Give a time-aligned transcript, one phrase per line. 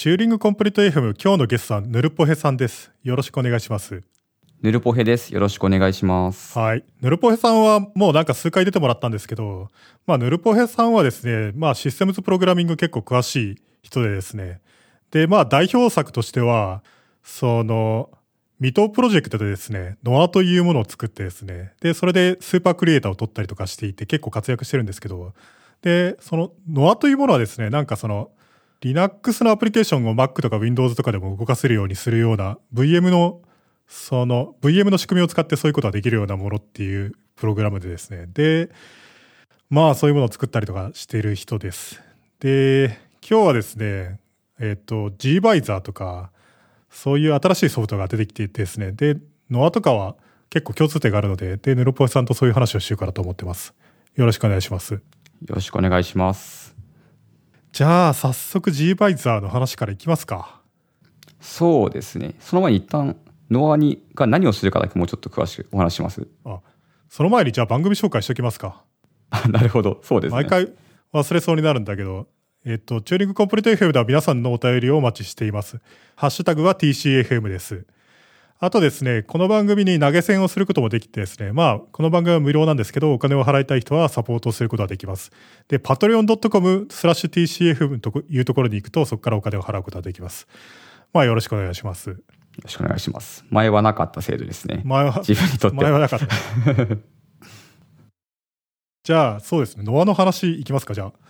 [0.00, 2.90] チューリングコンプリート FM 今日のゲストはヌルポヘさんです。
[3.02, 4.02] よろしくお願いします。
[4.62, 5.34] ヌルポヘです。
[5.34, 6.58] よろしくお願いします。
[6.58, 6.84] はい。
[7.02, 9.68] ヌルポヘさんはもうなんか数回出てもらったんですけど、
[10.06, 14.62] まあヌルポヘさんはですね、まあシステムズプログラミング結構詳しい人でですね。
[15.10, 16.82] で、まあ代表作としては、
[17.22, 18.08] その、
[18.58, 25.34] 未踏プロジェクトでですね、ノアというものを作ってですね、で、それでスーパークリエイターを取ったりとかしていて結構活躍してるんですけど、
[25.82, 28.30] で、そのノアというものはですね、なんかその、
[28.82, 33.42] Linux のアプリケーションを Mac とか Windows とかでも動かせるようにするような VM の
[33.86, 38.26] その VM の仕組みを使ってそういうことができるようなものっていうプログラムでですね。
[38.32, 38.70] で、
[39.68, 42.00] まあそういうものを作ったりとかしてる人です。
[42.38, 44.20] で、今日はですね、
[44.60, 46.30] えっ、と、Gvisor とか、
[46.90, 48.92] そういう新しいソフトが出てきていてですね。
[48.92, 49.16] で、
[49.50, 50.16] Noah とかは
[50.50, 53.74] 結構共通点があるので、で、ヌルポイさんとそういう話をしようかなと思ってます。
[54.14, 54.94] よろしくお願いします。
[54.94, 55.00] よ
[55.48, 56.69] ろしくお願いします。
[57.72, 60.60] じゃあ、早速 Gvisor の話からいきますか。
[61.40, 62.34] そうですね。
[62.40, 63.16] その前に一旦、
[63.50, 66.26] ノアにが何をするかだけもうちょっと詳しくお話しします。
[66.44, 66.60] あ、
[67.08, 68.82] その前にじゃあ番組紹介しておきますか。
[69.30, 70.00] あなるほど。
[70.02, 70.36] そうですね。
[70.36, 70.72] 毎回
[71.12, 72.28] 忘れそうになるんだけど、
[72.64, 75.80] えっと、チューリングコンプリート FM では皆さんのお便りをお待ちしています。
[76.14, 77.86] ハッシュタグは TCFM です。
[78.62, 85.30] あとですね、この番組に投げ銭をすることもできてですね、まあ、この番組は無料なんですけど、お金を払いたい人はサポートをすることができます。
[85.68, 90.46] で、patreon.com スラッシュ TCFM というところに行くと、そこからお金を払うことができます。
[91.14, 92.10] まあ、よろしくお願いします。
[92.10, 92.16] よ
[92.62, 93.46] ろしくお願いします。
[93.48, 94.82] 前はなかった制度ですね。
[94.84, 96.26] 前は、自分にとって前はなかった。
[99.04, 101.29] じゃあ、そうですね、ノアの話いきますか、じゃあ。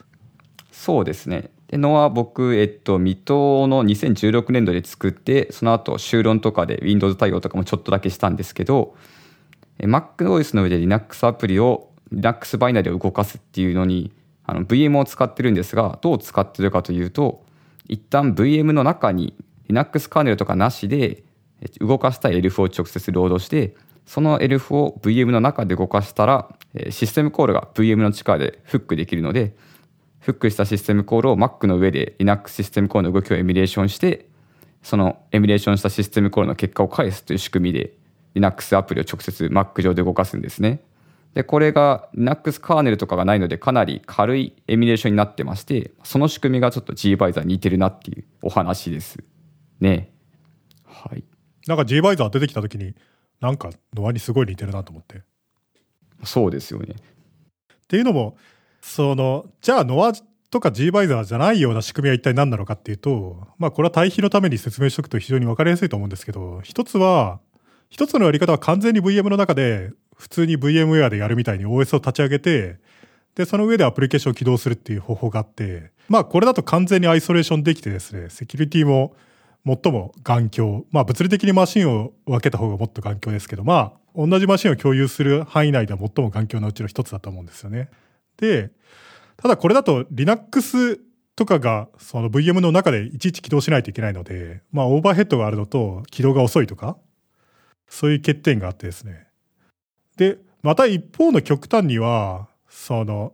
[0.80, 1.50] そうですね。
[1.68, 8.94] で、ノア僕、えっと、未踏の2016年度で作って、その後、修論とかで Windows 対応とかもちょっとだけしたんですけど、
[9.78, 14.10] MacOS の上で Linux アプリを Linux バイナリーを動かすっていうのに、
[14.46, 17.44] あの VM を使ってるんですが、どう使ってるかというと、
[17.86, 19.34] 一旦 VM の中に
[19.68, 21.24] Linux カーネルとかなしで
[21.80, 26.48] 動かしたい ELF を直接ロードして、その ELF を VM の中で動かしたら、
[26.88, 29.54] システムコールが VM の力でフックできるので、
[30.20, 34.28] フックしたシステムコールを Mac の上で Linux システムコールの動きをエミュレーションして、
[34.82, 37.94] そのエミュレーションしたシステムコールの結果を返すという仕組みで
[38.34, 40.80] Linux アプリを直接 Mac 上で動かすんですね。
[41.34, 49.18] で、これが Linux カーネルとかがないのでかなり軽いエミュレーションになってまして、その仕組みがちょっと Gvisor に似てるなっていうお話です
[49.80, 50.12] ね。
[50.84, 51.24] はい。
[51.66, 52.94] なんか Gvisor 出てきた時に、
[53.40, 55.22] なんかノアにすごい似てるなと思って。
[56.24, 56.94] そうですよね。
[56.94, 58.36] っていうのも、
[58.80, 60.12] その、じゃあノア
[60.50, 67.40] とか Gvisor じゃないような仕組みは一体何なのかっていうと、まあこれは対比のために説明しておくと非常に分かりやすいと思うんですけど、一つは、
[67.88, 72.78] 一つのやり方は完全に VM の中で普通に VMware でやるみたいに OS を立ち上げて、
[73.34, 79.14] で、その上でアプリケーションを起動するっていう方法があって、まあこれだと完全にアイソレーションできてですね、セキュリティも
[79.64, 80.84] 最も頑強。
[80.90, 87.88] まあ物理的にマシンを分けた方がもっと頑強ですけど、まあ同じマシンを共有する範囲内では最も頑強なうちの一つだと思うんですよね。
[88.40, 88.70] で、
[89.36, 91.00] ただこれだと Linux
[91.36, 96.96] とかがその VM の中でいちいち起動しないといけないので、まあオーバーヘッドがあるのと起動が遅いとか、
[97.88, 99.26] そういう欠点があってですね。
[100.16, 103.32] で、また一方の極端には、その、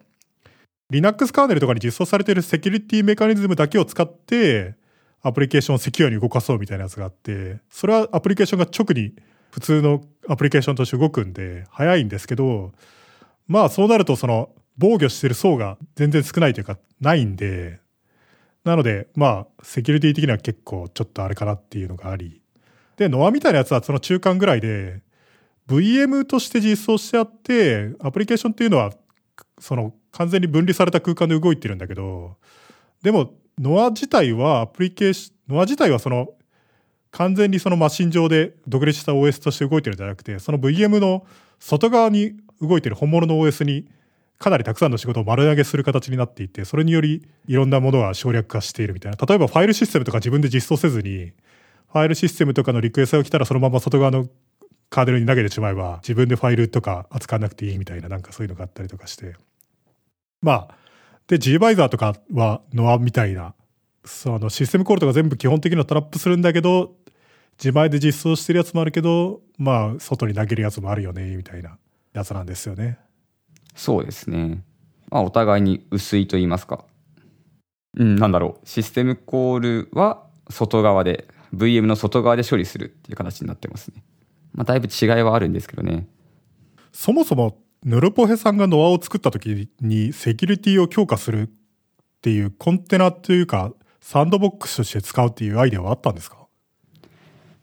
[0.91, 4.75] Linux カーネルとかに実装されているセキュリティメカニズムだけを使って、
[5.22, 9.15] アプリケーションをセキュアに動かそうみたいなやつがあって、それはアプリケーションが直に
[9.50, 12.72] 普通のアプリケーションとして動くんで、早いんですけど、
[13.49, 17.81] まあそうなるとその防御してる層が全然少ないというかないんで、
[18.65, 22.43] なのでまあセキュリティ的には結構ちょっとあれかなっていうのがあり。
[22.97, 25.03] で、ノアみたいなやつはその中間ぐらいで、
[25.69, 28.93] VM として実装してあって、アプリケーションっていうのは
[29.59, 32.37] その完全に分離された空間で動いてるんだけど、
[33.03, 36.29] でも、ノア自体はアプリケーション、ノア自体はその
[37.11, 41.27] 完全にそのマシン上で独立した OS として動いてるんじゃなくて、その VM の
[41.59, 43.89] 外側に動いてる本物の OS に
[44.39, 49.19] かなりたくさんの仕事を丸投げする形になっていて、それによりいろんなものが省略化しているみたいな。
[49.27, 51.33] 例えばファイルシステムとか自分で実装せずに、
[51.93, 54.28] ファイルシステムとかのリクエストが来たらそのまま外側の
[54.91, 59.34] カーネルに投げてしまえば自分でファイルとか扱わなくていいみたいななんかそういうのがあったりとかして。
[60.43, 60.75] まあ、
[61.27, 63.55] で、Gvisor とかは NOA みたいな、
[64.05, 66.95] そのシステムコールとか全部基本的にはトラップするんだけど、
[67.59, 71.78] 自前で実装してるやつもあるけど、まあ、外に投げるやつもあるよね、みたいな
[72.13, 72.99] やつなんですよね。
[73.77, 74.65] そうですね。
[75.11, 76.84] まあ、お互いに薄いと言いますか。
[77.97, 78.69] うん、なんだろう。
[78.69, 84.03] システムコールは外側で、VM の外側で処理するっていう形になってますね。
[84.53, 86.09] まあ、だいぶ違いはあるんですけどね。
[86.93, 91.51] そもそも、ヌルポヘさんがノアを作った時にセキュリティを強化するっ
[92.22, 96.46] ていうコンテナというか、サンドボックスとして使うっていうアイデアはあったんですか？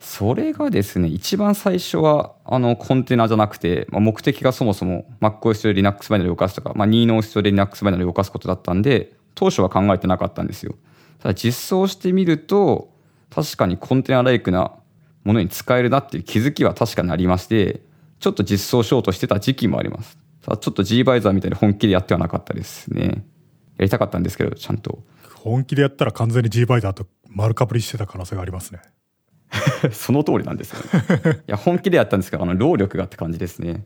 [0.03, 10.75] それがですね、一番最初は、あの、コンテナじゃなくて、まあ、目的がそもそも MacOS で Linux バイナルを動かすとか、まあ、任の OS で Linux バイナルを動かすことだったんで、当初は考えてなかったんですよ。
[11.19, 12.91] ただ実装してみると、
[13.33, 14.73] 確かにコンテナライクな
[15.23, 17.81] ものに使えるなっていう気づきは確かにありまして、
[18.19, 20.17] ちょっと実装しようとしてた時期もあります。
[20.41, 23.25] ただちょっと Gvisor みたいに本気でやってはなかったですね。
[23.77, 25.01] やりたかったんですけど、ちゃんと。
[25.35, 28.81] 本気でやったら完全に G バイザーと丸かぶりしてた可能性がありますね。
[29.91, 31.41] その通りなんですよね。
[31.47, 33.85] いや、本気でやったんですけど、あの、労力がって感じですね。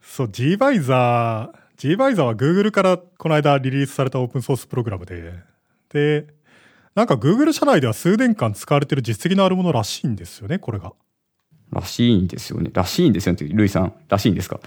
[0.00, 5.34] そう、G バイザー、G バイザーは Google からこの間リリースされたオープンソースプログラムで、
[5.90, 6.26] で、
[6.94, 10.92] なんか Google 社内では数年間使われてる実績のあるものらしいんですよね、これが。
[11.72, 12.70] らしいんですよね。
[12.72, 14.60] らしいんですよねルイさん、らしいんですか？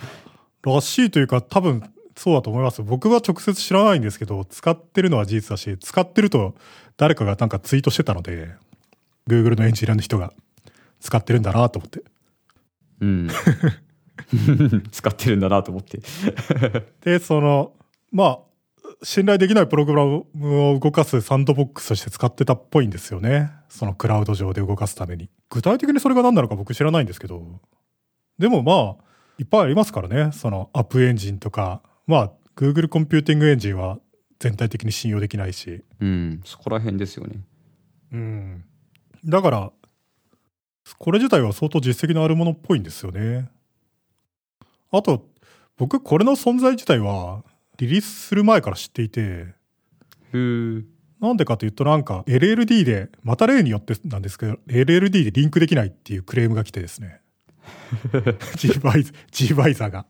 [0.63, 1.81] らしいというか多分
[2.15, 2.83] そうだと思います。
[2.83, 6.55] 僕は直接知らないんですけど、使ってるのは事実だし、使ってると
[6.97, 8.49] 誰かがなんかツイートしてたので、
[9.27, 10.33] Google のエンジニアの人が
[10.99, 12.03] 使ってるんだなと思って。
[13.01, 13.29] うん。
[14.91, 15.99] 使ってるんだなと思って。
[17.01, 17.73] で、その、
[18.11, 18.39] まあ、
[19.03, 20.25] 信頼できないプログラム
[20.71, 23.51] を動かすサンドボックスとして使ってたっぽいんですよね。
[23.69, 25.29] そのクラウド上で動かすために。
[25.49, 27.61] 具体的にそれが何なのか僕知らないんですけど。
[28.37, 29.03] でもまあ、
[29.37, 30.31] いっぱいありますからね。
[30.33, 33.99] そのアップエンジンとか、まあ、Google コンピューティングエンジンは
[34.39, 35.83] 全体的に信用できないし。
[36.01, 36.41] うん。
[36.43, 37.39] そこら辺ですよね。
[38.11, 38.65] うん。
[39.25, 39.71] だから、
[40.97, 43.49] これ自体は相当実績のあるものっぽいんですよね。
[44.91, 45.27] あと、
[45.77, 47.43] 僕これの存在自体は
[47.77, 49.53] リリースする前から知っていて、
[50.33, 57.21] なんでかというとなんか LLD で、また例によってなんですけど、LLD でリンクできないっていうクレームが来てですね。
[58.57, 60.05] gVisor、gVisor が。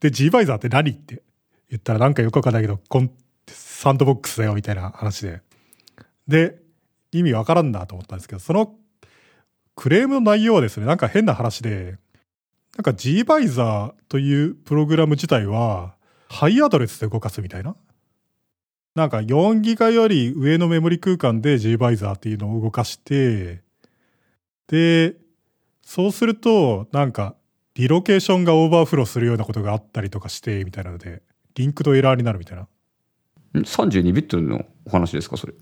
[0.00, 1.22] で、G バイザーって何って
[1.70, 3.10] 言ったらなんかよくわかんないけど、コン
[3.46, 5.42] サンドボックスだよみたいな話で。
[6.26, 6.58] で、
[7.12, 8.74] 意味わからんなと思ったんですけど、その
[9.76, 11.98] クレームの内容はですね、なんか変な話で、
[12.76, 15.94] なんか G バイザーというプログラム自体は、
[16.28, 17.76] ハイアドレスで動かすみたいな。
[18.94, 23.62] なんか4ギガより上のメモリ空間で G バイザーっていうのを動かして、
[24.66, 25.14] で、
[25.82, 27.36] そうすると、なんか、
[27.74, 31.22] リロケーションがオーバーフローするようなことがあったりとかして、みたいなので、
[31.54, 32.66] リンクのエラーになるみたいな。
[33.54, 35.54] 32ビットのお話ですか、それ。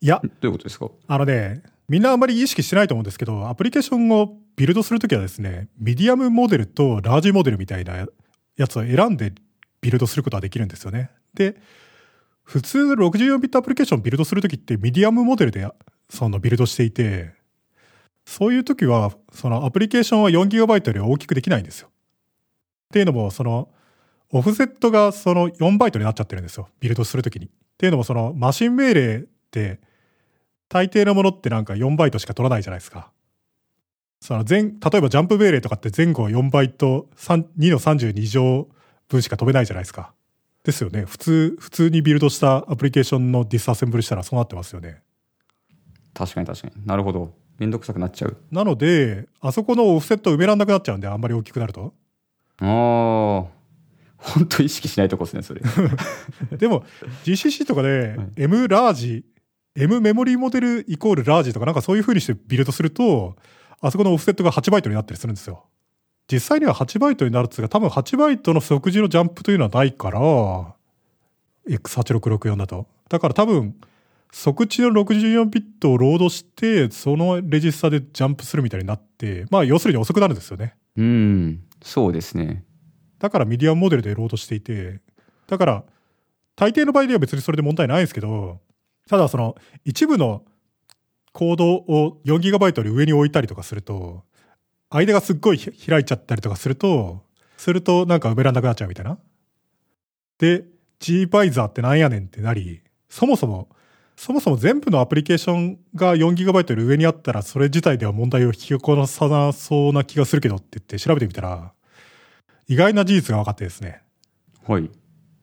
[0.00, 0.90] どいや、ういうことですか？
[1.06, 8.06] あのね、みんなあんまり意識してないと思うんですけど、アプリケーションをビルドするときはですね、ミディアムモデルとラージモデルみたいな
[8.56, 9.32] やつを選んで
[9.80, 11.10] ビルドすることができるんですよね。
[11.34, 11.56] で、
[12.42, 15.68] 普通64ビットアプリケーションをビルドするときってミディアムモデルで
[16.08, 17.34] そのビルドしていて、
[18.24, 21.88] そういうときは、そのアプリケーションは 4GB より大きくできないんですよ。
[21.88, 21.92] っ
[22.92, 23.68] ていうのも、その、
[24.32, 26.68] オフセットがその4バイトになっちゃってるんですよ。
[26.80, 27.46] ビルドするときに。
[27.46, 27.48] っ
[27.78, 29.80] ていうのも、そのマシン命令って、
[30.68, 33.10] 大抵のものってなんか4バイトしか取らないじゃないですか。
[34.20, 38.68] その前、例えばジャンプ命令とかって前後4バイト3 2の32乗
[39.08, 40.12] 分しか飛べないじゃないですか。
[40.64, 41.04] ですよね。
[41.04, 45.00] 普通、普通にビルドしたアプリケーションのディスアセンブルしたらそうなってますよね。
[46.12, 46.86] 確かに確かに。
[46.86, 47.32] なるほど。
[47.58, 48.36] めんどくさくなっちゃう。
[48.50, 51.94] なので、あそこのオフセット埋めらんなくなっちゃうんで、あんまり大きくなると。
[52.60, 53.56] ああ。
[54.18, 55.60] 本当意識しないとこですね、それ。
[56.58, 56.84] でも、
[57.24, 59.24] GCC とかで M ラージ、
[59.76, 63.36] M メモリーモデルイコールラージとかなんかそういう風にしてビルドすると、
[63.80, 65.66] あそこのオフセットが8バイトになったりするんですよ。
[66.32, 70.20] 実際には8バイトになるっつうか、多分8バイトの即時のジャンプというのはないから、
[71.68, 72.86] X8664 だと。
[73.08, 73.76] だから多分、
[74.32, 80.74] 即値の64ビットをロードして、そのレジスタでジャンプするみたいになって、まあ要するに遅くなるんですよね。
[80.96, 81.62] うん。
[81.82, 82.64] そうですね。
[83.18, 85.00] だからミディアムモデルでロードしていて、
[85.46, 85.84] だから、
[86.56, 88.60] 大抵の場合では別にそれで問題ないんですけど、
[89.08, 90.44] ただその一部の
[91.32, 94.24] コードを 4GB より上に置いたりとかすると、
[94.90, 97.22] 間がすっごい開いちゃったりとかすると、
[97.56, 99.18] するとなんか埋めらんなくなっちゃうみたいな。
[100.38, 100.64] で、
[100.98, 103.68] G バイザーってなんやねんってなり、そもそも、
[104.16, 111.72] そもそも全部のアプリケーションが 4GB より上にあったら、それ自体では問題を引き起こさなそうな気がするけどって言って調べてみたら、
[112.66, 114.00] 意外な事実が分かってですね。
[114.66, 114.90] はい。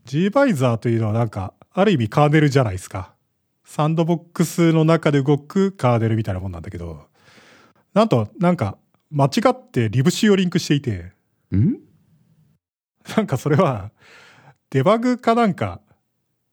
[0.05, 3.12] G バイザーというのはなんか、ある意味カーネルじゃないですか。
[3.75, 7.07] サンドボックスの中で動くカーネルみたいなもんなんだけど、
[7.95, 8.77] なんと、なんか、
[9.09, 11.11] 間違ってリブシをリンクしていて、
[11.55, 11.79] ん？
[13.17, 13.89] なんかそれは、
[14.69, 15.81] デバグかなんか、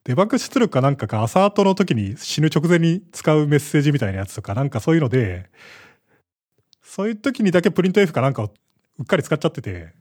[0.05, 5.51] デバグ出力かなんかか、アサートの時に死ぬ直前に使うメッセージみたいなやつとか、なんかそういうので、
[6.83, 8.47] そういう時にだけプリント F かなんかを
[8.99, 9.93] うっかり使っちゃってて、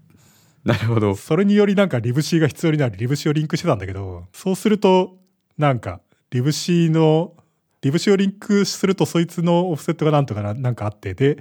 [0.63, 1.17] なるほど。
[1.17, 5.17] それによりなんかリブシーが必要になるリブシーをリンクしてたんだけど、そうすると、
[5.57, 5.99] なんか、
[6.31, 7.33] リブシーの
[7.81, 11.37] libc をリンクするとそいつのオフセットがなんとかななんかあって、で、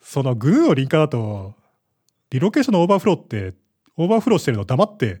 [0.00, 1.54] その GNU のリンカーだと、
[2.30, 3.54] リロケーションのオーバーフローって、
[3.96, 5.20] オーバーフローしてるの黙って、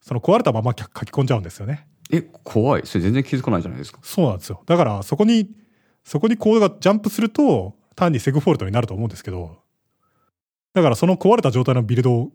[0.00, 1.88] その壊れたまま書き込んじゃうんですよね。
[2.12, 2.82] え、怖い。
[2.84, 3.98] それ全然気づかないじゃないですか。
[4.02, 4.62] そうなんですよ。
[4.66, 5.50] だからそこに、
[6.04, 9.58] そこにコードがジャンプすると、単にセグフォルトになると思うんですけど、
[10.72, 12.32] だからその壊れた状態のビルドを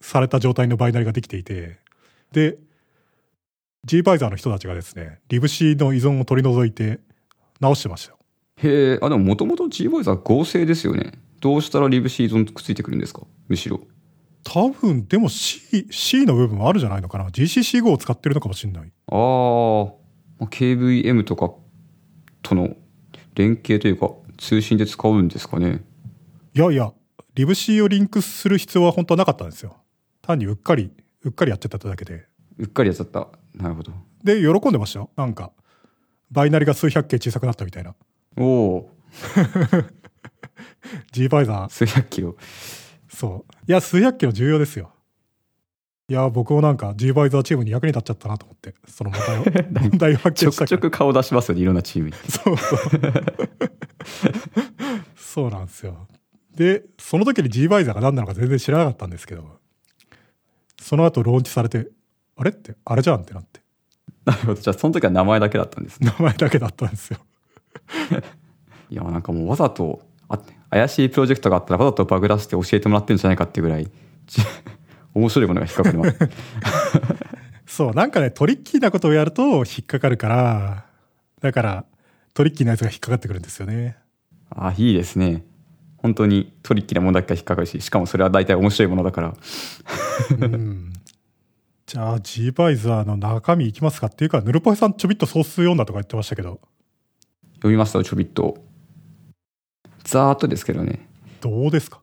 [0.00, 1.78] された状態のバイナリができていて、
[2.32, 2.58] で、
[3.84, 7.00] G バイザーの人たちがですね、リブ C の依存を取り除いて
[7.60, 8.18] 直してましたよ。
[8.62, 11.12] へえ、あ、でももともと G ボイザー合成ですよね。
[11.40, 13.22] どうしたらリブシーゾンとくっついてくるんですか？
[13.48, 13.80] むしろ。
[14.44, 18.92] 多分、でも C、C の部分もあるじゃないのかな ?GCC5 を使ってるのかもしれない。
[19.06, 19.86] あー
[20.38, 21.52] まあ、KVM とか
[22.42, 22.74] との
[23.34, 25.82] 連携というか、通信で使うんですかね。
[26.54, 26.92] いやいや、
[27.34, 29.76] リブ C をリンクする必要は本当はなかったんですよ。
[30.22, 30.90] 単にうっかり、
[31.22, 32.26] うっかりやっちゃっただけで。
[32.60, 33.28] うっかりやっちゃった。
[33.54, 33.92] なるほど。
[34.22, 35.10] で、喜んでましたよ。
[35.16, 35.50] なんか、
[36.30, 37.94] バイナリが数百件小さくなったみたいな。
[38.36, 38.90] おお
[41.12, 42.36] G バイザー、数百キロ。
[43.08, 43.52] そう。
[43.66, 44.92] いや、数百キロ重要ですよ。
[46.08, 49.44] いや、僕もなんか G バイザーチームに役に立っちゃったなと思って、その問題を、
[49.80, 50.90] 問題を発ちょくちょ見したから。
[50.90, 52.16] く顔出しますよね、いろんなチームに。
[52.16, 52.80] そうそう。
[55.16, 56.06] そうなんですよ。
[56.54, 59.60] で、その時に G バイザーが何なのか全然知らなかったんですけど、
[60.80, 61.88] その後ローンチされて、
[62.40, 63.60] あれって、あれじゃんってなって、
[64.24, 64.54] なるほど。
[64.54, 66.10] じゃあ、その時は名前だけだったんですね。
[66.18, 67.18] 名前だけだったんですよ。
[68.88, 70.38] いや、なんかもうわざと、あ
[70.70, 73.90] 怪しいプロジェクトがあったらわざとバグらして教えてもらってるんじゃないかっていうぐらい、
[74.26, 74.40] ち
[75.12, 76.18] 面白いものが引っかかります。
[77.66, 80.86] そう、なんかね、トリッキーなことをやると引っかかるから、
[81.42, 81.84] だから、
[82.32, 83.96] トリッキーなやつが引っかかってくるんですよね。
[84.48, 85.44] あ、いいですね。
[85.98, 89.34] 本当にトリッキーなものだけが引っかかるし、しかもそれは大体面白いものだから。
[90.38, 90.92] うん。
[91.90, 96.60] じゃあ、G バイザーの中身いきますかっていうか、ヌルポイさんちょびっとソース読んだとか言ってましたけど、
[97.54, 98.58] 読みましたよ、ちょびっと。
[100.04, 101.08] ざーっとですけどね。
[101.40, 102.00] どうですか？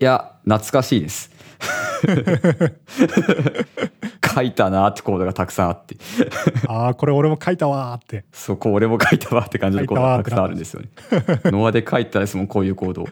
[0.00, 1.30] いや、懐かしいです。
[4.34, 5.96] 書いたなーってコードがたくさんあって。
[6.66, 8.24] ああ、これ俺も書いたわーって。
[8.32, 10.88] そこ俺も書いたわって感じのコードがたくさんあるんですよね。
[11.44, 13.06] ノアで書いたですもん、こういうコード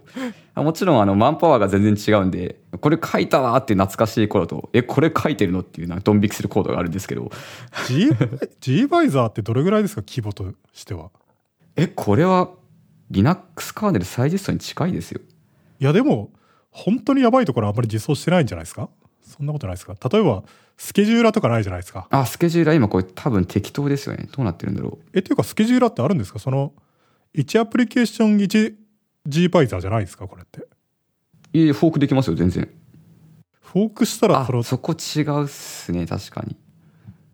[0.62, 7.30] もちろん、あの、マンパワーが全然違うんで、これ書いたわーって懐かしいコードと、え、これ書いてるのっていうな、ドン引きするコードがあるんですけど、
[7.86, 8.10] G,
[8.60, 10.02] G バイザーってどれぐらいですか？
[10.02, 11.10] 規模としては。
[11.76, 12.50] え、これは
[13.10, 15.20] Linux カーネル再実装に近いですよ。
[15.80, 16.30] いや、でも、
[16.70, 18.88] 本当にやばいところはあんまり実装してないんじゃないですか？
[19.22, 19.94] そんなことないですか？
[20.10, 20.42] 例えば、
[20.76, 22.06] スケジューラーとかないじゃないですか？
[22.10, 24.28] あ、スケジューラー今これ多分適当ですよね。
[24.30, 25.06] どうなってるんだろう。
[25.14, 26.38] え、っていうか、スケジューラーってあるんですか？
[26.38, 26.72] その、
[27.34, 28.38] 1アプリケーション
[29.28, 30.66] 1G バイザーじゃないですかこれって。
[31.52, 32.68] いえ、フォークできますよ、全然。
[33.60, 36.56] フォークしたら、あその、、そこ違うっすね、確かに。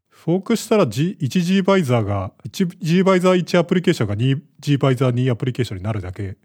[0.09, 6.37] フォークしたら G 1G バイザーが、1G バイザー1アプリケーションが 2G バイザー2アプリケーションになるだけ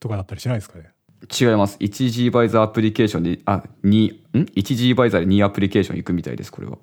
[0.00, 0.92] とかだったりしないですかね？
[1.40, 1.76] 違います。
[1.78, 6.78] 1G バイザーアプリケーションで、あ、2、ん ?1G バイザーで2アプリケーション行くみたいです、これは。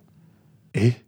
[0.74, 1.04] え？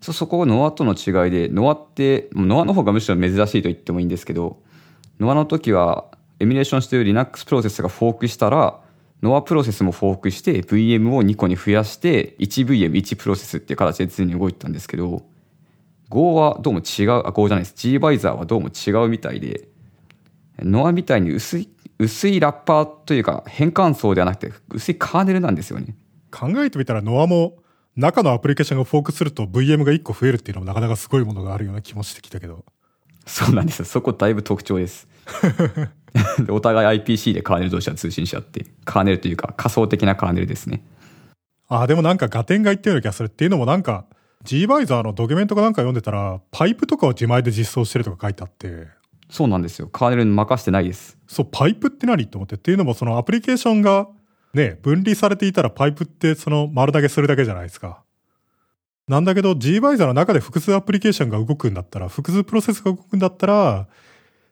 [0.00, 4.62] そ、そこがノアとの違いで、ノアって、ノアの方がむしろ珍しいと言ってもいいんですけど、
[5.20, 6.06] ノアの時は、
[6.38, 8.80] エミュレーションしている Linux プロセスがフォークしたら、
[9.22, 15.22] ノアプロセスもフォークして VM を2個に増やして 1VM1 プロセスっていう形で常に動いてたんですけど
[16.10, 19.68] Go はどうも違うあ Go じゃないです G バイザーはどうも違うみたいで
[20.58, 25.96] ノアみたいに薄い薄いラッパーというか変換層ではなくて薄いカーネルなんですよね
[26.30, 27.56] 考えてみたら、ノアも、
[27.96, 32.66] 中のアプリケーションがフォークすると VM が1個増えるっていうのもなかなかすごいものがあるような気もしてきたけど。
[33.26, 33.84] そうなんですよ。
[33.84, 35.08] そこだいぶ特徴です。
[36.38, 40.82] でお互い IPC でカーネル同士は通信し合ってカーネルというか仮想的なカーネルですね。
[41.68, 43.26] ああ、でもなんかガテンが言ったような気がする。
[43.26, 44.06] っていうのもなんか、
[44.44, 48.86] G バイザーのドキュメントかなんか読んでたら、パイプとかを自前で実装してるとか書いてあって、
[49.28, 49.88] そうなんですよ。
[49.88, 51.18] カーネルに任せてないです。
[51.26, 52.54] そう、パイプって何と思って。
[52.54, 54.06] っていうのも、そのアプリケーションが
[54.54, 58.04] ね、分離されていたらパイプってその丸投げするだけじゃないですか。
[59.08, 63.86] なんだけど G バイザーの中で複数アプリケーションが動くんだったら、複数プロセスが動くんだったら、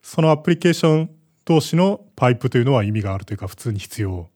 [0.01, 1.11] そのアプリケーション
[1.45, 4.29] 同士のパイプというのは意味があるというか、普通に必要。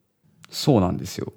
[0.50, 1.32] そうなんですよ。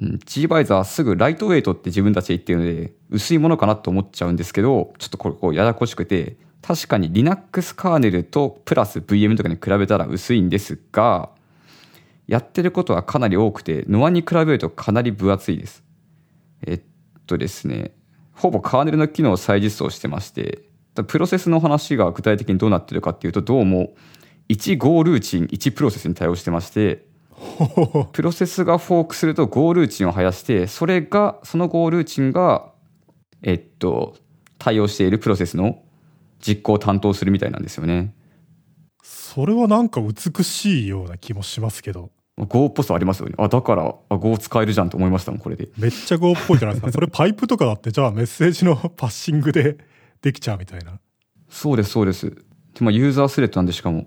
[0.00, 11.30] うん、G バイザーはすぐライトウェイトって自分たちで言ってるので、薄いものかなと思っちゃうんですけど、ちょっとこれこうややこしくて、確かに Linux カーネルとプラス VM とかに比べたら薄いんですが、
[12.26, 15.84] やってることはかなり多くて、ノアに比べるとかなり分厚いです。
[16.66, 16.80] えっ
[17.26, 17.92] とですね、
[18.36, 20.62] ほぼカーネルの機能を再実装してまして、
[21.08, 23.94] プロセスの話が具体的にどうなってるかっていうと、どうも
[24.48, 27.06] 1 Go ルーチン1プロセスに対応してまして、
[28.12, 32.72] プロセスがフォークすると Go ルーチンを生やして、それが、その Go ルーチンが、
[33.42, 34.16] えっと、
[34.58, 35.82] 対応しているプロセスの
[36.40, 38.14] 実行を担当するみたいなんですよね。
[39.02, 42.10] それはなんか美しいような気もしますけど。
[42.38, 43.34] Go っぽさありますよね。
[43.38, 45.68] あ、だから、あ Go 使えるじゃんと思いましたもん、これで。
[45.78, 46.92] めっちゃ Go っぽいじゃないですか。
[46.92, 49.78] それパイプとかだって、じゃあメッセージの パッシングで
[50.20, 51.00] できちゃうみたいな。
[51.48, 52.30] そうです、そうです。
[52.30, 52.36] で
[52.80, 54.06] まあ、ユーザースレッドなんでしかも。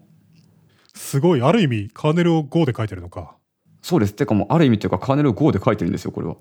[0.94, 3.36] すごい、ある意味、カーネルを Go で書いてるのか。
[3.82, 4.14] そうです。
[4.14, 6.36] てかもう、ある意味というか、カーネルを Go で書いてるんですよ、これは。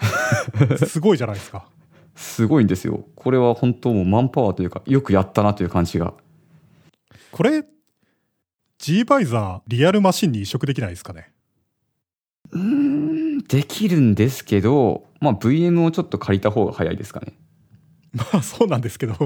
[0.86, 1.66] すごいじゃないですか。
[2.14, 3.04] すごいんですよ。
[3.16, 6.14] これは本当もうマンパワーというか、よくやったなという感じが。
[7.30, 7.64] これ、
[8.82, 11.30] G バイザーリアルマシンに移植できないですかね？
[12.50, 17.34] うーん、できるんですけど、まあ、VM をちょっと借りた方が早いですかね。
[18.12, 19.14] まあそうなんですけど。
[19.14, 19.16] い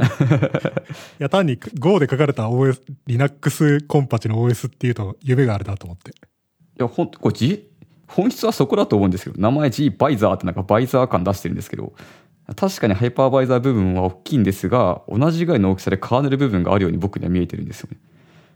[1.18, 6.10] や、単に Go で書かれた OS、Linux コンパチの OS っていうと夢があるなと思って。
[6.10, 6.14] い
[6.76, 7.66] や、ほんこれ G、
[8.08, 11.94] 本質はそこだと思うんですけど、名前 G バイザーってなんかバイザー感出してるんですけど、
[12.56, 17.96] 確かにハイパーバイザー部分は大きいんですが、同じぐらいの大きさでカーネル部分があるように僕には見えてるんですよね。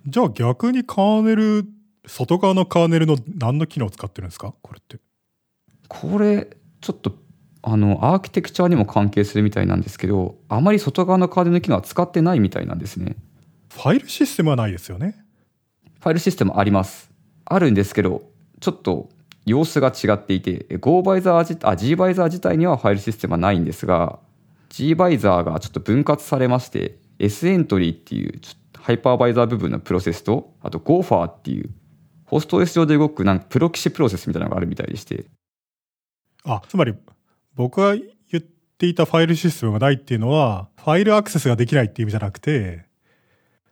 [0.07, 1.67] じゃあ逆にカーネル、
[2.07, 4.55] 外側のカーネルの何の機能を使ってるんですか？
[4.63, 4.99] これって。
[5.89, 6.49] これ、
[6.81, 7.15] ちょっと、
[7.63, 13.17] あの、アーキテクチャにも関係するみたいなんですけど、あまり外側のカーネルの機能は使ってないみたいなんですね。
[13.71, 15.17] ファイルシステムはないですよね？
[16.01, 17.11] ファイルシステムあります。
[17.45, 18.23] あるんですけど、
[18.61, 19.11] ちょっと
[19.45, 24.19] 様子が違っていて、Go バイザー自あ G バイザー自体にはファイルシステムはないんですが、
[24.71, 31.71] G バイザーがちょっと分割されまして、S エントリーっていうちょっとハイパーバイザー部分のプロセスと、あと GoFar っていう
[32.25, 35.27] ホスト OS 上で動くなんかプロキシプロセスみたいなのがあるみたいでして、
[36.45, 36.95] あ、つまり
[37.55, 38.41] 僕が言っ
[38.79, 42.87] ていたファイルシステムがないっていうのは、ファイルアクセスができないっていう意味じゃなくて、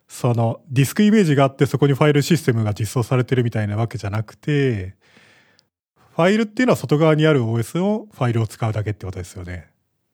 [0.08, 4.96] そのディスクイメージがあってそこにファイルシステムが実装されてるみたいなわけじゃなくて、
[6.16, 9.68] ファイルっていうのは外側にある OS をファイルを使うだけってことですよね。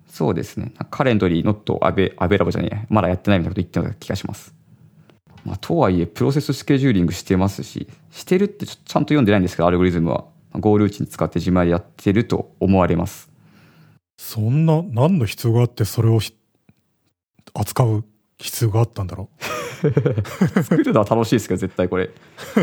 [0.06, 0.74] そうですね。
[0.90, 2.86] カレンドリー、ノット、アベ、アベラボじゃねえ。
[2.90, 4.54] まだやってないみたいなこと言ってたような気がします。
[5.44, 10.24] まあ、とはいえ、プロセススケジューリングしてますし、してるってちゃんと読んでないんですけど、アルゴリズムは。
[10.54, 13.28] ゴールーチン使って自前でやってると思われます。
[14.16, 16.32] そんな、何の必要があってそれをひ
[17.54, 18.04] 扱う
[18.38, 19.28] 必要があったんだろ
[20.62, 22.10] 作るのは楽しいですけど、絶対これ。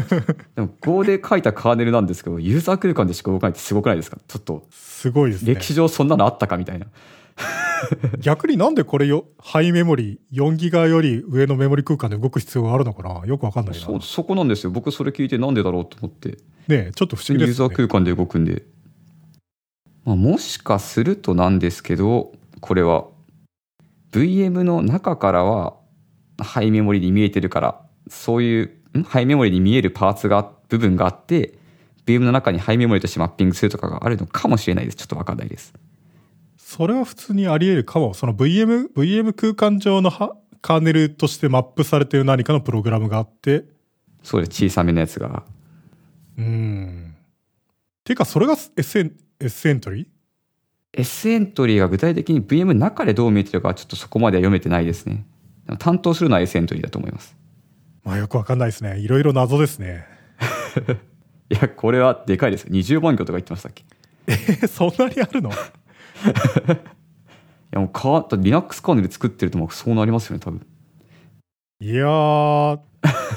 [0.55, 4.17] でも、Go で書いたカーネルなんですけど、ユーザー空間でしか動かないってすごくないですか？
[4.27, 4.73] ちょっと、う。
[4.73, 5.65] すごいですね歴。
[5.65, 6.87] 史上そんなのあったかみたいな。
[8.19, 13.25] 逆になんでこれよ、ハイメモリ、4ギガより上のメモリ空間で動く必要があるのかな？
[13.25, 13.79] よくわかんないな。
[13.79, 14.71] そう、そこなんですよ。
[14.71, 16.29] 僕それ聞いてなんでだろうと思って。
[16.29, 16.37] ね
[16.69, 17.75] えちょっと不思議ですねユーザー。
[17.75, 18.65] 空間で動くんで。
[20.05, 23.05] まあ、もしかするとなんですけど、これは
[24.11, 25.75] VM の中からは
[26.39, 29.03] ハイメモリに見えてるから、そういう、ん？
[29.03, 31.57] ハイメモリに見えるパーツが、部分があって、
[32.05, 34.97] VM の中にハイメモリとしてマッピングするとかがあるのかもしれないです。
[34.97, 35.73] ちょっとわかんないです。
[36.73, 38.13] それは普通にあり得るかも。
[38.13, 43.65] その VM、VM 空間上のはカーネルとしてマップされている何かのプログラムがあって、
[44.23, 44.51] そうです。
[44.67, 45.43] 小さめのやつが。
[46.37, 47.15] うーん。
[48.05, 50.07] ていうか、それが S エン S エントリー
[50.93, 55.25] S エントリーが具体的に VM の中でどう見えてるかはちょっとそこまでは読めてないですね。
[55.77, 57.35] 担当するのは S エントリーだと思います。
[58.05, 58.97] まあよくわかんないですね。
[58.99, 60.05] いろいろ謎ですね。
[61.51, 62.67] いや、これはでかいです。
[62.67, 63.83] 20万行とか言ってましたっけ？
[64.63, 65.51] え、そんなにあるの？
[66.23, 70.65] いやもうか Linux カーネル作ってるともうそうなりますよね、多分。
[71.79, 72.79] いやー、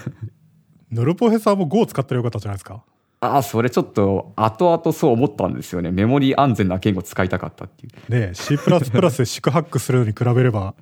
[0.91, 2.83] ヌルポヘさんも Go 使ったらよかったんじゃないですか
[3.21, 5.91] ああ、それちょっと後々そう思ったんですよね。
[5.91, 8.13] メモリ安全な言語使いたかったっていう。
[8.13, 10.75] ねえ、C++ で四苦八苦するのに比べれば、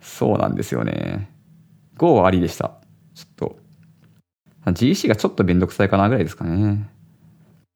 [0.00, 1.30] そうなんですよね。
[1.96, 2.72] Go はありでした。
[3.14, 3.58] ちょっと。
[4.66, 6.88] GC がちょっとめんどくさいかなぐらいですかね。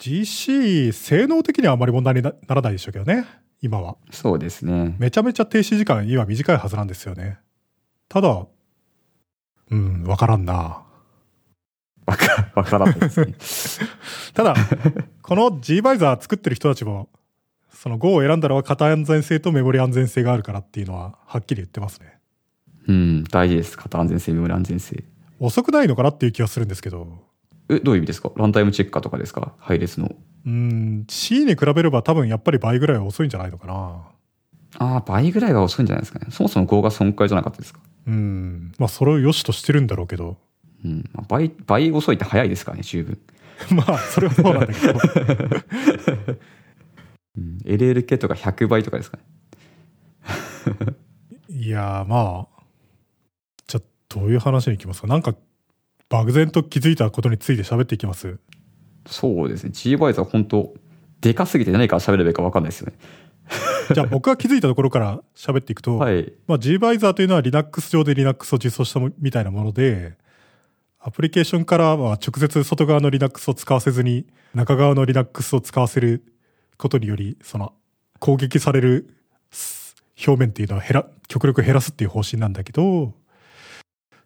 [0.04, 3.24] GC、性能的にはあまり問題になならないでしょうけどね。
[3.62, 3.96] 今は。
[4.10, 4.94] そうですね。
[4.98, 7.38] めちゃめちゃ停止時間今短いはずなんですよね。
[8.10, 8.46] ただ、
[9.70, 10.82] うん、わからんな。
[12.04, 13.88] わか、わからないですね。
[14.34, 14.54] ただ、
[15.22, 17.08] この G バイザー作ってる人たちも、
[17.72, 22.18] その Go を選んだのは型安全性とメモリ安全性があるからっていうのははっきり言ってますね。
[22.88, 23.78] うん、大事です。
[23.78, 25.02] 型安全性、メモリ安全性。
[25.40, 27.24] 遅くないのかなっていう気はするんですけど、
[27.68, 28.30] え、どういう意味ですか？
[28.36, 29.54] ランタイムチェッカーとかですか？
[29.58, 30.14] 配列の。
[30.46, 34.02] うん、C に比べれば多分やっぱり倍ぐらいは遅いんじゃないのかな。
[34.78, 36.26] ああ、倍ぐらいは遅いんじゃないですかね。
[36.30, 37.80] そもそも Go が損壊じゃなかったですか？
[38.06, 40.36] うん、まあそれを良しとしてるんだろうけど、
[40.84, 41.08] うん。
[41.14, 43.18] まあ倍、倍遅いって早いですからね、十分。
[43.74, 44.98] まあそれはそうなんだけど、
[47.38, 47.58] うん。
[47.64, 49.22] LLK とか100倍とかですかね。
[51.48, 52.62] いやーまあ、
[53.66, 55.06] じゃあどういう話に行きますか？
[55.06, 55.34] なんか
[56.14, 58.38] 漠然と気づいたことについて喋っていきます。
[59.06, 59.70] そうですね。
[59.72, 60.72] G バイザー本当
[61.20, 62.94] でかすぎて何から喋ればいいか分かんないですよね。
[63.92, 66.32] じゃあ僕が気づいたところから喋っていくと、はい。
[66.46, 70.16] まあ、Gvisor というのは Linux 上で Linux を実装したもみたいなもので、
[71.00, 76.24] アプリケーションからは直接外側の Linux を使わせずに、中側の Linux を使わせる
[76.78, 77.74] ことにより、その
[78.20, 79.10] 攻撃される
[79.50, 83.12] す表面っていうのを減ら、極力減らすっていう方針なんだけど、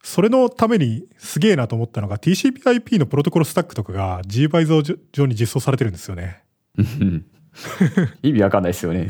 [0.03, 6.43] それのためにすげえなと思ったのが TCP/IP のプロトコルスタックとかが Gvisor 上に実装されてるんですよね。
[6.77, 7.27] うん
[8.23, 9.07] 意味わかんないですよね。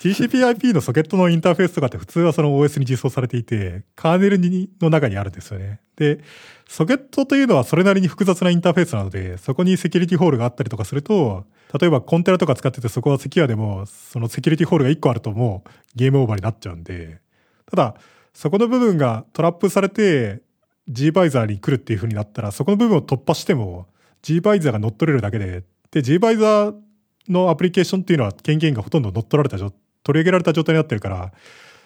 [0.00, 5.80] TCP/IP のソケットのインターフェースとかって普通はその OS に実装されていて、カーネルにの中にあるんですよね。
[5.96, 6.20] で、
[6.68, 11.46] ソケットというのはそれなりに複雑なインターフェースなので、そこにセキュリティホールがあったりとかすると、
[11.80, 17.20] 例えばコンテナとか使っててそこはセキュアでも、そのセキュリティホールが1個あるともうゲームオーバーになっちゃうんで、
[17.70, 17.94] ただ、
[18.36, 20.42] そこの部分がトラップされて
[20.90, 23.86] Gvisor に来るっていう風になったら、そこの部分を突破しても
[24.22, 26.74] Gvisor が乗っ取れるだけで、で、Gvisor
[27.30, 29.72] のアプリケーションっていうのは権限がほとんど乗っ取られた状
[30.04, 31.32] 取り上げられた状態になってるから、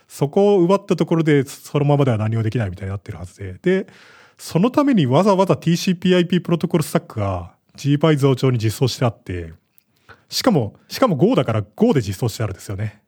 [0.09, 3.55] そこを奪ったところでそのままでは何もできないみたいになってるはずで。
[3.63, 3.87] で、
[4.37, 9.53] そのためにわざわざ TCP/IP プロトコルスタックが Gvisor 上に実装してあって、
[10.29, 13.03] しかも、しかも Go だから Go で実装してあるんですよね。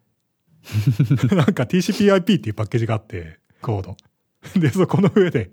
[1.34, 3.96] なんか TCP/IP っていうパッケージがあって、Go の。
[4.60, 5.50] で、そこの上で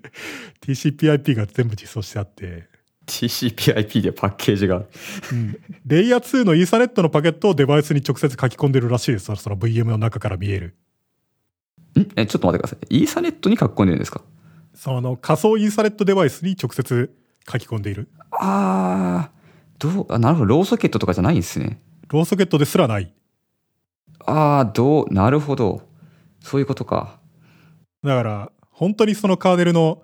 [0.62, 2.68] TCP/IP が全部実装してあって、
[3.06, 4.84] TCP/IP でパッケージが。
[5.32, 9.24] うんレイヤー2のイーサネットのパケットをデバイスに直接書き込んでるらしいです。
[9.24, 10.76] その VM の中から見える。
[11.98, 12.06] ん？
[12.16, 13.00] え、ちょっと待ってください。
[13.00, 14.22] イーサネットに書き込んでるんですか？
[14.74, 17.12] その仮想イーサネットデバイスに直接
[17.50, 18.08] 書き込んでいる。
[18.30, 20.46] あー、どう、あ、なるほど。
[20.46, 21.80] ローソケットとかじゃないんですね。
[22.08, 23.12] ローソケットですらない。
[24.26, 25.82] あー、どう、なるほど。
[26.40, 27.18] そういうことか。
[28.02, 30.02] だから、本当にそのカーネルの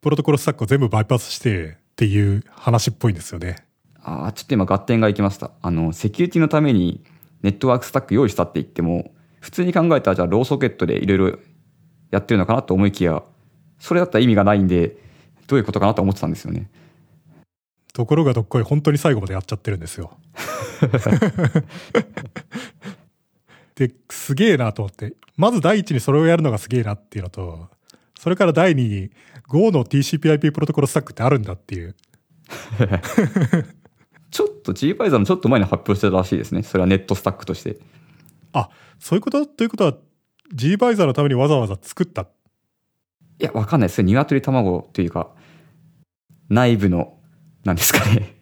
[0.00, 3.64] プロトコルスタックを全部バイパスしてっていう話っぽいんですよね。
[4.02, 5.50] あー、ちょっと今合点がいきました。
[5.62, 7.02] あの、セキュリティのために
[7.42, 11.38] ネットワークスタック用意したって言っても、普通に考えたらじゃあローソケットでいろいろ
[12.10, 13.22] やってるのかなと思いきや、
[13.78, 14.96] それだったら意味がないんで、
[15.46, 16.70] どういうことかなと思ってたんですよね。
[17.92, 20.16] ところがどっこい本当に最後までやっちゃってるんですよ。
[23.88, 25.14] で、すげえなと思って。
[25.36, 27.68] まず第一にそれをやるのがすげえなっていうのと、
[28.18, 29.10] それから第二に
[29.48, 31.96] Go の TCP/IP プロトコルスタックってあるんだっていう。
[34.30, 36.62] ちょっと G バイザーのちょっと前に発表してたらしいですね。
[36.62, 37.78] それはネットスタックとして。
[38.52, 39.44] あ、そういうこと？
[39.46, 39.94] ということは
[40.54, 42.22] G バイザーのためにわざわざ作った？
[42.22, 42.26] い
[43.44, 44.02] や、わかんないです。
[44.02, 45.30] 鶏卵というか、
[46.48, 47.18] 内部の、
[47.64, 48.36] なんですかね。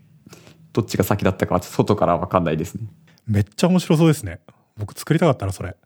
[0.72, 2.84] どっちが先だったかは外からわかんないですね。
[3.26, 4.40] めっちゃ面白そうですね。
[4.80, 5.76] 僕作りたかったな、それ。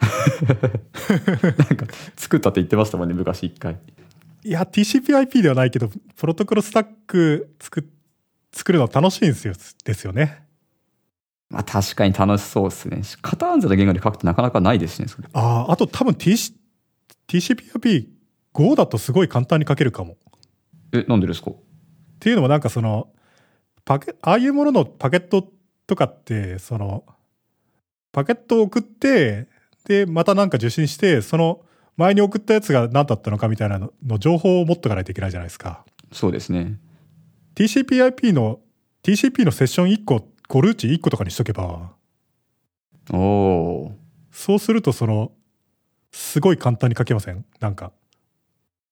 [0.00, 1.86] なんか、
[2.16, 3.78] 作ったって言ってましたもんね、昔一回。
[4.44, 7.88] いや、TCP/IP ではないけど、プロトコルスタック作
[8.52, 10.44] 作るの楽しいんですよ、ですよね。
[11.48, 13.02] まあ確かに楽しそうですね。
[13.22, 15.28] カターンズの言語で書くとなかなかないですね、それ。
[15.32, 16.54] ああ、あと多分 TC
[17.28, 18.08] TCP/IP
[18.52, 20.14] Go だとすごい簡単に書けるかも。
[20.14, 20.16] っ
[20.92, 21.52] え、なんでですか？
[22.20, 23.08] ていうのもなんかその、
[23.84, 25.48] パケ、ああいうもののパケット
[25.86, 27.04] とかって、その、
[28.12, 29.48] パケットを送って、
[29.84, 31.64] で、またなんか受信して、その
[31.96, 35.84] 前に送ったやつが何だったのかみたいなのの情報を持っとかないといけないじゃないですか。
[36.12, 36.78] そうですね。
[37.54, 38.60] TCP/IP の、
[39.02, 41.92] TCP のセッション1個、5ルーチ1個とかにしとけば、
[43.10, 43.92] おお
[44.30, 45.32] そうするとその、
[46.12, 47.44] すごい簡単に書けません？
[47.60, 47.92] なんか、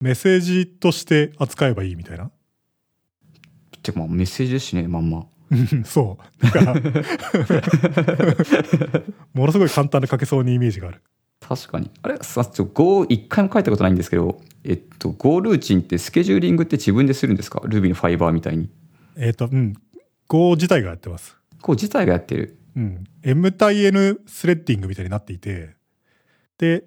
[0.00, 2.24] メッセージとして扱えばいいみたいな？
[2.24, 3.78] ー。
[3.82, 5.26] てかまあメッセージですしね、まんま。
[5.50, 6.44] うんそう。
[6.44, 6.74] だから、
[9.34, 11.02] ものすごい簡単で書けそうにイメージがある。
[11.40, 11.90] 確かに。
[12.02, 18.70] あれ、さ、ちょ、Go 一回も書いたことないんですけど、えっと、Go ルーチンってスケジューリングって自分でするんですか ?Ruby のファイバーみたいに。
[19.16, 19.74] えっ、と、うん。
[20.28, 21.36] Go 自体がやってます。
[21.62, 22.56] Go 自体がやってる。
[22.76, 23.04] うん。
[23.22, 25.74] M 対 N スレッディングみたいになっていて、
[26.58, 26.84] で、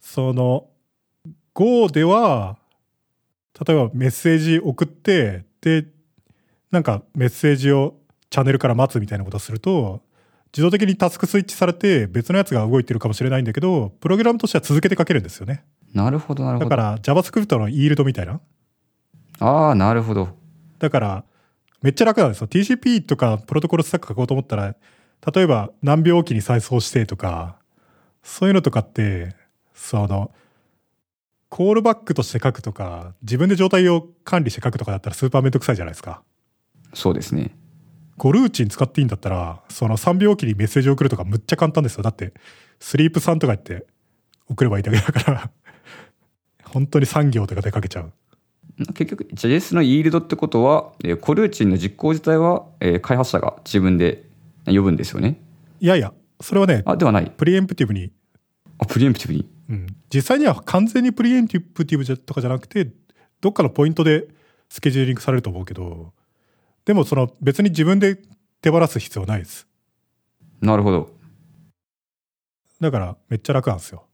[0.00, 0.68] その、
[1.54, 2.58] Go では、
[3.66, 5.86] 例えばメッセージ送って、で、
[6.76, 7.94] なんかメッセージを
[8.28, 10.02] チャンネルから待つみたいなことをすると、
[10.52, 15.64] 自動的にタスクスイッチされて別のやつが動いてるかもしれないんだけど、プログラムとしては続けて書けるんですよね。
[15.94, 16.68] なるほど、なるほど。
[16.68, 18.40] だから JavaScript の yield みたいな。
[19.38, 20.28] ああ、なるほど。
[20.78, 21.24] だから、
[21.80, 22.46] めっちゃ楽なんですよ。
[22.46, 24.76] TCP とかプロトコルスタック書こうと思ったら、
[25.34, 27.56] 例えば何秒おきに再送してとか、
[28.22, 29.34] そういうのとかって、
[29.74, 30.30] その、
[31.48, 36.22] コールバックとして書くとか、自分で状態を管理して書くとかだったらスーパーめんどくさいじゃないですか。
[36.96, 37.54] そうですね。
[38.16, 42.02] ゴルーチン使っていいんだったら、その3秒おきにメッセージを送るとかむっちゃ簡単ですよ。
[42.02, 42.32] だって、
[42.80, 43.86] スリープ3とか言って
[44.48, 45.50] 送ればいいだけだから、
[46.64, 48.12] 本当に3行とかで書けちゃう。
[48.94, 54.24] 結局 JS の yield ってことは、えーコルーチンの実行自体は、えー開発者が自分で
[54.64, 55.38] 呼ぶんですよね。
[55.80, 57.30] いやいや、それはね、あ、ではない。
[57.30, 58.10] プリエンプティブに、
[58.78, 59.46] あ、プリエンプティブに。
[59.68, 62.90] うん、実際には完全にプリエンプティブとかじゃなくて、
[63.42, 64.28] どっかのポイントで
[64.70, 66.14] スケジューリングされると思うけど、
[66.86, 68.16] でもその別に自分で
[68.62, 69.66] 手放す必要はないです。
[70.62, 71.10] なるほど。
[72.80, 74.04] だからめっちゃ楽なんですよ。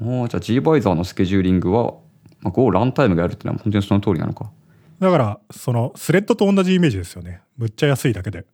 [0.00, 1.94] おーじゃあ G バイザーのスケジューリングは、
[2.40, 4.50] まあ、Go ランタイムがやるっていうのは本当にその通りなのか。
[4.98, 7.40] だから、そのスレッドと同じイメージですよね。
[7.56, 8.46] むっちゃ安いだけで。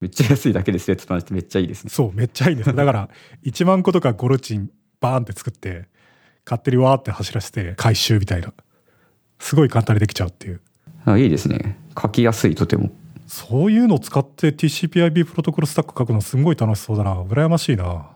[0.00, 1.90] めっちゃ安いだけでスレッドと同じってめっちゃいいですね。
[1.90, 2.74] そう、めっちゃいいんですよ。
[2.74, 3.08] だから、
[3.44, 5.88] 1万個とかゴルチンバーンって作って、
[6.44, 8.52] 勝手にわーって走らせて回収みたいな。
[9.38, 10.60] すごい簡単にできちゃうっていう。
[11.04, 11.78] あいいですね。
[12.00, 12.90] 書きやすい、とても。
[13.26, 17.22] そういうのを使って TCP/IP プロトコルスタック書くのすんごい楽しそうだな。
[17.22, 18.10] 羨ましいな。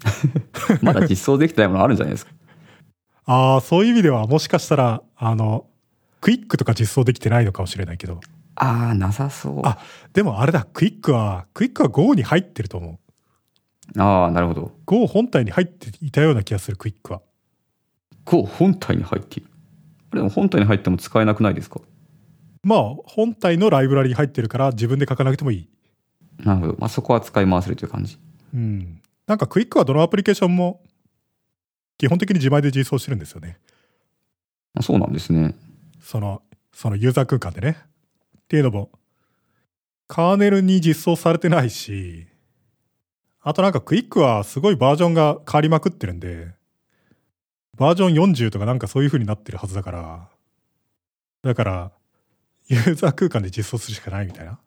[0.82, 2.32] まだ実装できてないものあるんじゃないですか。
[3.26, 5.66] ああ、そういう意味ではもしかしたら、あの、
[6.20, 8.20] QUIC とか実装できてないのかもしれないけど。
[8.56, 9.60] ああ、なさそう。
[9.64, 9.78] あ、
[10.12, 12.98] でもあれだ、 QUIC は、 QUIC は Go に入ってると思
[13.96, 14.00] う。
[14.00, 14.72] ああ、なるほど。
[14.84, 17.22] Go 本体に入っていたような気がする、 QUIC は。
[18.26, 19.50] Go 本体に入っている。
[20.12, 21.80] でも本体に入っても使えなくないですか？
[22.62, 25.68] まあ、本体のライブラリに入ってるから自分で書かなくてもいい。
[26.44, 26.76] なるほど。
[26.78, 28.18] まあそこは使い回せるという感じ。
[28.54, 29.00] うん。
[29.26, 30.82] なんかクイックはどのアプリケーションも
[31.98, 33.58] 基本的に自前で実装してるんですよね。
[34.74, 35.54] あそうなんですね。
[36.00, 36.42] その、
[36.72, 37.76] そのユーザー空間でね。
[38.38, 38.90] っていうのも、
[40.08, 42.26] カーネルに実装されてないし、
[43.42, 46.48] あとなんかクイックはすごいバージョンが変わりまくってるんで、
[47.76, 50.28] バージョン40とかなんかそういう風になってるはずだから、
[51.42, 51.92] だから、
[52.70, 54.58] ユーザー空間で実装するしかないみたいな。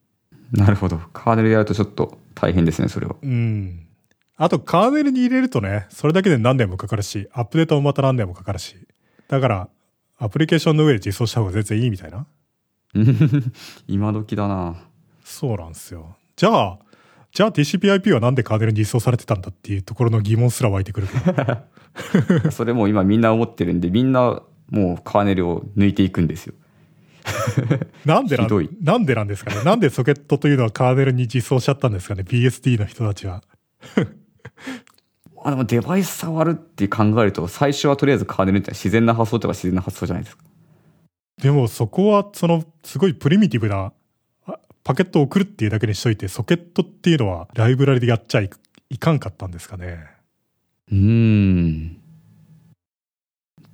[0.52, 1.00] なるほど。
[1.13, 3.16] カーネルやるとちょっと大変ですね、それは。
[3.22, 3.88] うん。
[4.36, 8.76] あと、カーネルに入れるとね、それだけで何年もかかるし、アップデートもまた何年もかかるし。
[9.28, 9.70] だから、
[10.18, 12.28] アプリケーションの上で実装した方が全然いいみたいな。
[13.88, 14.76] 今時だな。
[15.24, 16.18] そうなんですよ。
[16.36, 16.80] じゃあ、
[17.32, 22.52] じゃあ TCP/IP はなんでカーネルに実装されてたんだっていうところの疑問すら湧いてくるけど。
[22.52, 26.54] それもう今みんな思ってるんで、みんなもうカーネルを抜いていくんですよ。
[28.06, 33.44] なんでなんなんでなんですかねなんでソケットというのはカーネルに実装しちゃったんですかね ?BSD の人たちは。
[35.46, 40.44] あでもデバイス触るって考えると、最初はとりあえずカーネルって自然な発想とか自然な発想じゃないですか。
[41.42, 43.92] でもそこは、その、すごいプリミティブな、
[44.46, 48.50] あパケットを送るっていうだけにしといて、ソケットっていうのはライブラリでやっちゃい
[48.90, 50.00] いかんかったんですかね。
[50.92, 51.98] うーん。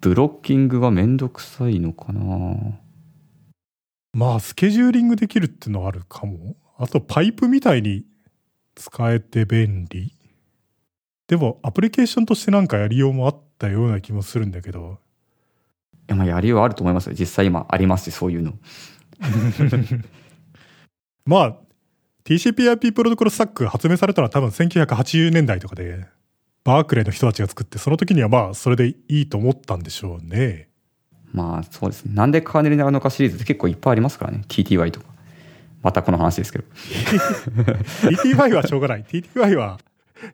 [0.02, 2.80] ブロッキングがめんどくさいのかな
[4.14, 6.56] まあ、スケジューリングできるっていうのはあるかも。
[6.78, 8.06] あと、パイプみたいに
[8.76, 10.14] 使えて便利。
[11.28, 14.98] でも、アプリケーションとしてなんかやりようもあったような気もするんだけど。
[15.94, 17.14] いや、まあやりようはあると思いますよ。
[17.14, 18.54] 実際今ありますし、そういうの。
[21.26, 21.58] まあ、
[22.24, 26.06] TCP/IP プロトコルスタックが発明されたのは多分1980年代とかで、
[26.64, 30.69] バークレーの人たちが作って、その時にはまあ、それでいいと思ったんでしょうね。
[31.34, 32.14] まあそうですね。
[32.14, 34.44] なんでカーネルになるのかシリーズって結構いっぱいありますからね。
[34.48, 35.08] TTY とか。
[35.82, 36.66] またこの話ですけど。
[38.10, 39.04] TTY はしょうがない。
[39.04, 39.80] TTY は、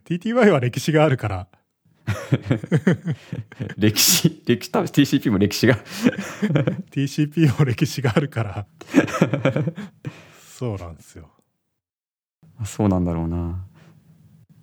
[0.05, 1.47] TTY は歴史があるから、
[3.77, 5.77] 歴史、歴史、多分 TCP も歴史が。
[6.91, 8.67] TCP も歴史があるから、
[10.58, 11.29] そうなんですよ。
[12.63, 13.65] そうなんだろうな。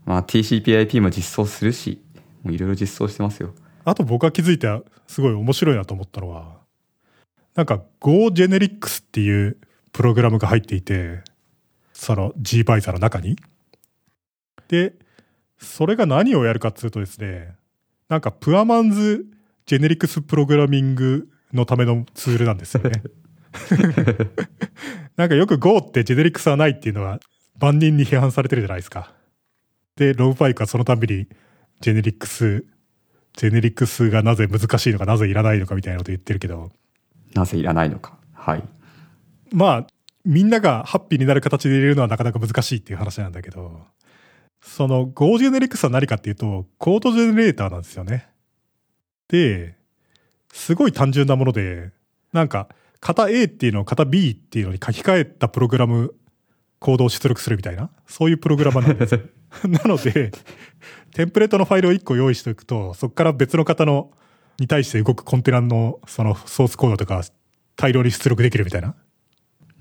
[0.05, 2.03] まあ TCP/IP も実装するし、
[2.42, 3.55] もういろいろ実装してますよ。
[3.85, 4.68] あと僕が気づいて
[5.07, 6.61] すごい面白いなと思ったのは、
[7.55, 9.59] なんか GoGenerics っていう
[9.92, 11.23] プログラムが入っていて、
[11.92, 13.37] その G バイザーの中に。
[14.68, 14.95] で、
[15.59, 17.55] それが何をやるかっていうとですね、
[18.09, 19.27] なんかプアマンズ
[19.66, 23.03] ジェネリクスプログラミングのためのツールなんですよね。
[25.16, 27.21] なんかよく Go ってジェネリクスはないっていうのは
[27.59, 29.12] 万人に批判されてるじゃないですか。
[29.97, 31.27] で、ロブパイクはそのたびに
[31.81, 32.64] ジェネリクス
[33.35, 36.71] ジェネリクスがなぜ難しいのか、なぜいらないのかみたいなこと言ってるけど、
[37.35, 38.18] なぜいらないのか。
[38.35, 38.62] はい。
[39.53, 39.87] まあ、
[40.25, 43.87] みんながハッピーになる形で入れるのはなかなか難しいっていう話なんだけど、
[44.62, 48.29] その Go ジェネリクスは何かっていうと、コードジェネレーターなんですよね。
[49.29, 49.77] で、
[50.53, 51.90] すごい単純なもので、
[52.33, 52.68] なんか、
[53.01, 56.14] 型 A っていうのを型 B っていうのに書き換えたプログラム、
[56.79, 59.18] コードを出力するみたいな、そういうプログラマーなんです。
[59.69, 60.33] なので、
[61.15, 64.11] テンプレートのファイルを1個用意しておくと、そこから別の方の、
[64.59, 67.23] に対して動くコンテナのそのソースコードとか
[67.77, 68.95] 大量に出力できるみたいな。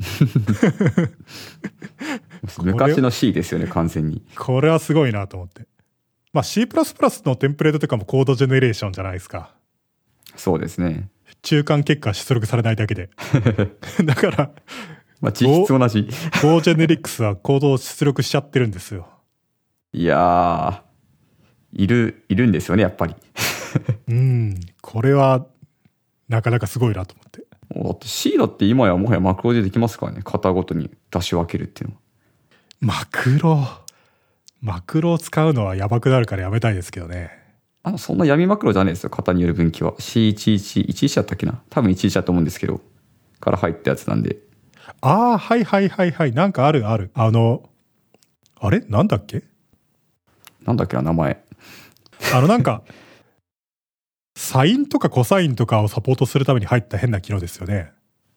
[2.64, 4.24] 昔の C ですよね、完全に。
[4.36, 5.68] これはすごいなと思って。
[6.34, 6.68] まあ C++
[7.26, 9.54] のテンプレートとかもコードジェネレーションじゃないですか。
[10.36, 11.10] そうですね。
[11.42, 13.10] 中間結果出力されないだけで。
[14.06, 14.52] だから、
[15.20, 16.08] まあ実質同じ。
[16.42, 19.08] GoGenerics はコードを出力しちゃってるんですよ。
[19.94, 23.16] いやー、いる、いるんですよね、やっぱり。
[24.08, 24.60] うん。
[24.82, 25.46] これは、
[26.30, 27.42] なかなかすごいなと思って。
[27.74, 30.22] だって C だって今やもはやマクロでできますからね。
[30.24, 32.02] 型ごとに出し分けるっていうのは。
[32.80, 33.66] マクロ。
[34.62, 37.32] マクロを使うのはやばくなるからやめたいですけどね。
[37.84, 39.10] あの、そんな闇マクロじゃないですよ。
[39.10, 39.94] 型による分岐は。
[39.94, 41.62] C11、11だったっけな？
[41.70, 42.82] 多分11だと思うんですけど。
[43.40, 44.38] から入ったやつなんで。
[45.02, 46.34] ああ、はいはいはいはい。
[46.34, 47.10] なんかあるある。
[47.14, 47.70] あの、
[48.60, 48.82] あれ？
[48.82, 49.44] なんだっけ？
[50.66, 51.44] なんだっけな、名前。
[52.34, 52.84] あのなんか、
[54.38, 57.92] サインとかコサインとかをサポートするために入った変な機能ですよね。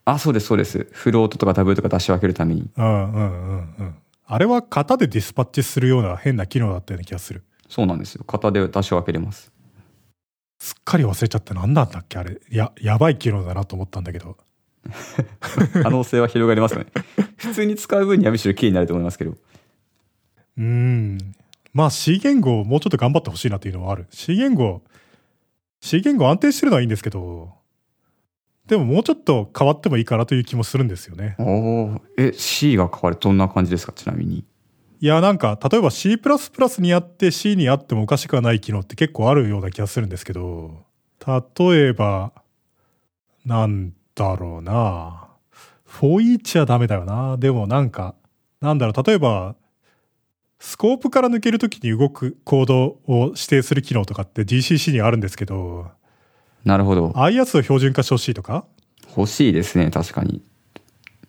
[0.05, 0.87] あ、そうです、そうです。
[0.91, 2.69] フロートとかダブルとか出し分けるために。
[2.75, 3.95] うんうんうんうん。
[4.27, 7.43] あれは型でディスパッチするような変な機能だったような気がする。
[7.69, 8.23] そうなんですよ。
[8.27, 9.51] 型で出し分けれます。
[10.59, 12.39] すっかり忘れちゃって何なんだっけあれ。
[12.49, 14.37] や、やばい機能だなと思ったんだけど。
[15.81, 16.87] 可能性は広がりますよね。
[17.37, 19.31] 普通に使う分にはむしろキーになると思いますけど。
[19.31, 21.35] うーん。
[21.75, 24.07] まあ C 言語をもうちょっと頑張ってほしいなっていうのはある。
[24.09, 24.81] C 言語、
[25.81, 27.53] C 言語安定してるのはいいんですけど、
[28.65, 31.35] でももうちょっと変わってもいいかなという気もするんですよね。
[31.37, 33.91] おおえ、C が変わるどんな感じですか？
[33.91, 34.45] ちなみに。
[35.01, 36.17] いや、なんか、例えば C++
[36.79, 40.85] にあって C にあってもおかしくはない機能って結構あるような気がするんですけど、
[41.27, 42.31] 例えば、
[43.45, 45.27] なんだろうな。
[45.85, 47.35] for each はダメだよな。
[47.37, 48.15] でもなんか、
[48.61, 49.55] なんだろう、例えば、
[50.65, 55.91] スコープから抜けるときに動くコードを指定する機能とかって GCC にあるんですけど、
[56.65, 57.11] なるほど。
[57.13, 58.65] ああいうやつを標準化してほしいとか、
[59.15, 60.41] 欲しいですね、確かに。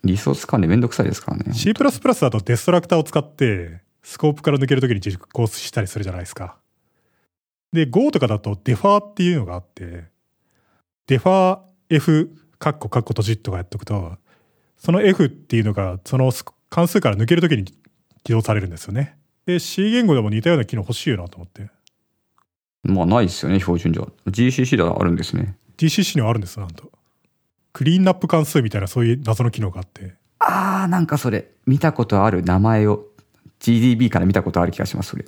[0.03, 1.53] リソース管理めんどくさいですからね。
[1.53, 6.57] C++ だとデストラクターを使って、スコープから抜けるときに実行したりするじゃないですか。
[7.71, 10.05] で、Go とかだとデファーっていうのがあって、
[11.05, 14.17] デファー F カッコカッコ閉じとかやっとくと、
[14.79, 16.31] その F っていうのがその
[16.71, 17.65] 関数から抜けるときに
[18.23, 19.15] 起動されるんですよね。
[19.47, 21.69] で、C 言語でも似たような機能欲しいよなと思って。
[22.83, 24.03] まあないですよね、標準じゃ。
[24.27, 25.57] GCC ではあるんですね。
[25.77, 26.91] GCC にはあるんですよ、なんと。
[27.71, 30.15] クリーンナップ関数みたいなそういう謎の機能があって。
[30.39, 33.05] あー、なんかそれ、見たことある名前を
[33.61, 35.25] GDB から見たことある気がします、それ。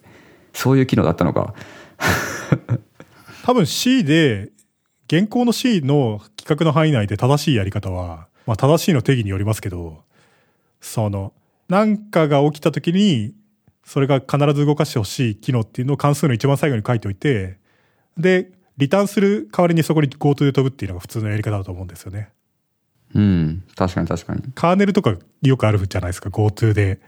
[0.54, 1.54] そういう機能だったのか。
[3.46, 4.50] 多分 C で、
[5.08, 10.04] 現行の C の規格の範囲内で正しいやり方は、まあ正しいの定義によりますけど、
[10.82, 11.32] その、
[11.70, 13.34] なんかが起きた時に、
[13.90, 17.58] それが必ず動かしてほしい機能っていうのを関数の一番最後に書いておいて、
[18.20, 22.30] で、リターンする代わりにそこに GoTo で飛ぶっていうのが普通のやり方だと思うんですよね。
[23.16, 24.44] うん、確かに確かに。
[24.54, 27.00] カーネルとかよくあるじゃないですか、GoTo で。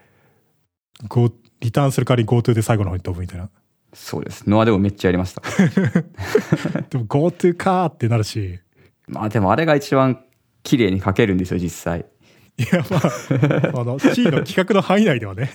[1.08, 3.52] Go、リターンする代わりに GoTo で最後の方に飛ぶみたいな。
[3.94, 4.50] そうです。
[4.50, 5.44] ノアでもめっちゃやりました。
[6.90, 8.60] でも GoTo かーってなるし。
[9.08, 10.26] まあでもあれが一番
[10.64, 12.08] 綺麗に書けるんですよ、実際。
[12.58, 15.52] いや、まあ、あの、C の規格の範囲内ではね。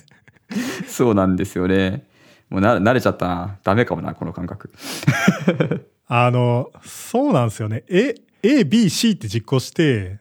[0.87, 2.07] そうなんですよね。
[2.49, 3.59] もうな慣れちゃったな。
[3.63, 4.71] ダメかもな、この感覚。
[6.07, 7.83] あの、そうなんですよね。
[7.89, 10.19] A、A、B、C って実行して、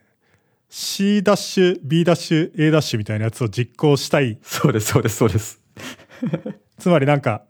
[0.68, 4.38] C ダッシュ、B ダッシュ、A ダッシュみたいなやつを実行したい。
[4.42, 5.60] そうです、そうです、そうです。
[6.78, 7.44] つまりなんか、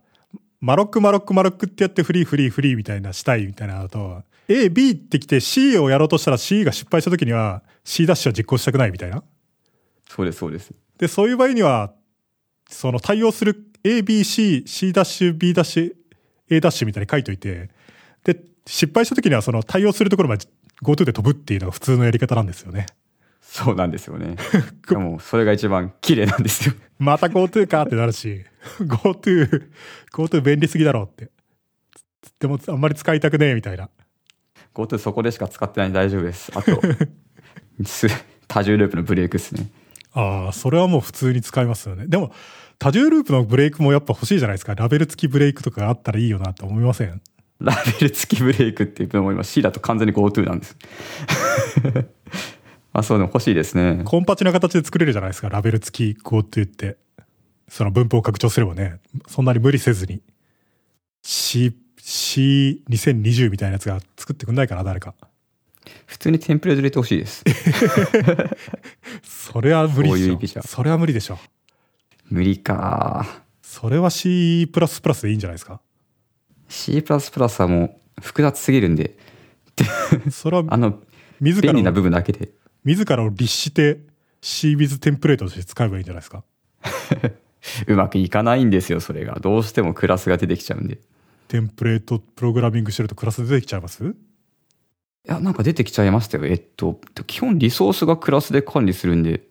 [0.59, 9.23] マロックマロックマロックってやってフリーフリーフリーみたいなしたいみたいなのだと、A、B ってきて C をやろうとしたら C が失敗した時には C ダッシュは実行したくないみたいな。
[10.07, 10.71] そうです、そうです。
[10.97, 11.93] で、そういう場合には、
[12.69, 15.93] その対応する A、B、C、C ダッシュ、B ダッシュ、
[16.49, 17.69] A ダッシュみたいに書いといて、
[18.23, 20.45] で、失敗した時にはその対応するところまで
[20.83, 22.85] GoTo で飛ぶっていうのが普通のやり方なんですよね。
[23.41, 24.35] そうなんですよね。
[24.89, 26.75] でも、それが一番綺麗なんですよ。
[26.99, 28.43] また GoTo かってなるし、
[28.81, 29.63] GoTo、
[30.11, 31.31] GoTo 便利すぎだろうって。
[32.39, 33.89] でもあんまり使いたくねえみたいな。
[34.73, 36.51] GoTo そこでしか使ってないんで大丈夫です。
[36.53, 36.79] あと、
[37.85, 38.07] す
[38.47, 39.67] 多重ループのブレイクですね。
[40.13, 42.05] ああ、それはもう普通に使いますよね。
[42.07, 42.31] でも、
[42.79, 44.75] 多重ループのブレイクもやっぱ欲しいじゃないですか。
[44.75, 47.21] ラベル付きブレイクとかあったらいいよなって思いません？
[47.59, 50.77] ラベル付きブレイクっていうのも今 C だと完全に GoTo なんです。
[52.93, 54.01] あ、そうでも欲しいですね。
[54.05, 55.49] コンパチな形で作れるじゃないですか。
[55.49, 56.97] ラベル付き GoTo って。
[57.69, 58.99] その文法を拡張すればね。
[59.27, 60.21] そんなに無理せずに。
[61.21, 65.15] C、C2020 みたいなやつが作ってくんないかな、誰か。
[66.05, 67.43] 普通にテンプレート入れてほしいです。
[69.23, 70.37] それは無理でしょ。
[70.37, 71.39] そういうそれは無理でしょ。
[72.29, 73.25] 無理か。
[73.61, 75.81] それは C++ でいいんじゃないですか
[76.69, 79.17] ？C++ はもう複雑すぎるんで、
[80.31, 80.99] それはあの、
[81.39, 82.49] 自ら便利なを、部分だけで。
[82.83, 83.99] 自らを律して
[84.41, 86.43] CBiz テンプレートとして使えばいいんじゃないですか？
[87.87, 89.39] うまくいかないんですよ、それが。
[89.41, 90.95] どうしてもクラスが出てきちゃうんで。
[90.95, 90.97] い
[91.49, 94.15] テンプレートプログラミングしてるとクラス出てきちゃいます？
[95.25, 96.45] や、なんか出てきちゃいましたよ。
[96.45, 99.46] えっと、基本リソースがクラスで管理するんで、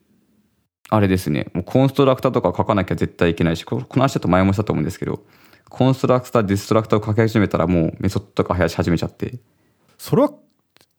[0.89, 5.25] あれですね、もうコンストラクターとか書かなきゃ絶対いけないし、ここの話だと前もしたと思うんですけど、
[5.69, 9.39] コンストラクター、ディストラクターを書き始めたらもうメソッドとか生やし始めちゃって。
[9.99, 10.33] それは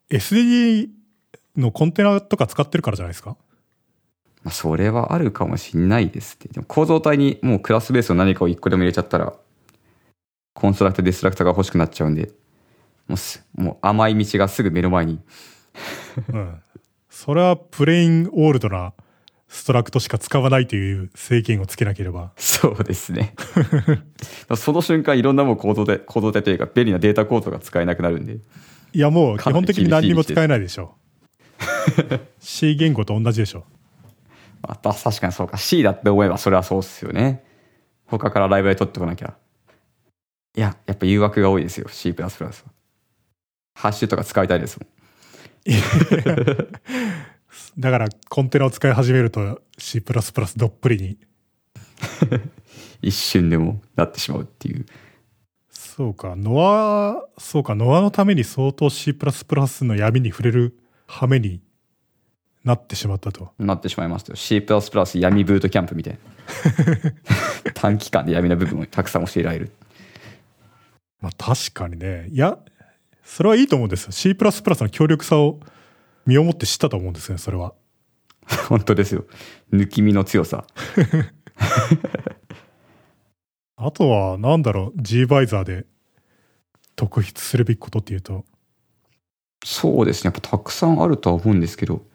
[0.09, 0.89] SDD
[1.55, 3.37] のコンテナとか使ってるからじゃないですか？
[4.43, 6.49] まあ、それはあるかもしんないですって。
[6.49, 9.33] でも構造体にもうクラスベースの何かを一個でも入れちゃったら、
[10.53, 12.31] コンストラクター、ディストラクターが欲しくなっちゃうんで、
[13.07, 15.19] もうすもう甘い道がすぐ目の前に。
[16.33, 16.61] うん。
[17.09, 18.93] それはプレインオールドな
[19.47, 22.31] ストラクトしか使わないという制限をつけなければ。
[22.35, 23.33] そうですね。
[24.55, 28.39] その瞬間いろんなもう構造で、構造体というか便利なデータ構造が使えなくなるんで。
[28.93, 30.95] いやもう基本的に何にも使えないでしょ。
[32.39, 33.65] C 言語と同じでしょ。
[34.67, 35.57] また確かにそうか。
[35.57, 37.43] C だって思えばそれはそうっすよね。
[38.05, 39.35] 他からライブラリ取ってこなきゃ。
[40.55, 41.87] いや、やっぱ誘惑が多いですよ。
[41.89, 42.29] C++ は。
[43.75, 44.89] ハッシュとか使いたいですもん。
[47.77, 51.17] だからコンテナを使い始めると C++ どっぷりに。
[53.01, 54.85] 一瞬でもなってしまうっていう。
[55.69, 60.77] そうか、ノア、そうか、ノアのために相当 C++ の闇に触れる
[61.07, 61.61] 羽目に
[62.63, 63.51] なってしまったと。
[63.57, 64.35] なってしまいましたよ。
[64.35, 64.61] C++
[65.19, 66.19] 闇ブートキャンプみたいな。
[67.73, 69.71] 短期間で闇の部分をたくさん教えられる。
[71.21, 72.27] まあ確かにね。
[72.29, 72.57] いや、
[73.23, 74.11] それはいいと思うんですよ。
[74.11, 75.59] C++ の強力さを
[76.27, 77.73] 身をもって知ったと思うんですね、それは。
[78.69, 79.25] 本当ですよ。
[79.73, 80.67] 抜き身の強さ。
[83.77, 85.85] あとは、なんだろう、G バイザーで
[86.95, 88.45] 特筆するべきことっていうと、
[89.63, 90.27] そうですね。
[90.27, 92.05] やっぱたくさんあるとは思うんですけど、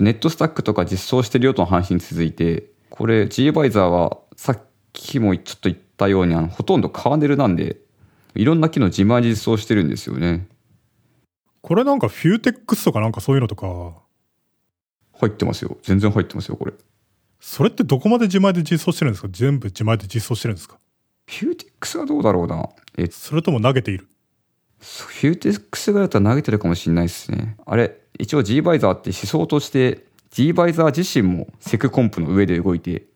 [0.00, 4.62] ネットスタックとか実装してるよとの話に続いて、これ GBizer はさっ
[4.92, 7.78] きもちょっと言ったようにあのほとんどカーネルなんで、
[8.34, 10.48] いろんな機能自前で実装してるんですよね。
[11.64, 13.94] これなんかフューテックスとかなんかそういうのとか、
[15.14, 15.78] 入ってますよ。
[15.82, 16.74] 全然入ってますよ、これ。
[17.40, 19.28] それってどこまで自前で実装してるんですか？
[19.30, 20.76] 全部自前で実装してるんですか？
[21.26, 22.68] フューテックスはどうだろうな。
[22.98, 24.06] え、それとも投げている？
[24.78, 27.56] フューテックスぐらいだったら投げてるかもしれないですね。
[27.64, 33.06] あれ、一応 GBizer って思想として GBizer 自身もセクコンプの上で動いて、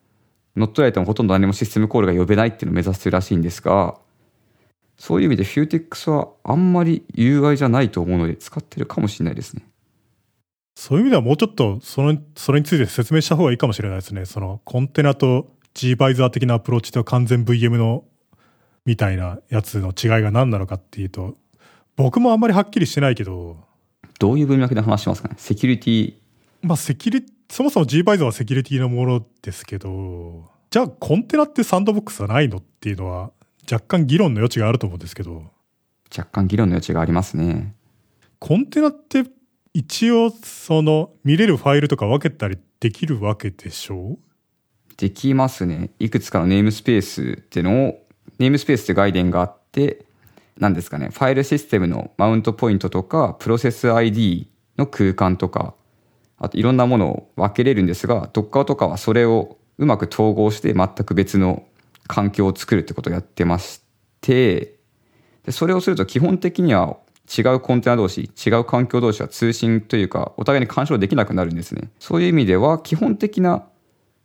[0.56, 3.98] 乗っ取られてもほとんど何もシステムコールが呼べないっていうのを目指してるらしいんですが、
[4.98, 9.62] そういう意味でフューテックスはあんまり有害じゃないと思うので使ってるかもしれないですね。
[10.74, 14.26] そういう意味ではもうちょっとその、それについて説明した方がいいかもしれないですね。
[14.26, 18.04] そのコンテナと G バイザー的なアプローチと完全 VM の
[18.84, 21.36] みたいなやつの違いが何なのかっていうと、
[21.96, 23.64] 僕もあんまりはっきりしてないけど、
[24.18, 25.34] どういう文脈で話しますかね？
[25.38, 26.14] セキュリティ、
[26.62, 33.30] まあセキュリ、そもそも G バイザーはセキュリティのものですけど、じゃあコンテナってサンドボックスはないのっていうのは
[33.70, 35.44] 若干議論の余地があると思うんですけど、
[36.16, 37.74] 若干議論の余地がありますね。
[38.38, 39.24] コンテナって
[39.74, 44.18] 一応その見れるファイルとか分けたりできるわけでしょう？
[44.96, 45.90] できますね。
[45.98, 48.06] いくつかのネームスペースっていうのを、
[48.38, 50.06] ネームスペースって概念があって、
[50.56, 55.74] 何ですかね、ファイルシステムのマウントポイントとか、プロセス ID の空間とか、
[56.38, 61.67] あといろんなものを分けれるんですが、Docker とかはそれをうまく統合して全く別の
[62.08, 63.82] 環境を作るってことをやってまし
[64.20, 64.74] て、
[65.44, 66.96] でそれをすると基本的には
[67.36, 71.90] 違うコンテナ同士、違う環境同士は通信というか、お互いに干渉できなくなるんですね。
[71.98, 73.66] そういう意味では、基本的な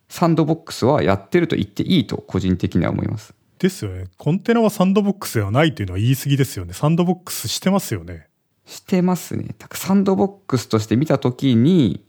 [0.08, 3.34] サンドボックスはやってると言っていいと個人的には思います。
[3.60, 4.06] ですよね。
[4.18, 6.74] コンテナはサンドボックスではないというのは言い過ぎですよね。
[6.74, 8.28] サンドボックスしてますよね。
[8.66, 9.56] してますね。
[9.58, 12.06] だからサンドボックスとして見たときに、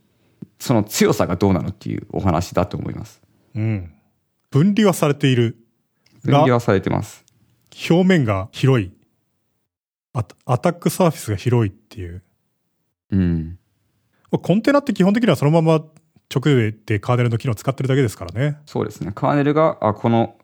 [0.60, 3.20] その強さがどうなのっていうお話だと思います。
[3.54, 3.92] うん。
[4.50, 5.56] 分離はされている。
[6.24, 7.24] が分離はされてます。
[7.90, 8.92] 表面が広い。
[10.12, 12.22] アアタックサーフィスが広いっていう。
[13.10, 13.58] うん。
[14.30, 15.84] コンテナって基本的にはそのまま
[16.34, 18.58] 直でカーネルの機能を使ってるだけですからね。
[18.66, 19.12] そうですね。
[19.14, 20.36] カーネルが、あ、この、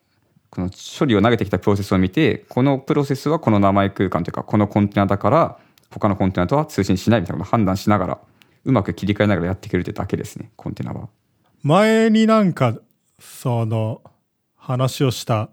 [0.50, 5.58] この処理を投げてきたプロセスを見て、このプロセスはこの名前空間というか、このコンテナだから、
[5.90, 8.18] 他のコンテナとは通信しないみたいなことを判断しながら、
[8.64, 11.08] うまく切り替えながらやってくれるってだけですね、コンテナは。
[11.62, 12.76] 前になんか、
[13.18, 14.02] その、
[14.56, 15.50] 話をした、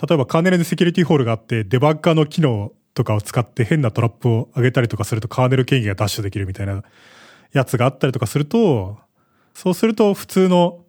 [0.00, 6.82] 例えばカーネルでセキュリティホールがあって、デバッガーの機能とかを使って変なトラップを上げたりとかするとカーネル権限がダッシュできるみたいな
[7.52, 8.98] やつがあったりとかすると、
[9.54, 10.84] そうすると普通の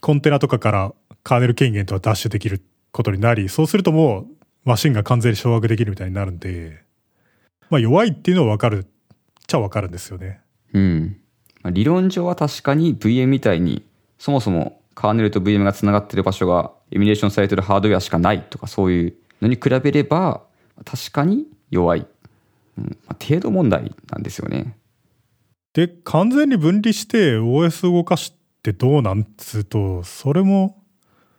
[0.00, 0.92] コンテナとかから
[1.24, 4.26] カーネル権限とはダッシュできることになり、そうするともう
[4.64, 6.84] マシンが完全に掌握できるみたいになるんで、
[7.68, 8.86] まあ弱いっていうのはわかるっ
[9.46, 10.40] ちゃわかるんですよね。
[10.72, 11.16] うん。
[11.64, 13.84] 理論上は確かに VM みたいに、
[14.18, 20.42] そもそもカーネルと VM がつながってる場所がエミュレーションされてるハードウェアしかないとかそういうのに比べれば、
[20.84, 22.06] 確かに弱い。
[22.78, 24.76] うんまあ、程度問題なんですよね。
[25.74, 28.32] で、完全に分離して OS 動かし
[28.62, 30.82] てどうなんつうと、それも、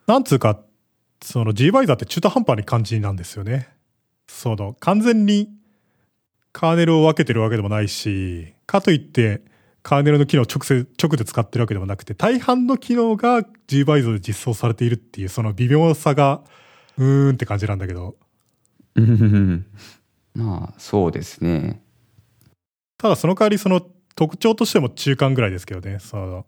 [0.06, 0.60] なんつうか、
[1.24, 3.70] その G バイザーって中途半端に感じなんですよね。
[4.28, 5.50] その、完全に
[6.52, 9.42] カーネルを分けてるわけでもないし、かといって、
[9.88, 16.42] カーネルの機能を直接、直で使ってるわけでもなくて、大半の機能が G バイザーで実装されているっていう、その微妙さが、
[16.98, 18.18] うーんって感じなんだけど。
[20.36, 21.82] まあ、そうですね。
[22.98, 23.80] ただその代わりその
[24.14, 26.00] 特徴としても中間ぐらいですけどね。
[26.00, 26.46] その、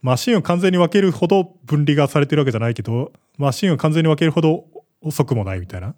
[0.00, 4.64] マシンを完全に分けるほど分離がされてるわけじゃないけど、マシンを完全に分けるほど
[5.02, 5.94] 遅くもないみたいな。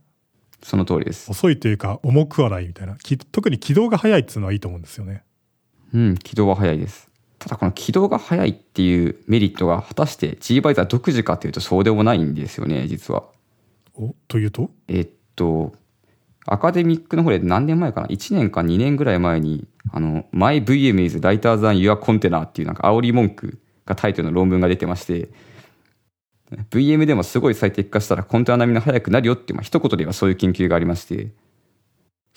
[0.64, 1.31] その通りです。
[1.31, 2.97] 遅いというか重くはないみたいな。
[3.31, 5.23] 特に起動が速いっていうのはいいと思うんですよね。
[5.97, 7.09] うん、起動は速いです。
[7.38, 13.24] ただこの起動が速いっていうメリットが果たして G バイザー独自かというとそうでもないんですよね、実は。
[13.94, 14.70] おというと？
[14.88, 15.72] えっと、
[16.44, 25.30] アカデミックの方で何年前かな ?1 年か2年ぐらい前に、あの、My VM is lighter than your container っていうなんか煽り文句がタイトルの論文が出てまして、
[26.70, 31.30] VM でもすごい最適化したらコンテナ並みの速くなるよって、まあ、一言ではそういう研究がありまして。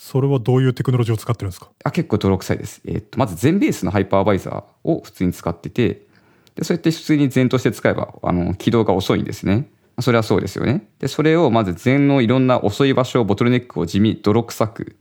[0.02, 1.70] それはどういうテクノロジーを使ってるんですか？
[1.84, 2.82] あ結構泥臭いです。
[2.86, 6.08] えー、っと、まず全ベースのハイパーバイザーを普通に使ってて、
[6.56, 9.70] で、そうやって普通に全として使えば、あの、起動が遅いんですね。
[10.00, 10.88] それはそうですよね。
[11.00, 14.96] で、それをまず全のいろんな遅い場所ボトルネックを地味、泥臭く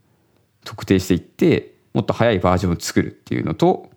[0.65, 3.91] 特定していって、もっと早いバージョンを作るっていうのと、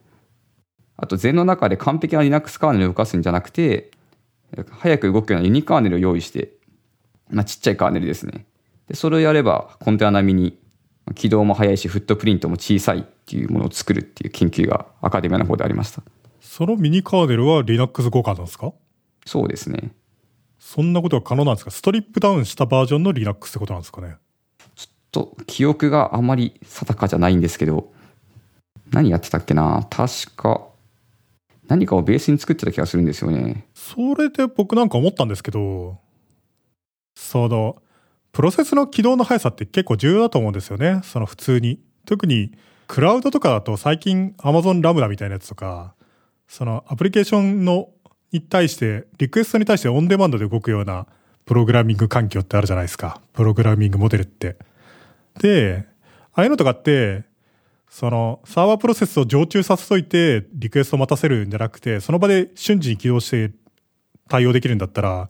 [0.97, 3.89] あと全の中で完璧な Linux カーネルを動かすんじゃなくて、
[4.70, 6.52] 早く動くようなユニカーネルを用意して、
[7.32, 8.45] まあ、ちっちゃいカーネルですね。
[8.88, 10.61] で、それをやればコンテナ並みに
[11.14, 16.03] 起動も早いし、フットプリントも小さいっていうものを作るっていう研究がアカデミアの方でありました。
[16.39, 18.74] そのミニカーネルは Linux 互換なんですか？
[19.26, 19.91] そうですね。
[20.59, 21.72] そんなことが可能なんですか？
[21.72, 24.16] ストリップダウンしたバージョンの Linux ってことなんですかね？
[24.76, 27.91] ちょっと記憶があまり定かじゃないんですけど、
[28.91, 29.88] 何やってたっけな？
[29.89, 30.68] 確か、
[31.68, 33.68] 何かをベースに作ってた気がするんですよね。
[33.74, 35.99] それで僕なんか思ったんですけど、
[37.16, 37.82] その、
[38.32, 41.02] プロセスの起動の速さって結構重要だと思うんですよね。
[41.04, 41.80] その普通に。
[42.06, 42.52] 特に、
[42.88, 45.94] クラウドとかだと最近 Amazon ラムダみたいなやつとか、
[46.48, 47.90] そのアプリケーションの
[48.32, 51.08] に対して、リクエストに対してオンデマンドで動くような
[51.46, 53.22] プログラミング環境ってあるじゃないですか。
[53.34, 54.58] プログラミングモデルって。
[55.40, 55.86] で、
[56.34, 57.24] ああいうのとかって、
[57.90, 63.54] そのサーバープロセスを常駐させといてリクエストを待たせるんじゃなくて、その場で瞬時に起動して
[64.30, 65.30] 対応できるんだったら、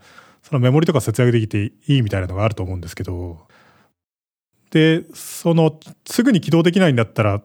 [0.52, 3.47] そのメモリとか節約できていいみたいなのがあると思うんですけど、
[4.70, 7.41] で、その、すぐに起動できないんだったら、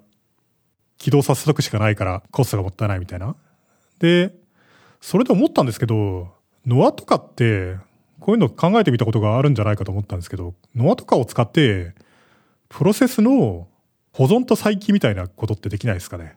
[0.98, 3.36] 起動させとくしかないからコストがもったいないみたいな。
[4.00, 4.34] で、
[5.00, 6.34] それで思ったんですけど、
[6.66, 7.76] ノアとかって、
[8.18, 11.94] こういうの考えてみたことがあるんじゃないかと思ったんですけど、ノアとかを使って、
[12.68, 13.68] プロセスの
[14.12, 16.34] 保存と再起みたいなことってできないですかね？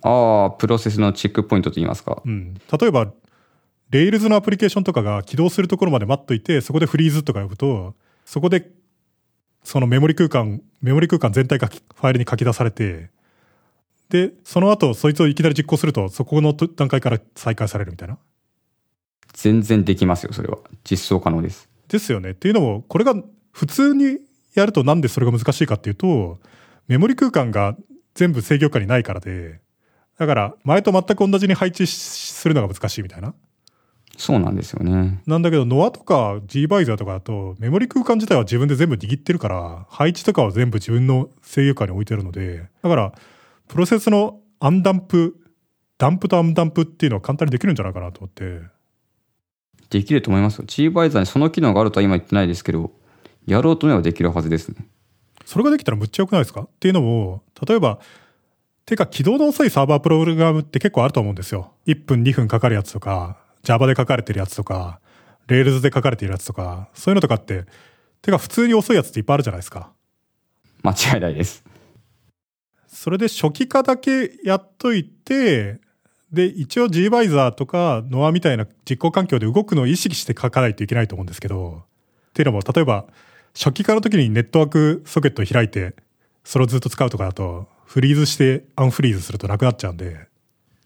[0.00, 2.22] ああ、プロセスのチェックポイントと言いますか。
[2.24, 2.54] うん。
[2.54, 3.12] 例えば、
[3.90, 8.70] レイルズのアプリケーションとかが起動するところまで待っといて、そこでフリーズとか呼ぶと、そこで、
[9.64, 13.10] そのメモリ空間、メモリ空間全体がファイルに書き出されて、
[14.08, 18.18] で、その後、そいつをいきなり実行すると、そこの段階から再開されるみたいな。
[19.32, 20.58] 全然できますよ、それは。
[20.84, 21.68] 実装可能です。
[21.88, 22.30] ですよね。
[22.30, 23.14] っていうのも、これが
[23.52, 24.18] 普通に
[24.54, 26.38] やるとなんでそれが難しいかっていうと、
[26.88, 27.76] メモリ空間が
[28.14, 29.60] 全部制御下にないからで、
[30.18, 33.34] だから前と全く同じに配置するのが難しいみたいな。
[34.20, 35.22] そうなんですよね。
[35.26, 43.12] なんだけど、ノアとか G バイザーとかだと、メモリ空間自体は自分で全部握ってるから、配置とかは全部自分の制御下に置いてるので、だから、
[43.66, 45.36] プロセスのアンダンプ、
[45.96, 48.60] ダンプとアンダンプっていうのは簡単にできるんじゃないかなと思って。
[49.88, 50.64] できると思いますよ。
[50.66, 52.92] チーバイザーにその機能があるとは今言ってないですけど、
[53.46, 54.86] やろうと思えばできるはずですね。
[55.46, 56.60] それができたらむっちゃ良くないですか？
[56.60, 57.98] っていうのも、例えば、
[58.86, 61.72] てか起動の遅いサーバープログラムって結構あると思うんですよ。
[61.86, 65.00] 1分2分かかるやつとか、Java で書かれてるやつとか、
[65.48, 67.64] Rails で書かれてるやつとか、そういうのとかって、
[68.22, 69.92] てか普通に遅いやつっていっぱいあるじゃないですか。
[70.82, 71.64] 間違いないです。
[72.86, 75.80] それで初期化だけやっといて、
[76.32, 81.82] で、一応 Gvisor とか Noah みたいな実行環境で動くのを意識して書かないといけないと思うんですけど、
[82.30, 83.06] っていうのも、例えば、
[83.54, 85.94] 初期化の時にネットワークソケットを開いて、
[86.44, 90.28] それをずっと使うとかだと、フリーズしてアンフリーズするとなくなっちゃうんで。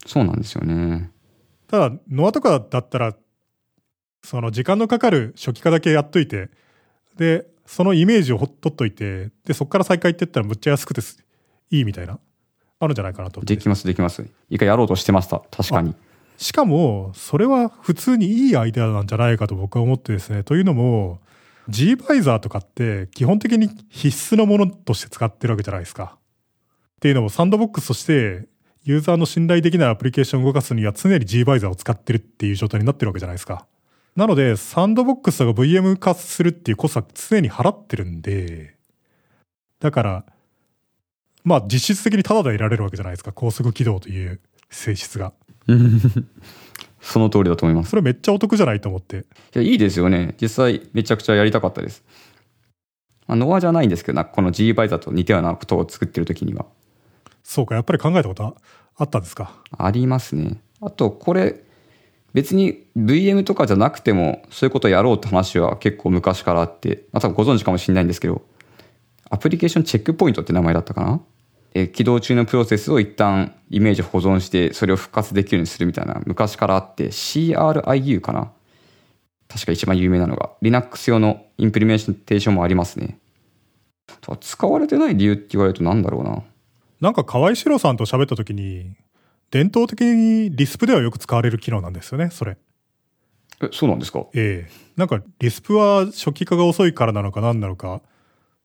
[0.07, 1.11] そうなんですよね。
[1.68, 3.16] ただ、ノアとかだったら、
[4.22, 6.50] その時間のかかる初期化だけやっといて、
[7.16, 11.00] で、そのイメージをほっとっといて、で、そこから再開って言ったらむっちゃ安くて
[11.70, 12.18] いいみたいな、
[12.80, 14.26] あるんじゃないかなとできます、できます。
[14.50, 15.42] 一回やろうとしてました。
[15.50, 15.94] 確かに。
[16.36, 20.42] しかも、それは普通にいいアイデアなんじゃないかと僕は思ってですね。
[20.42, 21.20] というのも、
[21.68, 26.18] G バイザーとかって基本的に必須のものとして使ってるわけじゃないですか。
[26.96, 28.46] っていうのもサンドボックスとして
[28.85, 33.66] ユーザーの信頼できないアプリケーションを動かすには常に gBizer を使ってるっていう状態になってるわけじゃないですか。
[34.14, 38.76] なので、サンドボックスが VM 化するっていうコストは常に払ってるんで、
[39.80, 40.24] だから、
[41.45, 43.32] まあ実質的にタダで得られるわけじゃないですか。
[43.32, 45.32] 高速起動という性質が。
[47.01, 47.91] その通りだと思います。
[47.91, 49.18] それめっちゃお得じゃないと思って。
[49.18, 49.22] い
[49.55, 50.35] や、いいですよね。
[50.41, 52.03] 実際、めちゃくちゃやりたかったです。
[53.26, 56.66] まあ、ノアじゃないんですけどな、この G バイザーと似たようなことを作ってる時には。
[57.45, 58.57] そうか、やっぱり考えたこと
[58.97, 59.53] あったんですか？
[59.76, 60.61] ありますね。
[60.80, 61.62] あと、これ、
[62.32, 68.42] 別に VM とかじゃなくても、そういうことをやろうって話は結構昔からあって、まあ、多分ご存知かもしれないんですけど、
[69.30, 71.20] アプリケーションチェックポイントって名前だったかな？
[71.74, 78.53] え起動中のプロセスを一旦イメージ保存して、それを復活できるようにするみたいな、昔からあって、CRIU かな？
[79.49, 83.18] 確か一番有名なのが、Linux 用のインプリメンテーションもありますね。
[84.40, 86.42] 使われてない理由って言われると何だろうな。
[87.05, 88.96] なんか河合史郎さんと喋った時に、
[89.50, 92.57] 伝統的にリスプではよく使われる機能なんですよね、それ。
[93.62, 94.24] え、そうなんですか？
[94.32, 98.00] ええなんかリスプは初期化が遅いからなのか何なのか、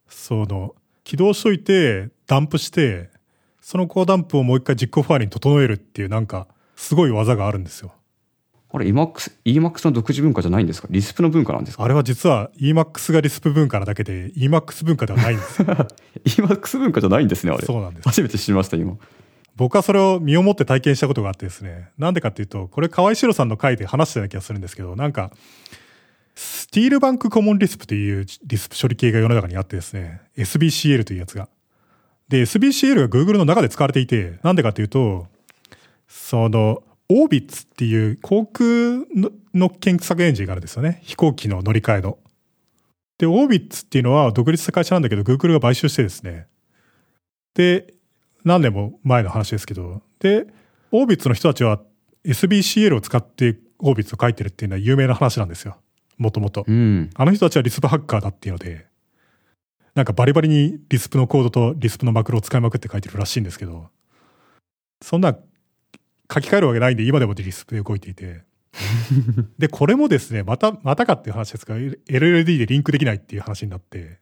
[0.07, 0.73] その、
[1.03, 3.09] 起動しといて、ダンプして、
[3.59, 7.91] そのコーダンプをもう一回実行ファイルに整えるっていうなんか、すごい技があるんですよ。
[8.71, 10.87] あれ、EMAX、EMAX の独自文化じゃないんですか？
[10.91, 11.83] リスプの文化なんですか？
[11.83, 15.67] あれは実は Emacs がリスプ文化なだけで Emacs 文化ではないんですよ。
[16.25, 17.65] EMAX 文化じゃないんですね、あれ。
[17.65, 18.07] そうなんです。
[18.07, 18.97] 初めて知りました、今。
[19.55, 21.89] 僕はそれを身をもって体験したことがあってですね。
[21.97, 25.31] なんでかっていうと、これ河合史郎さんの回で話したような気がするんですけど、なんか、
[26.35, 31.49] スティールバンクコモンリスプというリスプ処理系が世の中にあってですね、SBCL というやつが。
[32.29, 35.27] で、SBCL が Google の中で使われていて、なんでかっていうと、
[36.07, 38.67] その、オービッツっていう航空
[39.15, 40.99] のの検索エンジンがあるんですよね。
[41.03, 42.19] 飛行機の乗り換えの。
[43.17, 46.47] で、オービッツっていうのは独立した会社なんだけど、Google が買収してですね。
[47.55, 47.93] で、
[48.45, 50.45] 何年も前の話ですけど、で、
[50.91, 51.81] オービッツの人たちは
[52.25, 55.77] SBCL を使ってオービッツを書いてるっていうのは有名な話なんですよ。
[56.17, 56.63] もともと。
[56.67, 57.09] うん。
[57.15, 58.85] あの人たちはリスプハッカーだっていうので、
[59.95, 63.89] なんかバリバリにリスプのコードとリスプのマクロを使いまくって書いてるらしいんですけど、
[65.01, 65.35] そんな
[66.31, 68.43] 書き換えるわけないんで今でもリスプで動いていて。
[69.57, 74.19] で、これもですね、また、またかっていう話ですが、LLD でリンクできないっていう話になって、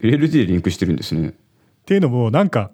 [0.00, 1.28] LLD でリンクしてるんですね。
[1.28, 1.32] っ
[1.86, 2.72] ていうのも、なんか、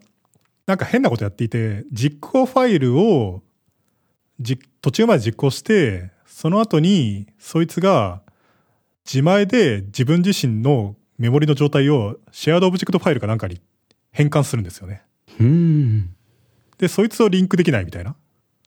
[0.67, 3.43] なんか変なことやっていて、実行ファイルを、
[4.41, 8.23] じ、途中まで実行して、その後に、そいつが、
[9.07, 13.61] 自前で自分自身のメモリの状態をシェアードオブジェクトファイルかなんかに
[14.11, 15.03] 変換するんですよね。
[15.39, 16.15] うん。
[16.79, 18.17] で、そいつをリンクできないみたいな。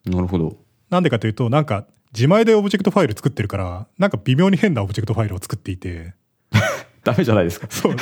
[0.06, 0.56] なるほど。
[0.90, 6.14] なんでかというと、なんか、自前でオブジェクトファイル作ってるから、なんか微妙に変なオブジェクトファイルを作っていて、
[7.04, 7.66] ダメじゃないですか。
[7.70, 8.00] そうね。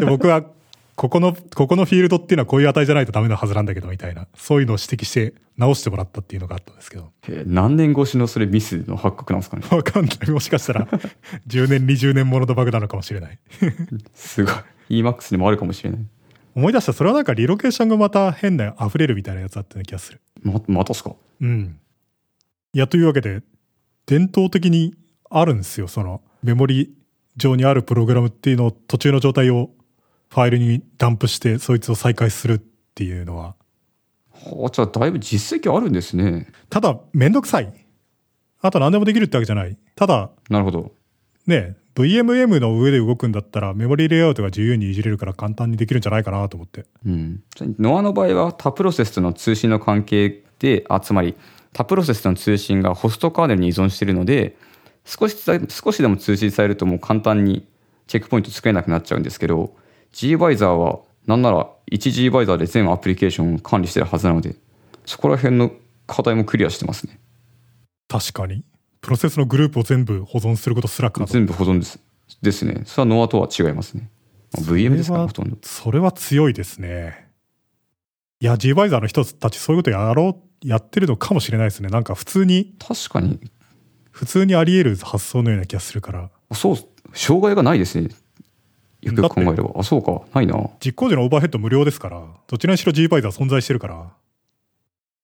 [0.00, 0.44] で僕は、
[0.96, 4.26] ここの、ここのフィールドっていうのはこういう値じゃないとダメなはずなんだけど、みたいな。
[4.34, 7.10] そういうのを指摘して直してもらったっていうのがあったんですけど。
[7.46, 9.64] 何年越しのそれミスの発覚なんですかね？
[9.74, 10.30] わかんない。
[10.30, 10.86] もしかしたら、
[11.46, 13.38] 10年、20年もののバグなのかもしれない。
[14.12, 14.54] すごい。
[15.00, 16.00] Emacs にもあるかもしれない。
[16.54, 16.92] 思い出した。
[16.92, 20.20] それはなんかリロケーションがまた変な溢れるみたいなやつだったような気がする。
[20.42, 21.14] ま、またっすか？
[21.40, 21.78] うん。
[22.72, 23.42] いや、というわけで、
[24.06, 24.94] 伝統的に
[25.30, 25.88] あるんですよ。
[25.88, 26.94] その、メモリ
[27.36, 29.70] 上にあるプログラムっていうのを途中の状態を
[30.28, 32.58] ファイルにダンプして、そいつを再開するっ
[32.94, 33.54] ていうのは。
[34.32, 36.48] はあ、じゃあだいぶ実績あるんですね。
[36.68, 37.72] ただ、めんどくさい。
[38.62, 39.76] あと何でもできるってわけじゃない。
[39.94, 40.92] ただ、なるほど。
[41.46, 46.86] ね、VMM の上で動くんだったらメモリレイアウトが自由にいじれるから簡単にできるんじゃないかなと思って。
[47.06, 47.42] うん。
[47.78, 51.34] ノアの場合は他プロセスとの通信の関係で、あ、つまり
[51.72, 54.56] 他プロセスとの通信がホストカーネルに依存しているので、
[55.04, 57.66] 少しさ少しでも通信されるともう簡単に
[58.06, 59.74] チェックポイント作れなくなっちゃうんですけど、
[60.12, 64.56] Gvisor はなんなら 1Gvisor で全アプリケーションを管理してるはずなので、
[65.06, 65.72] そこら辺の
[66.06, 67.20] 課題もクリアしてますね。
[68.08, 68.64] 確かに。
[69.00, 71.26] プロセスのグループを全部保存することすら可能。
[71.26, 71.98] 全部保存です。
[72.42, 72.82] ですね。
[72.86, 74.10] それはノアとは違いますね。
[74.52, 75.56] まあ VM ですから、ほとんど。
[75.62, 77.28] それは強いですね。
[78.40, 81.88] いや、Gvisor の人たちそういうことやろう、やってるのかもしれないですね。
[81.88, 83.38] なんか普通に、確かに、
[84.10, 86.30] 普通にあり得る発想のような気がするから。
[86.52, 86.76] そう、
[87.14, 88.08] 障害がないですね。
[89.02, 89.72] よく考えれば。
[89.76, 90.22] あ、そうか。
[90.34, 90.54] ないな。
[90.84, 94.10] 実行時のオーバーヘッド無料ですから、どちらにしろ Gvisor 存在してるから、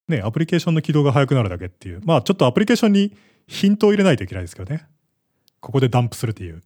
[0.08, 2.00] ね、アプリケーションの起動が早くなるだけっていう。
[2.04, 3.16] まあちょっとアプリケーションに
[3.46, 4.86] ヒントを入れないといけないですけどね。
[5.60, 6.62] ここでダンプするっていう。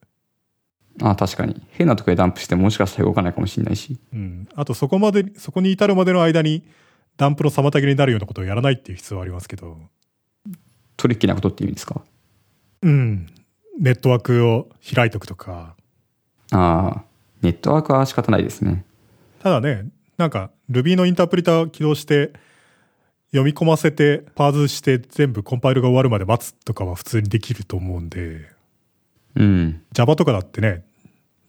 [1.02, 1.60] あ、確かに。
[1.70, 3.98] 変なところでダンプしてもしかしたら動かないかもしれないし。
[4.12, 4.48] うん。
[4.54, 6.66] あとそこまで、そこに至るまでの間に
[7.16, 9.78] ダンプの妨げになるようなことをやらないっていう必要はありますけど。
[10.96, 12.02] トリッキーなことって意味ですか？
[12.82, 13.26] うん。
[13.78, 15.76] ネットワークを開いとくとか。
[16.50, 17.04] ああ、
[17.40, 18.84] ネットワークは仕方ないですね。
[19.38, 19.86] ただね、
[20.18, 22.32] なんか Ruby のインタープリター起動して、
[23.32, 28.48] 読み込ませて、パーズして全部コンパイルが終わるまで待つとかは普通にできると思うんで、
[29.36, 29.82] うん。
[29.92, 30.84] Java とかだってね、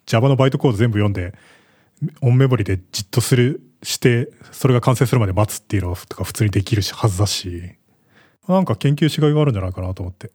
[0.06, 1.34] Java のバイトコード全部読んで、
[2.22, 7.76] オンメモリでじっとする、して、それが完成するまで待つっていうのとか普通にできるしはずだし、
[8.48, 10.32] なんか研究しがいがあるんじゃないかなと思って。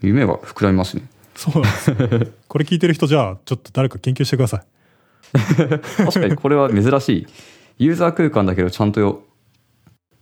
[0.00, 1.04] 夢は膨らみますね。
[1.34, 1.96] そうなんですよ。
[2.48, 4.62] これ聞いてる人じゃあ、ちょっと誰か研究してください。
[5.96, 7.26] 確かにこれは珍しい。
[7.78, 9.22] ユーザー空間だけどちゃんとよ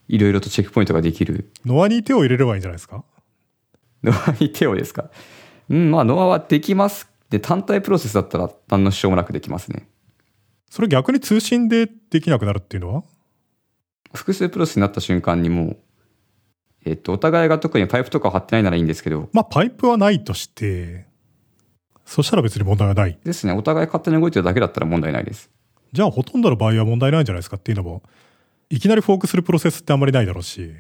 [0.09, 1.51] いろいろとチェックポイントができる。
[1.65, 3.05] ノアに手を入れればいいんじゃないですか？
[4.03, 5.11] ノアに手をですか？
[5.69, 7.09] うん、まあノアはできます。
[7.31, 9.89] で、単体プロセスだったら何の支障もなくできますね。
[10.71, 13.03] それ逆に通信でできなくなるっていうのは？
[14.15, 15.77] 複数プロセスになった瞬間にもう、
[16.85, 21.07] えっと、お互いが特にパイプとか貼ってないならいいんですけど、まあ、パイプはないとして、
[22.05, 23.19] そしたら別に問題はない。
[23.25, 25.51] ですね、お互い勝手に動いてるだけだったら問題ないです。
[25.93, 27.57] じゃあ、ほとんどの場合は問題ないんじゃないですか？
[27.57, 28.03] っていうのも、
[28.69, 30.73] いきなりフォークするプロセスってあんまりないだろうし、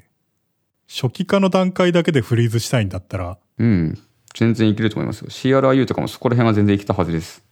[0.88, 3.98] 初期化の段階だけでフリーズしたいんだったら、うん、
[4.34, 5.28] 全然いけると思いますよ。
[5.28, 7.44] CRIU とかもそこら辺は全然いけたはずです。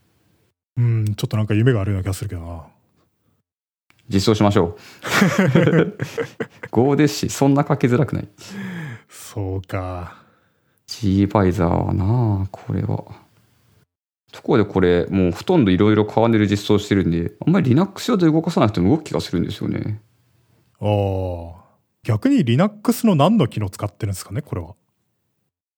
[0.77, 2.65] うん、ちょっとなんか夢があるような気がするけどな。
[4.09, 5.97] 実装しましょう。
[6.71, 8.29] Go ですし、そんな書きづらくない。
[9.09, 10.17] そうか。
[10.87, 13.05] G バイザーはなあこれは。
[14.33, 20.01] ところでこれ、もうほとんどいろいろカーネル実装してるんで、あんまり Linux 上で動かさなくても動く気がするんですよね。
[20.81, 21.65] ああ。
[22.03, 24.75] 逆に Linux の何の機能使ってるんですかねこれは。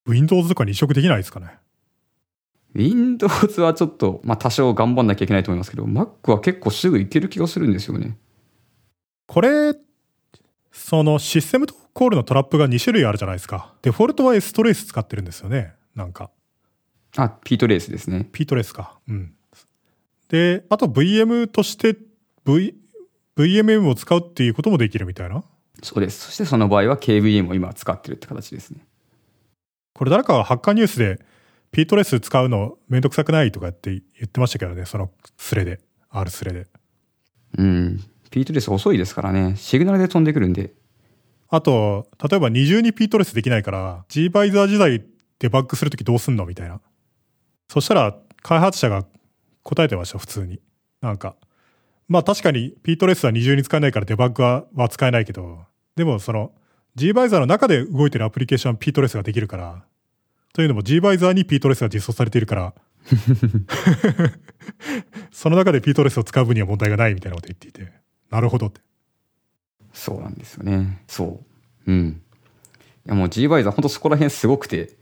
[0.07, 1.59] Windows とかに移植できないですかね
[2.75, 8.19] Windows はちょっと、まあ多少頑張んなきゃいけないと思いますけど、Mac は結構すぐいける気がするんですよね。
[9.27, 9.75] これ、
[10.73, 13.75] そのシステムコールのトラップが2種類あるじゃないですか。
[13.81, 15.73] デフォルトは S トレース使ってるんですよね。
[15.95, 16.31] なんか。
[17.17, 18.29] あ、ピートレースですね。
[18.31, 18.99] P トレースか。
[19.09, 19.33] うん。
[20.29, 21.97] で、あと VM として
[22.45, 22.75] V、
[23.37, 25.45] VMM を使うっていうこともできるみたいな？
[25.83, 26.27] そうです。
[26.27, 28.87] そしてその場合は KVM を今使ってるって形ですね。
[29.95, 31.21] これ誰かがハッカーニュースで
[31.71, 34.87] P トレース使うのめんどくさくないとかって言ってましたけどね。
[34.87, 35.81] そのスレで。
[36.09, 36.67] R スレで。
[37.59, 38.01] うん。
[38.31, 39.55] ピートレース遅いですからね。
[39.57, 40.73] シグナルで飛んでくるんで。
[41.49, 45.05] あと、例えば二重に P トレースできないから、G バイザー時代
[45.39, 46.81] デバッグするときどうすんのみたいな。
[47.69, 49.05] そしたら、開発者が
[49.63, 50.61] 答えてました、普通に。
[51.03, 51.37] なんか。
[52.09, 55.65] まあ確かに P トレースは二重に使えないからデバッグはは使えないけど、
[55.97, 56.53] でもその
[56.95, 59.85] G バイザーの中で動いてるアプリケーションは P トレースができるから、
[60.55, 62.75] というのも G バイザーに P トレースが実装されているから、
[65.31, 67.93] その中で P トレースを使う分には問題がないみたいなこと言っていて、
[68.31, 68.81] なるほどって。
[69.93, 71.03] そうなんですよね。
[71.07, 71.41] そ
[71.87, 71.91] う。
[71.91, 72.23] うん。
[73.07, 74.97] いやもう G バイザー本当そこら辺すごくて、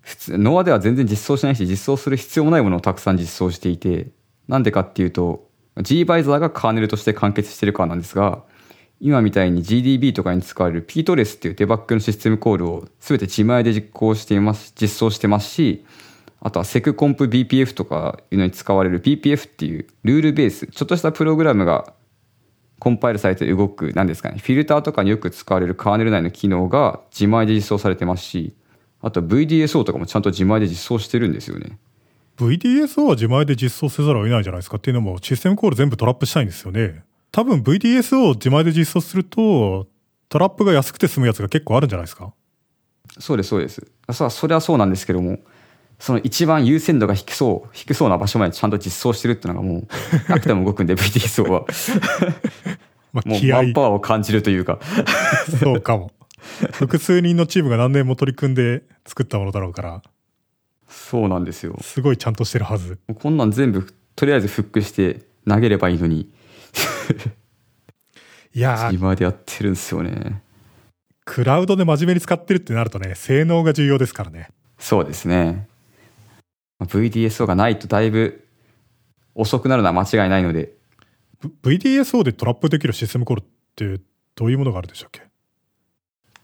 [0.00, 4.08] 普通、ノアでは全然実装しないし、実装する必要もないものをたくさん実装していて、
[4.46, 5.47] なんでかっていうと、
[5.82, 8.42] G バイザーがカーネルとして完結してるからなんですが、
[9.00, 15.84] 今みたいに GDB とかに使われる ptres っていうデバッグのシステムコールを全て自前で実行しています、実装してますし、
[16.40, 21.92] あとは SecCompBPF とかいうのに使われる BPF っていうルールベース、ちょっとしたプログラムが
[22.78, 28.54] コンパイルされて動く、なんですかね、フィルターとかによく使われるカーネル内の機能が自前で実装されてますし、
[29.00, 31.78] あと VDSO とかもちゃんと自前で実装してるんですよね。
[32.38, 37.02] VDSO は自前で実装せざるを得ないじゃないですかっていうのもシステムコール全部トラップしたいんですよね。
[37.32, 39.86] 多分 VDSO を自前で実装すると
[40.28, 42.32] トラップが安くて済むやつが結構あるんじゃないですか？
[43.18, 43.86] そうです、そうです。
[44.12, 45.38] そそれはそうなんですけども、
[45.98, 49.88] その一番優先度が低そう、低そうな場所までちゃんと実装してるっていうのがもう、
[50.30, 51.64] なくても動くんで VDSO は。
[53.12, 54.78] まあもうマンパワーを感じるというか。
[55.60, 56.12] そうかも。
[56.72, 60.02] 複数人のチームが何年も取り組んで作ったものだろうから
[60.88, 61.76] そうなんですよ。
[61.82, 62.98] すごいちゃんとしてるはず。
[63.14, 63.86] こんなん全部、
[64.16, 66.30] とりあえずフックして投げればいいのに、
[68.54, 70.42] いやー、今でやってるんですよね。
[71.24, 74.48] クラウドで真面目に使ってるってなるとね、性能が重要ですからね。
[74.78, 75.68] そうですね。
[76.78, 78.46] まあ VDSO がないとだいぶ
[79.34, 80.72] 遅くなるのは間違いないので、
[81.62, 83.44] V- VDSO でトラップできるシステムコールっ
[83.76, 84.00] て
[84.34, 85.27] どういうものがあるでしたっけ？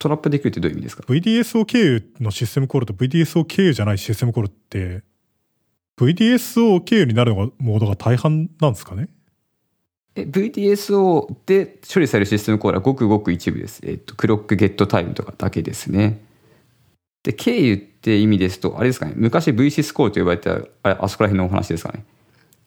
[0.05, 5.03] トラップできるってどういう意味ですか？VDSO 経由のシステムコールと VDSO 経由じゃないシステムコールって
[5.99, 9.09] VDSO 経由になるのがモードが大半なんですかね？
[10.17, 13.81] え VDSO で処理されるシステムコールはごくごく一部です。
[13.85, 16.21] えっと、クロックゲットタイムとかだけですね。
[17.23, 20.53] で、経由って意味ですと、あれですかね、昔 VSys コールと呼ばれてた、
[20.83, 22.05] あれあそこら辺のお話ですかね？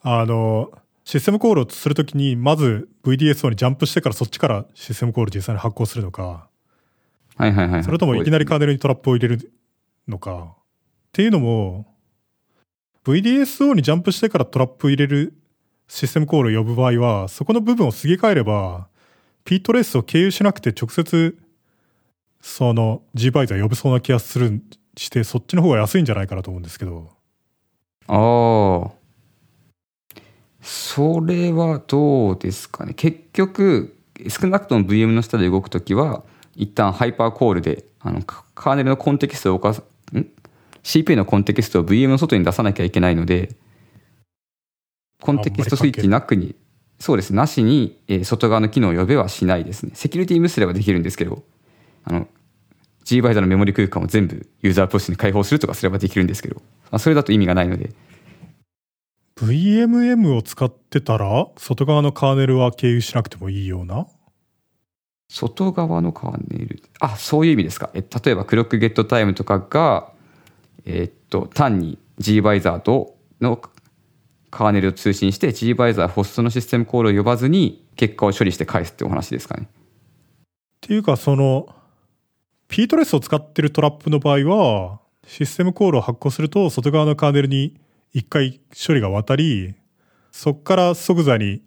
[0.01, 0.71] あの
[1.05, 6.49] システムコールをするときにまず VDSO にジャンプしてからそっちからシステムコール実際に発行するのか
[7.38, 7.83] はいはいはい。
[7.83, 9.51] それともいきなりカーネネルにトラップを入れる
[10.07, 10.61] のかっ
[11.11, 11.85] ていうのも
[13.05, 15.33] VDSO にジャンプしてからトラップ入れる
[15.88, 18.88] システムコールを呼ぶ場合はそこの部分をすげ替えれば
[19.47, 21.38] ピートレースを経由しなくて直接、
[22.41, 24.61] その G バイザー呼べそうな気がする、
[24.97, 27.11] して、そっちの方が安いんじゃないかなと思うんですけど。
[28.07, 28.91] ああ。
[30.61, 32.93] それはどうですかね。
[32.93, 36.25] 結局、少なくとも VM の下で動くときは、
[36.57, 39.83] 一旦ハイパーコールで、あの、カーネルのコンテキストを動かす、
[40.13, 40.27] ん
[40.81, 43.55] ?CPU のコンテキストを VM の外に出さなきゃいけないので、
[45.21, 46.55] コンテキストスイッチなくに、
[46.99, 49.91] そうです、なしに、えー外側の機能を呼べはしないですね。
[49.93, 51.43] セキュリティ無視すればできるんですけど、
[52.03, 52.27] あの、
[53.03, 57.91] G バイザーのメモリ空間を全部ユーザープロセスに開放するとかすればできるんですけど、まあ、それだと意味がないので、
[59.39, 64.07] VMM を使ってたら、外側のカーネルは経由しなくてもいいような
[65.30, 66.82] 外側のカーネル。
[66.99, 67.89] あ、そういう意味ですか。
[67.93, 70.11] え例えば、クロックゲットタイムとかが、
[70.86, 73.61] えーっと、単に G バイザーとの
[74.49, 79.67] カーネルを通信して、G バイザーホストのシステムコールを呼ばずに、結果を処理して返すってお話ですかね。
[79.67, 79.67] っ
[80.82, 81.67] ていうか、その、
[82.69, 87.75] ピートレスを使ってるトラップの場合は、システムコールを発行すると、外側のカーネルに
[88.13, 89.75] 一回処理が渡り、
[90.32, 91.61] そこから即座に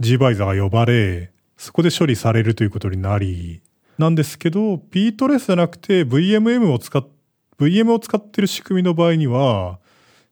[0.00, 3.62] G バイザーが呼ばれ、そこで処理されるということになり、
[3.98, 7.06] なんですけど、ピートレスじゃなくて VMM を使っ、
[7.58, 9.78] VM を使ってる仕組みの場合には、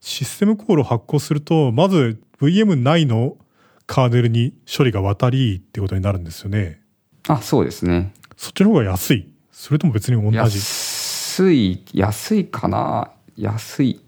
[0.00, 3.38] システムコールを発行すると、まず VM 内の
[3.86, 6.82] カーネルに処理が渡りってことになるんですよね。
[7.26, 8.12] あ、そうですね。
[8.36, 10.36] そっちの方が安いそれとも別に同じ？
[10.36, 13.10] 安い、安いかな？
[13.36, 14.00] 安い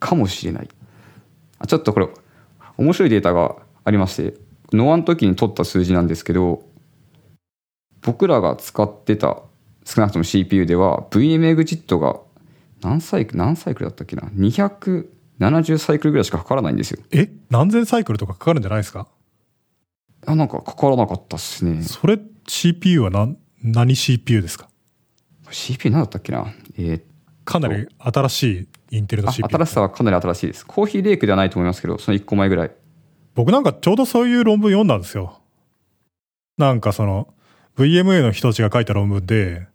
[0.00, 0.68] かもしれない。
[1.60, 2.08] あちょっとこれ、
[2.76, 4.34] 面白いデータがありまして、
[4.72, 6.62] ノアの時に取った数字なんですけど、
[8.02, 9.40] 僕らが使ってた
[9.84, 12.18] 少なくとも CPU では VM エグジットが
[12.82, 17.02] 何サイクル、何サイクルだったっけな ?270 サイクルぐらいしかかからないんですよ。
[17.12, 17.30] え？
[17.50, 19.06] 何千サイクルとかかかるんじゃないですか？
[20.26, 21.82] あ、なんかかからなかったっすね。
[21.82, 24.68] それ CPU は何何 CPU ですか
[25.50, 26.46] ？CPU 何だったっけな？
[26.76, 27.02] えー
[27.46, 28.42] かなり新し
[28.90, 30.66] いインテルのあ CPU 新しさはかなり新しいです。
[30.66, 32.70] Coffee Lake ではないと思いますけど、その1個前ぐらい。
[33.34, 35.40] 僕なんかちょうどそういう論文読んだんですよ
[36.56, 37.34] なんかその
[37.76, 39.66] VMA の人たちが書いた論文で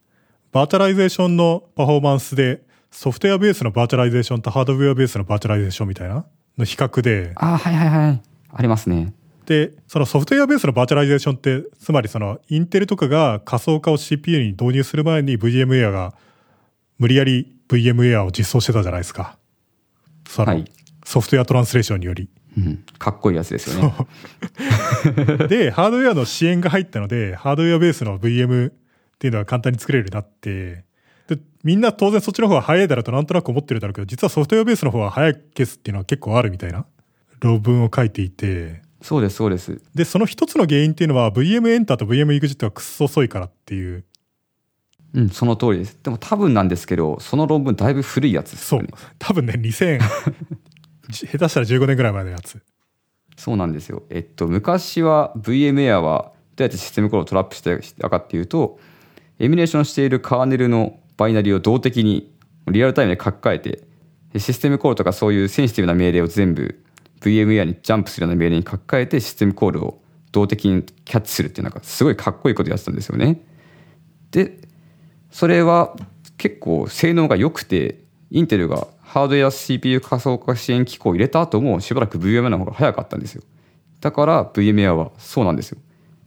[0.52, 6.26] バーチャライゼーションのパフォーマンスでソフトウェアベースのバーチャライゼーションとハードウェアベースのバーチャライゼーションみたいな
[6.58, 8.22] の比較であはいはいはい。
[8.52, 9.14] ありますね。
[9.46, 16.14] で、そのソフトウェアベースのバーチャライゼーションって、つまりそのインテルとかが仮想化を CPU に導入する前に VMware が
[16.98, 19.38] 無理やり VMware を実装してたじゃないですか。
[20.28, 20.66] その、はい
[21.06, 22.30] ソフトウェアトランスレーションにより。
[22.58, 22.84] うん。
[22.98, 23.94] かっこいいやつですよね。
[25.48, 28.74] で、ハードウェアの支援が入ったので、ハードウェアベースの VM っ
[29.20, 30.84] ていうのは簡単に作れるようになって、
[31.28, 36.86] で、みんな当然そっちの方が早いだろうとなんとなく思ってるだろうけど、実はソフトウェアベースの方が早いケースっていうのは結構あるみたいな
[37.40, 39.82] 論文を書いていて、そうです、そうです。
[39.96, 44.04] で、その一つの原因っていうのは VM エンターと VM エグジットがくっそ遅いからっていう。
[45.14, 45.98] うん、その通りです。
[46.04, 48.88] でも多分なんですけど、その論文だいぶ古いやつですそう。
[49.18, 50.00] 多分ね、2000、
[51.12, 52.62] 下手したら15年ぐらい前のやつ。
[53.38, 54.04] そうなんですよ。
[54.10, 58.80] えっと、昔は VMware はどうやってシステムコールをトラップしてたかっていうと、
[59.40, 62.34] エミュレーションしているカーネルのバイナリーを動的に
[62.68, 63.88] リアルタイムで書き換えて、
[64.40, 66.84] システムコールとかそういうセンシティブな命令を全部
[67.22, 70.02] VMware にジャンプするような命令に書き換えてシステムコールを
[70.32, 73.42] 動的にキャッチするっていうなんかすごいかっこいいことやってたんですよね。
[74.32, 74.60] で、
[75.32, 75.96] それは
[76.38, 83.42] 結構性能が良くて、インテルがハードウェア CPU 仮想化支援機構を入れた後もしばらく VMware の方が早かったんですよ。
[84.02, 85.80] だから VMware はそうなんですよ。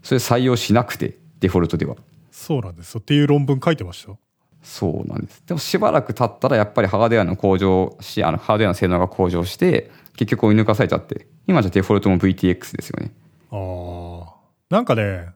[0.02, 1.94] それ採用しなくて、デフォルトでは。
[2.32, 3.00] そうなんですよ。
[3.00, 4.10] っていう論文書いてました？
[4.10, 4.18] よ。
[4.64, 5.42] そうなんです。
[5.46, 13.12] でもしばらく経ったらやっぱりハードウェアの向上し、あのハードウェアの性能が向上して、結局追い抜かされちゃって、今じゃデフォルトも VTX ですよね。
[13.52, 14.34] ああ。
[14.70, 15.28] なんかね、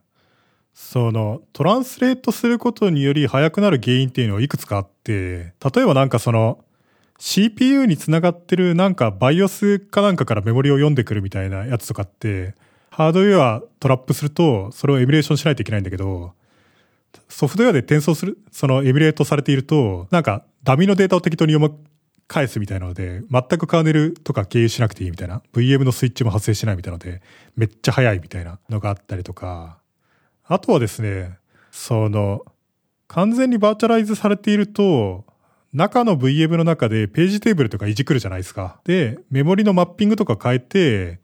[0.74, 6.58] その、トランスレートすることにより速くなる原因っていうのはいくつかあって、例えばなんかその、
[7.18, 12.54] CPU につながってるなんか BIOS かなんかからメモリを読んでくるみたいなやつとかって、
[12.90, 16.32] ハードウェアトラップすると、それをエミュレーションしないといけないんだけど、
[17.28, 21.78] ソフトウェアで転送する、そのエミュレートされていると、なんかダミのデータを適当に読む、
[22.28, 27.22] 返すみたいなので、全くカーネルとか経由しなくていいみたいな、VM のスイッチも発生しないみたいなので、
[27.54, 29.78] めっちゃ早いみたいなのがあったりとか、
[30.44, 31.38] あとはですね、
[31.70, 32.40] その、
[33.08, 35.25] 完全にバーチャライズされていると、
[35.76, 38.80] 中の VM の中でページテーブルとかいじくるじゃないですか。
[38.84, 41.20] で、メモリのマッピングとか変えて、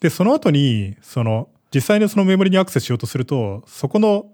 [0.00, 4.32] で、その後に、その、実際にそのメモリにアクセスしようとすると、そこの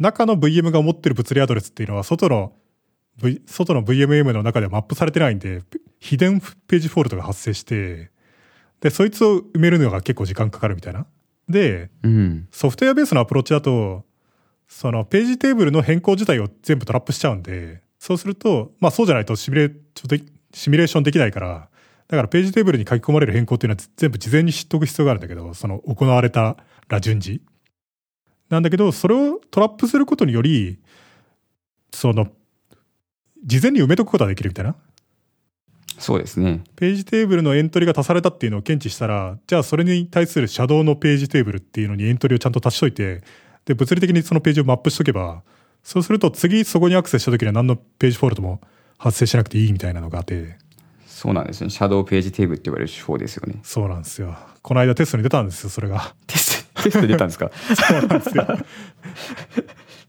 [0.00, 2.54] 中の VM が持ってる物理アドレスっていうのは、外の、
[3.22, 5.62] v、外の VMM の中ではマップされてないんで、
[6.00, 8.10] hidden page fault が発生して、
[8.80, 11.06] で、そいつを埋めるのが結構時間かかるみたいな
[11.48, 12.48] で、うん。
[12.50, 14.04] ソフトウェアベースのアプローチだと、
[14.66, 19.78] そのページテーブルの変更自体を全部トラップしちゃうんで、そうすると、まあそうじゃないとシミュレちょ
[20.14, 21.70] っとシミュレーションできないから、
[22.06, 27.40] だからページテーブルに書き込まれる変更っていうのは全部事前に知っとく必要があるんだけど、その行われたら順次。
[28.50, 30.80] なんだけど、それをトラップすることにより、
[31.94, 32.28] その、
[33.42, 34.76] 事前に埋めとくことができるみたいな。
[35.98, 36.62] そうですね。
[36.76, 43.22] ページテーブルのエントリーが足されたっていうのを検知したら、じゃあそれに対するシャドウのページテーブルっていうのにエントリーをちゃんと足しといて、
[43.64, 45.42] で、物理的にそのページをマップしとけば、
[45.84, 48.60] そうすると次そこにアクセスした時には何のページフォルトも
[48.98, 50.56] 発生しなくていいみたいなのがあって、
[51.06, 51.70] そうなんですね。
[51.70, 53.60] シャドウページテーブルって言われる手法ですよね。
[53.62, 54.36] そうなんですよ。
[54.62, 56.14] この間テストに出たんですよ、それが。
[56.26, 57.50] テスト、テストで出たんですか？
[57.76, 58.46] そうなんですよ。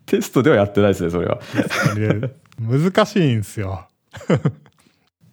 [0.06, 1.40] テストではやってないですね、それは。
[1.96, 3.88] で難しいんですよ。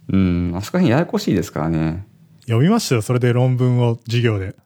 [0.09, 0.53] うん。
[0.57, 2.05] あそこら辺ややこしいですからね。
[2.47, 4.57] 読みましたよ、それで論文を授業で。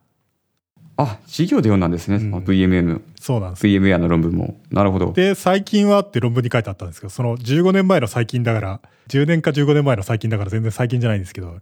[0.97, 2.17] あ、授業で読んだんですね。
[2.17, 3.67] うん VMM、そうなんです。
[3.67, 4.59] VMware の論文も。
[4.71, 5.13] なるほど。
[5.13, 11.59] で、最近はって論文に書いてあったんですけど、その15年前の最近だから、10年か15年前の最近だから全然最近じゃないんですけど、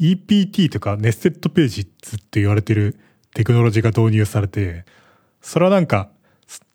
[0.00, 2.98] EPT とかネステッドページって言われてる
[3.34, 4.84] テクノロジーが導入されて、
[5.42, 6.08] それはなんか、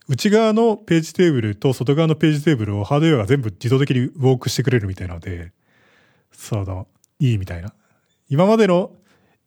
[0.07, 5.51] 内側のページテーブルと外側のページテーブルをハードウェアが全部自動的にウォークしてくれるみたいなので、
[6.31, 6.87] その、
[7.19, 7.73] いいみたいな。
[8.29, 8.91] 今までの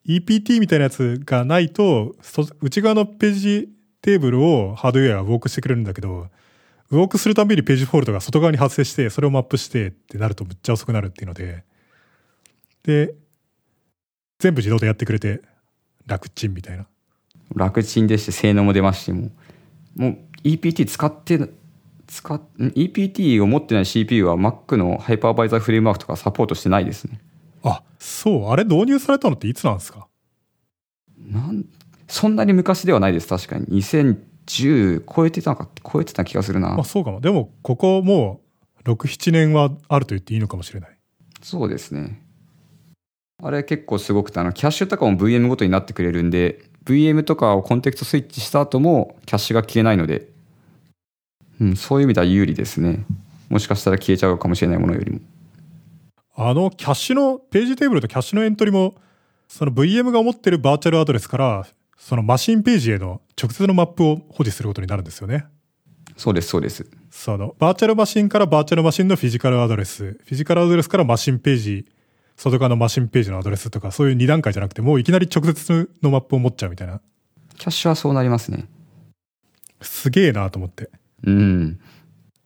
[0.07, 2.15] EPT みたいなやつがないと、
[2.61, 3.69] 内側のページ
[4.03, 6.29] テーブルをハードウェアがウォークしてくれるんだけど、
[6.91, 11.65] ウォークするたびにページフォルトが外側に発生して、それをマップしてってなるとむっちゃ遅くなるっていうので、
[12.83, 13.15] で、
[14.39, 15.43] 全部自動でやってくれて、
[16.07, 16.87] 楽ちんみたいな。
[17.55, 19.31] 楽ちんでして性能も出ますし、も
[19.97, 21.39] う、もう EPT 使って、
[22.07, 27.21] 使っ、EPT を持ってない CPU は Mac のハイパーバイザーフレームワークとかサポートしてないですね。
[27.63, 30.07] あ、そう、あれ導入されたのっていつなんですか？
[31.19, 31.65] なん、
[32.09, 33.67] そんなに昔ではないです、確かに。
[33.67, 36.85] 2010超えてたか、超えてた気がするなまあ。
[36.85, 37.21] そうかも。
[37.21, 38.41] でも、ここも
[38.85, 40.91] う、6、7年はあると言っていいのかもしれない。
[41.43, 42.23] そうですね。
[43.43, 50.29] あれ結構すごくて、あの、キャッシュとかも VM ごとになってくれるんで、VM とかをコンテクストスイッチした後もキャッシュが消えないので、
[51.61, 53.05] うん、そういう意味では有利ですね。
[53.49, 55.21] もしかしたら消えちゃうかもしれないものよりも。
[56.43, 58.95] あの、キャッシュの、ページテーブルとキャッシュのエントリも、
[59.47, 61.67] その VM が持ってるバーチャルアドレスから、
[61.99, 65.45] そのマシンページへの直接のマップを保持することになるんですよね。
[66.17, 66.87] そうです、そうです。
[67.11, 71.87] その、バーチャルマシンからバーチャルマシンのフィジカルアドレス、フィジカルアドレスからマシンページ、
[72.37, 77.03] 外側のマシンページのアドレスとか、そういう2段階じゃなくて、もういきなり直接のマップを持っちゃうみたいな。
[77.59, 78.67] キャッシュはそうなりますね。
[79.83, 80.89] すげえなと思って。
[81.23, 81.79] うん。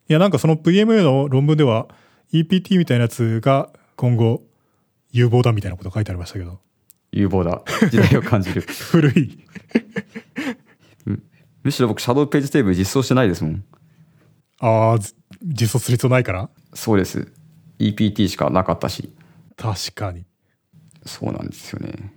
[0.09, 1.87] いや、なんかその VMA の論文では、
[2.33, 4.43] EPT みたいなやつが今後、
[5.13, 6.61] 有望だみたいなこと書いてありましたけど、
[7.13, 7.63] 有望だ。
[7.91, 8.63] 時代を感じる。
[8.91, 9.39] 古い。
[11.63, 13.65] むしろ僕、シャドウページテーブル実装してないですもん。
[14.61, 16.51] ああ、ず実装する必要ないから？
[16.75, 17.33] そうです。
[17.79, 19.15] EPT しかなかったし。
[19.57, 20.27] 確かに。
[21.07, 22.13] そうなんですよね。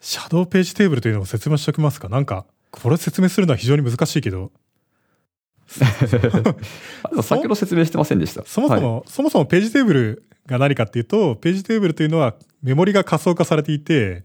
[0.00, 2.08] シャドウページテーブルというのを説明しておきますか？
[2.08, 4.52] なんか、これ説明するのは非常に難しいけど、
[7.22, 8.42] 先ほど説明してませんでした。
[8.44, 14.22] そもそも、そもそもページテーブルが何かっていうと、ページテーブルというのはメモリが仮想化されていて、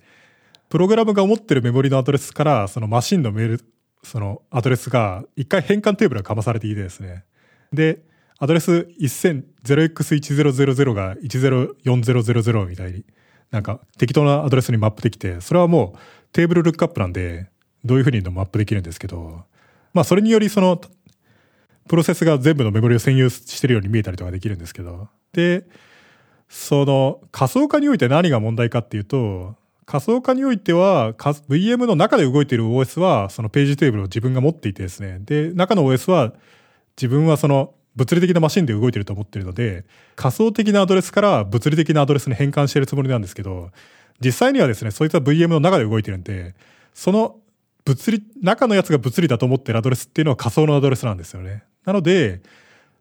[0.69, 3.61] プログラムが持ってるメモリのアドレスから、そのマシンのメール、
[4.03, 7.23] そのアドレスが一回変換テーブルがかまされていてですね。
[7.71, 8.01] で、
[8.39, 13.05] アドレス 1000-0x1000 が104000みたいに、
[13.51, 15.99] なんか適当なアドレスにマップできて、それはもう
[16.33, 17.49] テーブルルックアップなんで、
[17.85, 19.45] どういうふうにでもマップできるんですけど、
[19.93, 20.81] まあそれによりその
[21.87, 25.07] プロセスが全部のメモリを占有してるように見えたりとかできるんですけど。
[25.33, 25.65] で、
[26.49, 29.55] その仮想化において何が問題かっていうと、
[29.85, 35.19] 仮想化においては、VM の中で動いている OS は、そのページテーブルを自分が持っていてですね。
[35.21, 36.33] で、中の OS は、
[36.97, 43.69] 自分はその物理的なマシンで動いていると思っているので、仮想的なアドレスから物理的なアドレスに変換しているつもりなんですけど、
[44.19, 46.55] 実際にはですね、そいつは VM の中で動いているんで、
[46.93, 47.37] その
[47.85, 51.63] 物理、中のやつが物理だと思っているアドレスっていうのは仮想のアドレスなんですよね。
[51.85, 52.41] なので、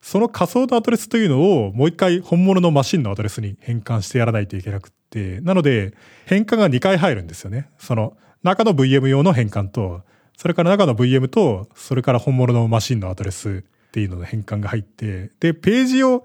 [0.00, 5.94] その仮想のアドレスというのをもう一回本物のマシンのアドレスに変換してやらないといけなくって、なので
[6.26, 7.70] 変換が2回入るんですよね。
[7.78, 10.02] その中の VM 用の変換と、
[10.36, 16.24] それから中の VM と、それから本物のマシンのアドレスっていうのの変換が入って、で、ページを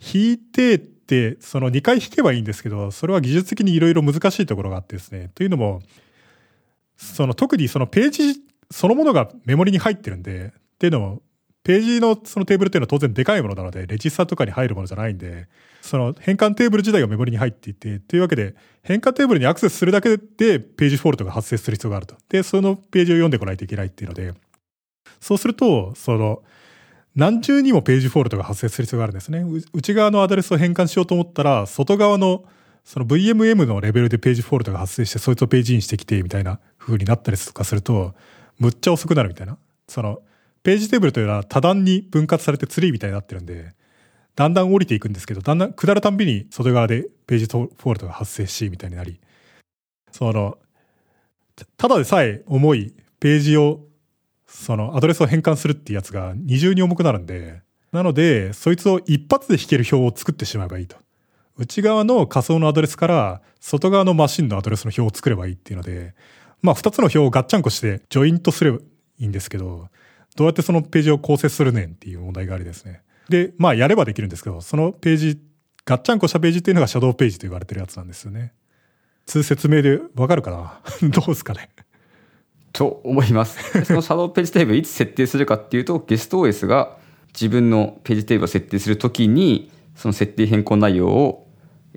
[0.00, 5.30] 引いてって、その2回引けばいいんですけど、それは技術的にいろいろ難しいところがあってですね。
[5.34, 5.82] というのも、
[6.96, 8.40] その特にそのページ
[8.72, 11.22] そのものがメモリに入ってるんで、っていうのも、
[11.64, 15.48] ページのそのテーブルっていうのは当然でかいものなので、レジスタとかに入るものじゃないんで、
[15.80, 22.16] その変換テーブル自体がメモリに入っていて、というわけで、変換テーブルにアクセスするだけでページフォルトが発生する必要があると。
[22.28, 24.34] で、そのページを読んでこないといけないっていうので、
[25.20, 26.42] そうすると、その、
[27.14, 29.44] 何重にもページフォルトが発生する必要があるんですね。
[29.72, 32.44] 内側のアドレスを変換しようと思ったら、外側の
[32.84, 38.14] その VMM のレベルでページフォルトが発生して、そいつをページインしてきて、みたいな風になったりとかすると、
[38.58, 39.56] むっちゃ遅くなるみたいな。
[39.88, 40.20] その、
[40.62, 43.74] ページテーブルというのは多段に分割されてツリーみたいになってるんで、
[44.34, 49.20] だんだん降りていくんですけど、だんだん下るたんびに外側でページフォルトが発生し、みたいになり、
[50.10, 50.58] その、
[51.76, 53.80] ただでさえ重いページを、
[54.46, 60.96] そのアドレスを変換するっていうやつが二重に重くなるんで、なので、そいつを一発で弾ける表を作ってしまえばいいと。
[61.58, 66.14] 内側の仮想のアドレスから外側のマシンのアドレスの表を作ればいいっていうので、
[66.62, 69.88] まあ二つの表をガッチャンコしてジョイントすればいいんですけど、
[70.36, 73.02] どうやってそのページを構成するねんっていう問題がありですね。
[73.28, 75.40] で、まあやればできるんですけど、そのページ、
[75.84, 78.52] ガッチャンコしたページっていうのがシャドウページと言われてるやつなんですよね。
[79.26, 80.80] 通説明でわかるかな？
[81.08, 81.70] どうですかね？
[82.72, 83.58] と思います。
[83.84, 86.96] そのシャドウページテーブルいつ設定するかっていうと、ゲスト OS が
[87.34, 91.48] 自分のページテーブルを設定するときに、その設定変更内容を、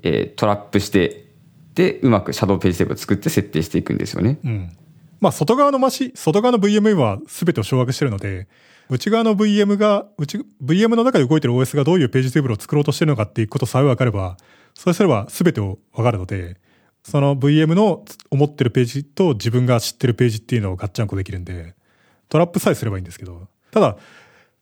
[0.02, 1.26] えー、トラップして、
[1.74, 4.38] で、うまくシャドウページテーブルを作って設定していくんですよね。
[4.44, 4.72] うん。
[5.20, 8.48] まあ、外側のマシ、外側の VM は全てを掌握してるので、
[8.88, 14.36] 内側の VM が、内、VM の中で動いてる OS がどういうページテーブルを作ろうとしてるのかっていうことさえ分かれば、
[14.74, 16.58] そうすれば全てを分かるので、
[17.02, 21.74] その VM の思ってるページと自分が知ってるページっていうのをガッチャンコできるんで、
[22.28, 23.96] トラップさえすればいいんですけど、ただ、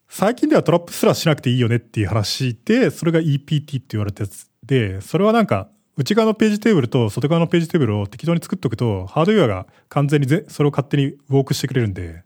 [0.09, 12.23] 最近ではトラップすらしなくていいよねっていう話で、それが EPT って言われたやつで、それはなんか内側のページテーブルと外側のページテーブルを適当に作っておくと、ハードウェアが完全にそれを勝手にウォークしてくれるんで、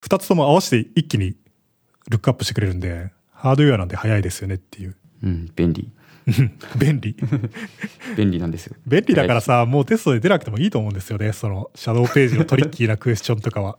[0.00, 1.34] 二つとも合わせて一気に
[2.08, 4.96] ルックアップしてくれるんで、ハードウェアなんで早いですよねっていう。
[5.22, 5.90] うん、便利。
[6.78, 7.16] 便利。
[8.16, 8.76] 便利なんですよ。
[8.86, 11.32] 便利だからさ、もうテストで出なくてもいいと思うんですよね。
[11.32, 13.78] その、シャドウページのトリッキーなクエスチョンとかは。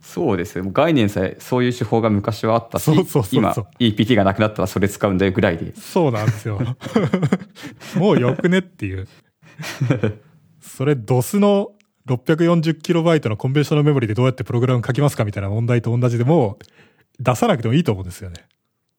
[0.00, 0.64] そうですよ。
[0.66, 5.74] 概念さえ、そういう手法が昔はあったし、そうそうそう今、EPT がなくなったらそれ使うんだよぐらいで。
[5.76, 6.58] そうなんですよ。
[7.96, 9.06] もうよくねっていう。
[10.60, 11.72] それ、DOS の
[12.08, 16.58] 640KB のコンベンショナルメモリでどうやってプログラム書きますかみたいな問題と同じでも、
[17.18, 18.46] 出さなくてもいいと思うんですよね。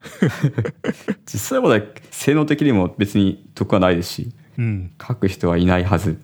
[1.25, 6.19] 実際は性能的にも別に得はないですし、うん、書く人はいないはず。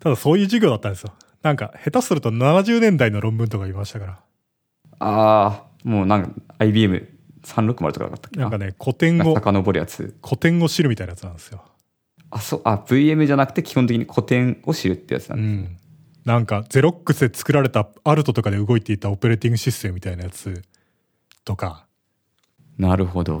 [0.00, 1.12] ただそういう授業だったんですよ。
[1.46, 4.18] なんか、下手すると70年代の論文とか言いましたから。
[4.98, 8.48] ああ、もうなんか IBM360 とかだったっけな？
[8.48, 10.16] んかね、古典を、遡るやつ。
[10.24, 11.62] 古典を知るみたいなやつなんですよ。
[12.30, 15.76] あ、そう、あ、VM じゃなくて基本的に古典を知るってやつなんです、うん、
[16.24, 20.64] なんか、ゼロックスで作られたアルトとかで動いていたオペレーティングシステムみたいなやつ
[21.44, 21.86] とか。
[22.76, 23.38] なるほど。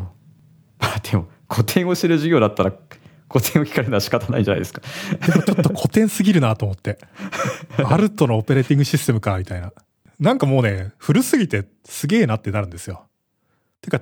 [0.78, 2.72] ま あでも、古典を知る授業だったら
[3.36, 4.80] 古典を聞かれるのは仕方ないじゃないですか。
[5.26, 6.98] でもちょっと古典すぎるなと思って。
[7.84, 9.72] Alto のオペレーティングシステムか、みたいな。
[10.18, 13.06] なんかもうね、古すぎてすげえなってなるんですよ。
[13.82, 14.00] てか、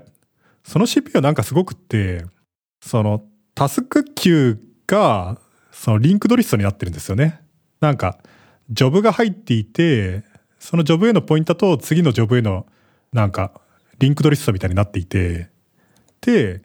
[0.63, 2.25] その CPU はなんかすごくって、
[2.81, 3.25] その、
[3.57, 5.41] task queue が、
[5.73, 7.41] その linked list になってるんですよね。
[7.81, 8.19] なんか、
[8.71, 10.23] ジョブが入っていて、
[10.61, 12.67] そのジョブへのポインタと次のジョブへの、
[13.13, 13.61] なんか、
[13.99, 15.51] linked list みたいになっていて、
[16.21, 16.63] で、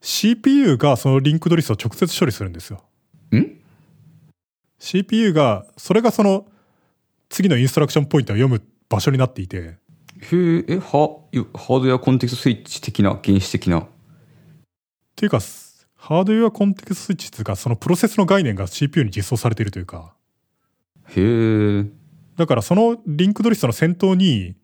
[0.00, 2.82] CPU がその linked list を直接処理するんですよ。
[3.34, 3.60] ん
[4.78, 6.46] ?CPU が、それがその
[7.28, 9.56] 次の instruction pointer を読む場所になっていて。
[9.58, 9.76] へ
[10.68, 11.08] え、ハ
[11.54, 13.80] hardware context switch 的な、原始的な。
[13.80, 13.86] っ
[15.16, 15.40] ていうか、
[15.96, 20.14] hardware context switch っていうか、そのプロセスの概念が CPU に実装されているというか。
[21.08, 21.84] へえ。
[22.36, 24.54] だからその linked list の先頭に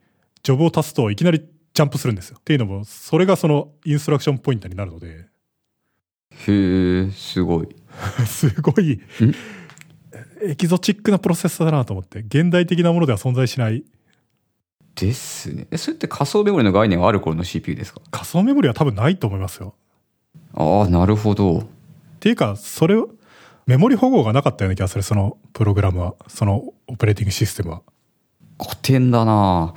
[0.44, 1.44] ジョブを足すといきなり
[1.74, 2.36] ジャンプするんですよ。
[2.38, 5.26] っていうのも、それがその instruction pointer になるので。
[6.46, 7.68] へえ、すごい。
[8.26, 9.01] すごい、
[10.42, 12.20] エキゾチックなプロセッサーだなと思って。
[12.20, 13.84] 現代的なものでは存在しない。
[14.94, 15.66] ですね。
[15.72, 18.01] え、それって仮想メモリの概念がある頃の CPU ですか？
[18.12, 19.74] 仮想メモリは多分ないと思いますよ。
[20.55, 21.59] ああ、なるほど。
[21.59, 21.66] っ
[22.20, 23.10] ていうか、それを、
[23.66, 26.14] メモリ保護がなかったような気がする、そのプログラムは。
[26.28, 27.82] そのオペレーティングシステムは。
[28.62, 29.74] 古典だな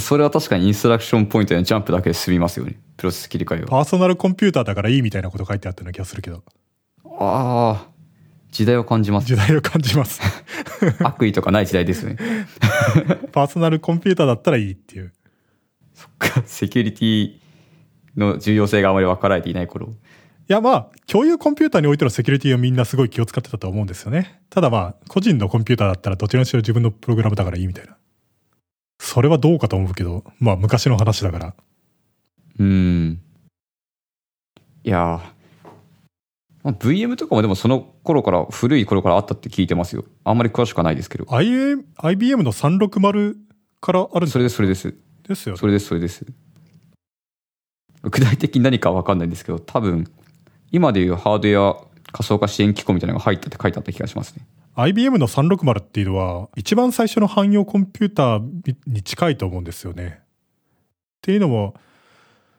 [0.00, 2.78] それは確かに instruction pointer にジャンプだけで済みますよね。
[2.96, 3.68] プロセス切り替えは。
[3.68, 6.42] パーソナルコンピューターだからいいみたいなこと書いてあったような気がするけど。
[7.04, 7.88] ああ、
[8.50, 9.26] 時代を感じます。
[9.26, 10.20] 時代を感じます。
[11.00, 12.16] 悪意とかない時代ですね。
[13.32, 15.12] パーソナルコンピューターだったらいいっていう。
[15.94, 17.34] そっか、セキュリティ
[18.16, 19.94] の重要性があまり分かられていない頃。
[20.46, 24.42] いやまあ、共有コンピューターにおいてのセキュリティをみんなすごい気を使ってたと思うんですよね。
[24.50, 27.96] ただまあ、個人のコンピューターだったらどちらにしろ自分のプログラムだからいいみたいな。
[28.98, 31.54] それはどうかと思うけど、まあ昔の話だから。
[32.58, 33.20] うん。
[34.84, 35.34] いやー、
[36.62, 40.04] まあ、VM とかもでもその頃から、古い頃からあったって聞いてますよ。
[40.24, 41.24] あんまり詳しくはないですけど。
[41.24, 43.36] IM IBM の360
[43.80, 44.94] からあるんそれです、それです。
[45.26, 45.58] ですよね。
[45.58, 46.26] それです、それです。
[48.02, 50.06] 具体的に何かは分かんないんですけど、多分、
[50.74, 54.44] 今でいうハードウェア仮想化支援機構みたいなのが入ったって書いてあった気がしますね。
[54.74, 60.18] IBM の360っていうのは、一番最初の汎用コンピューターに近いと思うんですよね。
[60.18, 60.26] っ
[61.22, 61.74] ていうのも、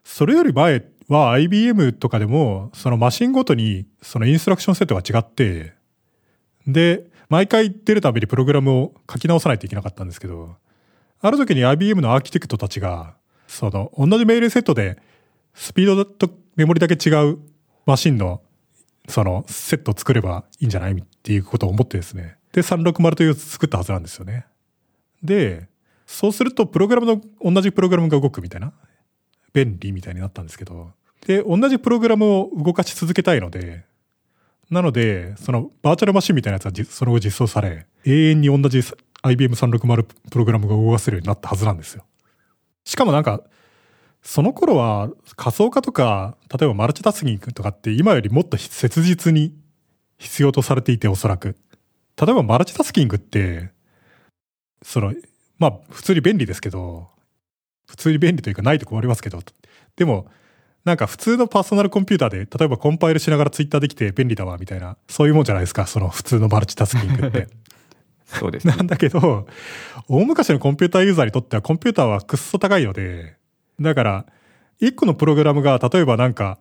[0.06, 5.74] それより前は IBM とかでも、そのマシンごとにそのインストラクションセットが違って、
[6.66, 10.56] で、毎回出るたびにプログラムを書き直さないといけなかったんですけど、
[11.20, 13.16] ある時に IBM のアーキテクトたちが、
[13.48, 15.00] その同じ命令セットで
[15.54, 17.40] スピードとメモリだけ違う
[17.86, 18.41] マシンの
[19.07, 22.38] そのセット作ればいいんじゃないっていうことを思ってですね。
[22.53, 24.45] で、360という作ったはずなんですよね。
[25.22, 25.68] で、
[26.06, 27.22] そうするとプログラムの
[27.53, 28.74] 同じプログラムが動くみたいな。
[29.53, 30.91] 便利みたいになったんですけど。
[31.26, 33.86] で、同じプログラムを動かし続けたいので、
[34.70, 38.80] なので、そのバーチャルマシンみたいなやつはその後実装され、永遠に同じ
[39.24, 42.03] IBM360 プログラムが動かせるようになったはずなんですよ。
[42.84, 43.41] しかもなんか、
[44.26, 49.53] その頃は仮想化とか、例えばマルチタスキングとかって今よりもっと切実に
[50.18, 51.56] 必要とされていておそらく。
[52.19, 53.69] 例えばマルチタスキングって、
[54.81, 55.14] その、
[55.60, 57.07] まあ普通に便利ですけど、
[57.88, 59.39] 普通に便利というかないと困りますけど、
[59.95, 60.27] でも、
[60.85, 67.47] なんか普通のパーソナルコンピューターで、例えばコンパイルしながらツイッターできて便利だわみたいな、そういうもんじゃないですか、その普通のマルチタスキングって。
[68.26, 68.76] そうです、ね。
[68.76, 69.47] なんだけど、
[70.07, 73.38] 大昔のコンピューターユーザーにとってはコンピューターはくっそ高いので、
[73.80, 74.26] だから、
[74.80, 76.60] 一個のプログラムが、例えばなんか、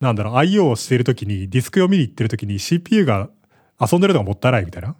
[0.00, 3.28] なんだろう、IO をしているときに、ディスクを見に行ってるときに CPU が
[3.80, 4.96] 遊んでるのがもったいないみたいな。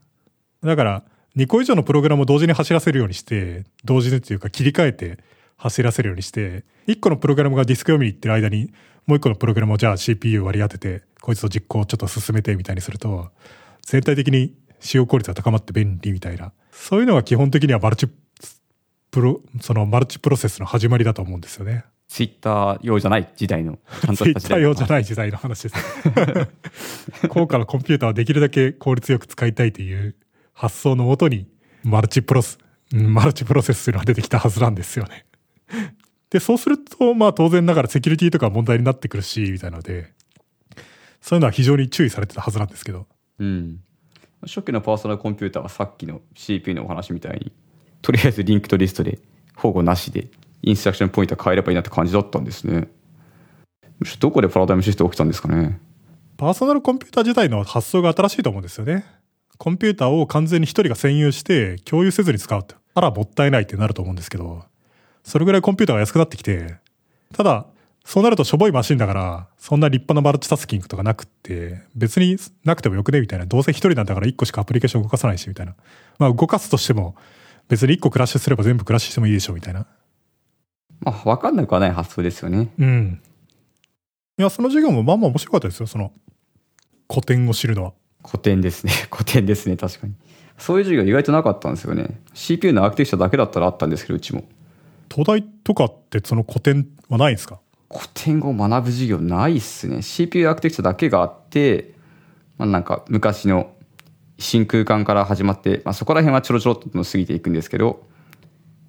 [0.63, 1.05] だから、
[1.37, 5.19] 2個以上のプログラムを同時に走らせるようにして、同時にっていうか切り替えて
[5.57, 8.73] 走らせるようにして、1個のプログラムがディスク読みに行ってる間に、
[9.07, 13.31] もう1個のプログラムをじゃあ CPU 割り当てて、こいつと実行をちょっと進めてみたいにすると、
[13.83, 16.53] 全体的に使用効率が高まって便利みたいな。
[16.71, 18.09] そういうのが基本的にはマルチ、
[19.15, 21.85] プロ、そのマルチプロセスの始まりだと思うんですよね。
[22.09, 23.79] ツイッター用じゃない時代の。
[24.03, 25.75] ちゃんとツイッター用じゃない時代の話です。
[27.31, 30.17] 高価なコンピューターをできるだけ効率よく使いたいという
[30.53, 31.47] 発想のもとに、
[31.85, 32.59] マルチプロス、
[32.93, 35.27] うんマルチプロセスというのが出てきたはずなんですよね。
[36.31, 40.13] で、そうすると、まあ当然ながらセキュリティとか問題になってくるし、みたいなので、
[41.21, 43.07] そういうのは非常に注意されてたはずなんですけど。
[43.39, 43.79] うん。
[44.43, 47.53] 初期のパーソナルコンピューターはさっきの CPU のお話みたいに、
[48.05, 49.19] とりあえず linked list で
[49.57, 50.29] 保護なしで、
[50.63, 52.87] instruction pointer 変えればいいなって感じだったんですね。
[54.21, 55.81] どこでパラダイムシフト起きたんですかね。
[56.37, 59.07] パーソナルコンピューター自体の発想が新しいと思うんですよね。
[59.57, 62.77] コンピューターを完全に一人が占有して共有せずに使うと。
[62.95, 64.65] あら、もったいないってなると思うんですけど、
[65.23, 66.77] それぐらいコンピューターが安くなってきて、
[67.33, 67.67] ただ、
[68.05, 73.21] そうなるとしょぼいマシンだから、そんな立派なマルチタスキングとかなくって、別になくてもよくね？
[73.21, 73.47] みたいな。
[73.47, 75.75] どうせ一人なんだから一個しかアプリケーション動かさないし、みたいな。
[76.19, 77.17] まあ動かすとしても、
[77.69, 79.87] 別に一個クラッシュすれば全部クラッシュしてもいいでしょ、みたいな。
[81.01, 82.71] まあ、わかんなくはない発想ですよね。
[82.79, 83.21] うん。
[84.39, 86.13] いや、その授業もまあまあ面白かったですよ、その、
[87.09, 87.93] 古典を知るのは。
[88.27, 88.93] 古典ですね。
[89.11, 90.15] 古典ですね、確かに。
[90.59, 92.21] そういう授業意外となかったんですよね。
[92.33, 94.45] CPU のアーキテクチャだけだったらあったんですけど、うちも。
[95.11, 97.61] 東大とかってその古典はないんですか？
[97.93, 100.03] 古典を学ぶ授業ないっすね。
[100.03, 101.95] CPU アーキテクチャだけがあって、
[102.59, 103.73] まあなんか昔の
[104.39, 108.07] 真空管から始まって、まあそこら辺はちょろちょろっと過ぎていくんですけど、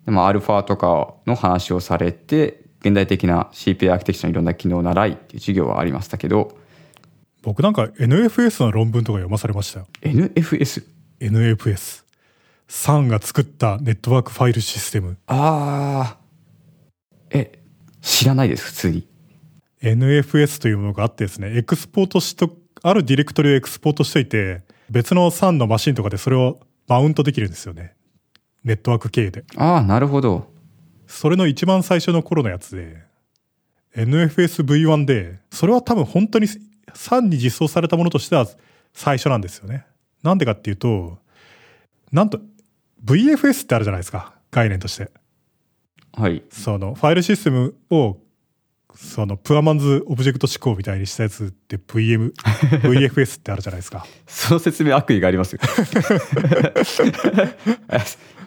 [0.06, 6.56] でもアルファとかの話をされて、現代的な CPU アーキテクチャのいろんな機能を習いっていう授業はありましたけど、
[7.42, 9.88] 僕なんか NFS の論文とか読まされましたよ。
[10.02, 10.84] NFS?
[11.20, 12.04] NFS。
[12.68, 15.18] サンが作ったネットワークファイルシステム。
[15.28, 17.60] あー、え、
[18.02, 19.08] 知らないです、普通に。
[19.82, 22.52] NFS というものがあってですね、エクスポートしと、
[22.82, 27.96] あるディレクトリをエクスポートしといて、別のサンのマシンとかでそれをマウントできるんですよね。
[28.64, 29.44] ネットワーク経由で。
[29.56, 30.48] あー、なるほど。
[31.08, 33.04] それの一番最初の頃のやつで、
[33.96, 36.48] NFSV1 で、それは多分本当に
[36.94, 38.48] 3に実装されたものとしては
[38.94, 39.86] 最初なんですよね。
[40.24, 41.20] なんでかっていうと、
[42.12, 42.40] なんと
[43.04, 44.34] VFS ってあるじゃないですか。
[44.52, 45.12] 概念として。
[46.14, 46.44] はい。
[46.50, 48.18] そのファイルシステムを
[48.96, 52.34] そのプアマンズオブジェクト思考みたいにしたやつって VM、
[52.84, 54.06] VFS ってあるじゃないですか。
[54.28, 55.60] その説明悪意がありますよ。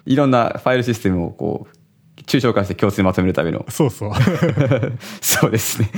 [0.06, 3.66] いろんなファイルシステムをこう、抽象化して共通にまとめるための。
[3.68, 4.12] そうそう。
[5.20, 5.90] そうですね。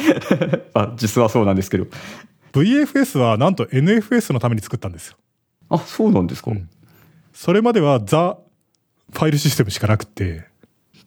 [0.75, 1.87] あ、実はそうなんですけど。
[2.53, 5.17] VFS はなんと NFS のために作ったんですよ。
[5.69, 6.69] あ、そうなんですか、うん
[7.33, 8.37] それまではザ・
[9.13, 10.47] ファイルシステムしかなくて、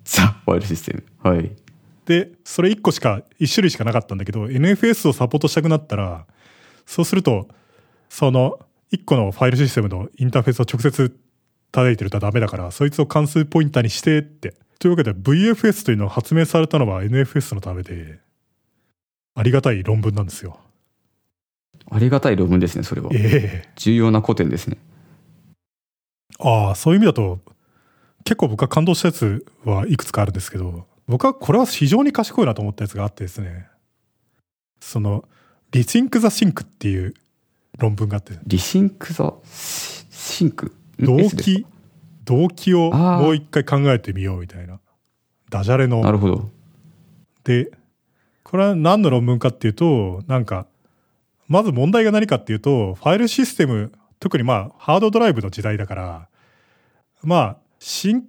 [0.03, 1.03] ザ・ファイルシステム。
[1.22, 1.52] はい。
[2.06, 6.26] で、それ1個しか、1種類しかなかったんだけど、NFS をサポートしたくなったら、
[6.86, 7.48] そうすると、
[8.10, 8.60] その
[8.92, 11.18] 1個のファイルシステムのインターフェースを直接
[11.72, 14.54] 叩いてるとダメだから、そいつを関数ポインターにしてって。
[14.80, 18.20] というわけで VFS というのを発明されたのは NFS のためで、
[19.36, 20.60] ありがたい論文なんですよ。
[21.90, 23.10] ありがたい論文ですね、それは。
[23.14, 24.78] ええ重要な古典ですね。
[26.40, 27.40] ああ、そういう意味だと、
[28.26, 33.68] 結構僕が感動したやつはいくつかあるんですけど、僕はこれは非常に賢いなと思ったやつがあってですね、
[34.80, 35.26] その、
[35.72, 37.14] Rethink the Sync っていう
[37.78, 40.68] 論文があって、 Rethink the Sync？
[41.02, 41.66] ん動機、
[42.24, 44.80] 動機をもう一回考えてみようみたいな。
[45.50, 46.50] ダジャレのなるほど。
[47.44, 47.72] で、
[48.44, 50.68] これは何の論文かっていうと、なんか、
[51.48, 56.30] まず問題が何かっていうと、ファイルシステム、特にまあ、ハードドライブの時代だから、
[57.24, 58.24] まあ、シン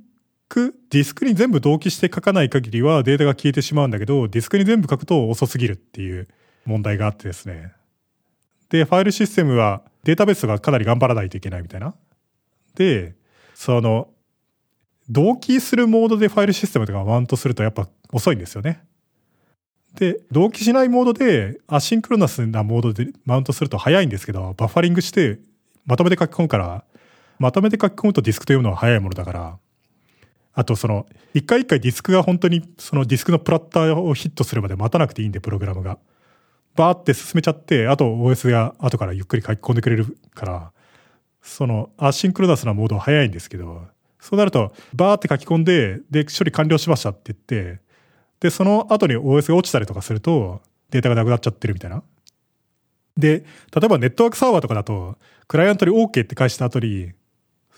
[0.54, 6.28] ク、ディスクに全部同期して書かない限りはデータが消えてしまうんだけど、ディスクに全部書くと遅すぎるっていう
[6.64, 7.72] 問題があってですね。
[8.68, 11.94] で、ファイルシステムはデータベースがかなり頑張らないといけないみたいな。
[12.76, 13.16] で、
[13.54, 14.08] その、
[15.10, 18.80] 同期するモードでファイルシステムとかマウントするとやっぱ遅いんですよね。
[19.96, 25.40] で、同期しないモードで、アシンクロナスなモードでマウントすると早いんですけど、バッファリングして、
[25.84, 26.84] まとめて書き込むから、
[27.40, 29.58] まとめて書き込むとディスクというのは早いものだから、
[30.54, 35.98] あとその、一回一回ディスクが本当にそのディスクのプラッターをヒットするまで待たなくていいんで、プログラムが。
[36.76, 40.72] バーって進めちゃって、あと OS が後からゆっくり書き込んでくれるから、
[41.42, 43.86] そのアシンクロナスなモードは早いんですけど、
[44.20, 47.80] そうなると、バーって書き込んで、で、処理完了しましたって言って、
[48.40, 52.02] で、その後に OS が落ちたりとかすると、データがなくなっちゃってるみたいな。
[53.16, 53.44] で、
[53.74, 55.16] 例えばネットワークサーバーとかだと、
[55.46, 57.12] クライアントに OK って返した後に、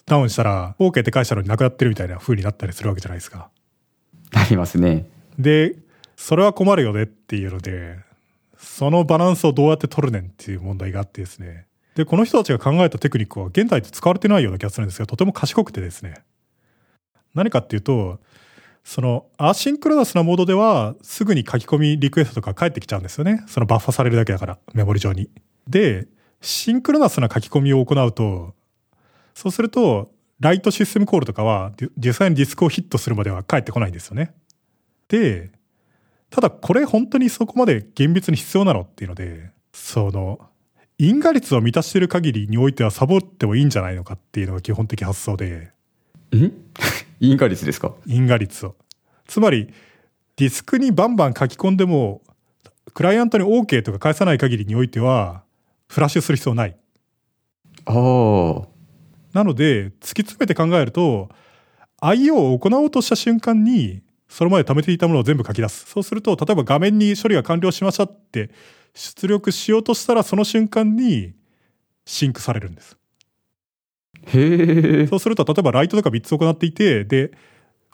[0.07, 3.51] ダウンしたら、OK って返したのになくなってるみたいな風になったりするわけじゃないですか。
[4.33, 5.07] なりますね。
[5.39, 5.75] で、
[6.17, 7.99] それは困るよねっていうので、
[8.57, 11.67] そのバランスをどうやって取るねんっていう問題があってですね。
[11.97, 16.23] で、この人たちが考えたテクニックは現代で使われてないような気がするんですが、とても賢くてですね。
[17.35, 18.21] 何かっていうと、
[18.85, 23.43] そのアシンクロナスなモードではすぐに書き込みリクエストとか返ってきちゃうんですよね。
[23.49, 25.29] そのバッファされるだけだから、メモリ上に。
[25.67, 26.07] で、
[26.41, 28.55] シンクロナスな書き込みを行うと、
[29.37, 30.11] そうすると、
[30.41, 34.33] ライトシステムコールとかは、実際にディスクをヒットするまでは返ってこないんですよね。
[35.09, 35.51] で、
[36.31, 40.41] ただこれ本当にそこまで厳密に必要なのっていうので、その、
[40.97, 45.71] 因果率を満たしている限りにおいてはサボってもいいんじゃないのかっていうのが基本的発想で、
[46.35, 46.51] ん？
[47.21, 47.95] 因果率ですか？
[48.07, 48.75] 因果率を。
[49.27, 49.69] つまり、
[50.37, 52.23] ディスクにバンバン書き込んでも、
[52.95, 55.43] クライアントに OK とか返さない限りにおいては、
[55.89, 56.77] フラッシュする必要ない。
[57.85, 58.76] ああ。
[59.37, 61.29] なので、突き詰めて考えると、
[62.01, 64.01] IO を行おうとした瞬間に、
[64.31, 65.85] それまで貯めていたものを全部書き出す。
[65.85, 68.51] そうすると、例えば画面に処理が完了しましたって
[68.95, 71.35] 出力しようとしたら、その瞬間に
[72.07, 72.97] シンクされるんです。
[74.29, 75.07] へえ。
[75.07, 77.33] そうすると、例えばライトとか3つ行っていて、で、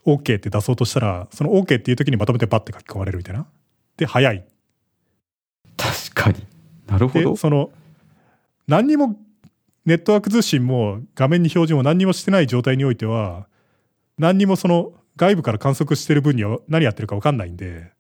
[0.07, 3.49] OK って出そうとしたら、その OK っていう時にまとめてバッて書き込まれるみたいな。
[3.97, 4.45] で、早い。
[5.77, 6.47] 確かに。
[6.87, 7.35] なるほで、ど。
[7.35, 7.71] その、
[8.69, 9.17] 何にも
[9.85, 13.49] ネットワーク通信も画面に表示も何にもしてない状態においては、
[14.19, 17.91] 何にもその外部から観測してる分には何やってるか分かんないんで、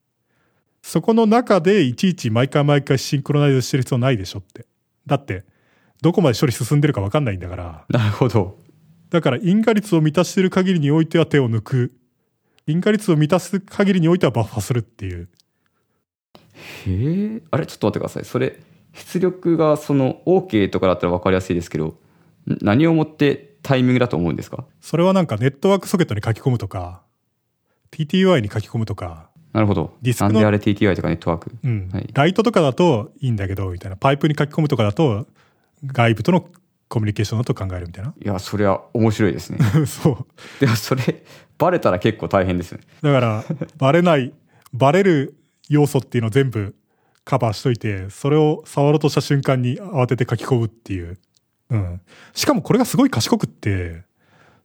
[0.83, 4.67] そこの中でいちいち毎回毎回シンクロナイズしてる必要ないでしょって。
[5.07, 5.45] だって、
[6.01, 8.59] どこまで処理進んでるか分かんないんだから、なるほど。
[9.11, 11.93] だから因果率を満たしてる限りにおいては手を抜く。
[12.67, 15.29] 因果率を満たす限りにおいてはバッファするっていう。
[16.87, 17.43] へえ。
[17.51, 17.67] あれ？
[17.67, 18.25] ちょっと待ってください。
[18.25, 18.59] それ、
[18.93, 21.97] 出力がその OK とかだったら分かりやすいですけど、ん
[22.61, 24.65] 何をもってタイミングだと思うんですか？
[24.81, 27.03] それはなんかネットワークソケットに書き込むとか、
[27.91, 29.97] TTY に書き込むとか、なるほど。
[30.03, 31.53] ディスクのなんであれ TTI とかネットワーク？
[31.63, 33.97] うんはいライトとかだといいんだけど、みたいな。
[33.97, 35.27] パイプに書き込むとかだと、
[35.87, 36.47] 外部との
[36.89, 38.15] コミュニケーションだと考えるみたいな。
[38.23, 39.59] いや、それは面白いですね。
[39.87, 40.27] そう。
[40.61, 41.23] でもそれ、
[41.59, 42.81] バレたら結構大変ですね。
[43.03, 43.45] だから、
[43.79, 44.33] バレない、
[44.73, 45.35] バレる
[45.69, 46.75] 要素っていうのを全部
[47.25, 51.19] カバーしといて、それを触ろうとした瞬間に慌てて書き込むっていう。
[51.71, 52.01] うん。
[52.35, 54.05] しかもこれがすごい賢くって、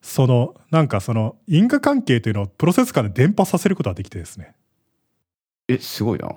[0.01, 4.55] その、なんかその、因果関係というのをプロセス間で伝播させることができてですね。
[5.67, 6.29] え、すごいな。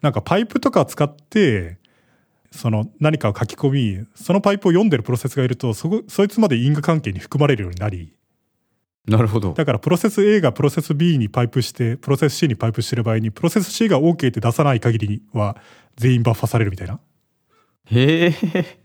[0.00, 1.78] なんかパイプとか使って、
[2.50, 8.14] その何かを書き込み、そのパイプを読んでるプロセスがいると、そこ、そいつまで因果関係に含まれるようになり、
[9.08, 9.54] なるほど。
[9.54, 15.56] だからプロセス A がプロセス B にパイプして、プロセス C にパイプしてる場合に、プロセス C が OK って出さない限りには
[15.96, 17.00] 全員バッファされるみたいな。
[17.86, 18.78] へえ。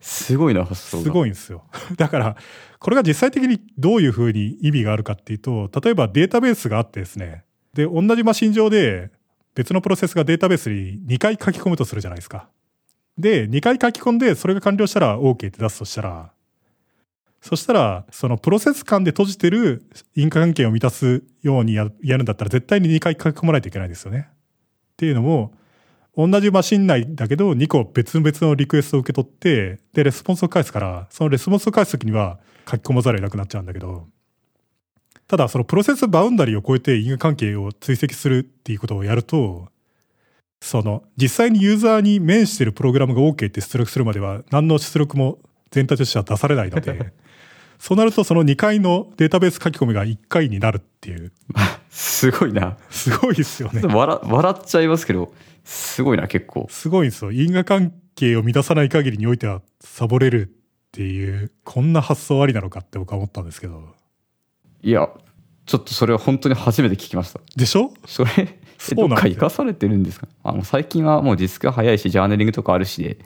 [0.00, 1.02] すごいな、発想が。
[1.04, 1.64] すごいんですよ。
[1.96, 2.36] だから、
[2.78, 7.44] これが実際的にどういうふうに意味があるかっていうと、例えばデータベースがあってですね、
[7.74, 9.10] で、同じマシン上で
[9.54, 12.48] 別のプロセスがデータベースに2回書き込むとするじゃないですか。
[13.18, 16.32] で、2回書き込んで、それが完了したら OK って出すとしたら、
[17.40, 19.84] そしたら、そのプロセス間で閉じてる
[20.14, 24.28] 因果関係を満たすようにやるんだったら絶対に2回書き込まないといけないですよね。
[24.28, 25.52] っていうのも、
[26.16, 32.38] 同じマシン内だけど2個別々のリクエストを受け取って、で、レスポンスを返すから、そのレスポンスを返すときには
[32.68, 34.06] 書き込まざるを得なくなっちゃうんだけど、
[35.28, 39.68] ただそのプロセスバウンダリーを超えて因果関係を追跡するっていうことをやると、
[40.60, 45.38] その実際にユーザーに面してるプログラムが OK って出力するまでは何の出力も
[45.70, 47.12] 全体としては出されないので、
[47.78, 51.32] そうなるとその2回のデータベース書き込みが1回になるっていう、
[51.90, 52.76] すごいな。
[52.90, 53.82] すごいですよね。
[53.82, 55.32] 笑笑っちゃいますけど、
[55.64, 56.66] すごいな、結構。
[56.70, 57.32] すごいんですよ。
[57.32, 60.50] 因果関係を満たさない限りにおいてはサボれるっ
[60.92, 63.94] ていう、こんな発想ありなのかって僕は思ったんですけど。
[64.82, 65.08] いや、
[65.66, 67.40] ちょっとそれは本当に初めて聞きました。
[67.56, 67.92] でしょ？
[68.06, 70.28] それ、えそうなか生かされてるんですか？
[70.44, 73.18] あの最近はもうディスクが早いし、ジャーナリングとかあるしで、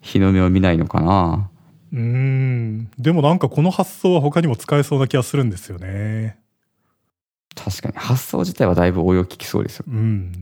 [0.00, 1.48] 日の目を見ないのかな
[1.92, 2.90] うーん。
[2.98, 6.38] でもなんかこの発想は他にも使えそうな気がするんですよね。
[7.54, 9.84] 確かに、発想自体はだいぶ応用効きそうですよ。
[9.88, 10.32] うん。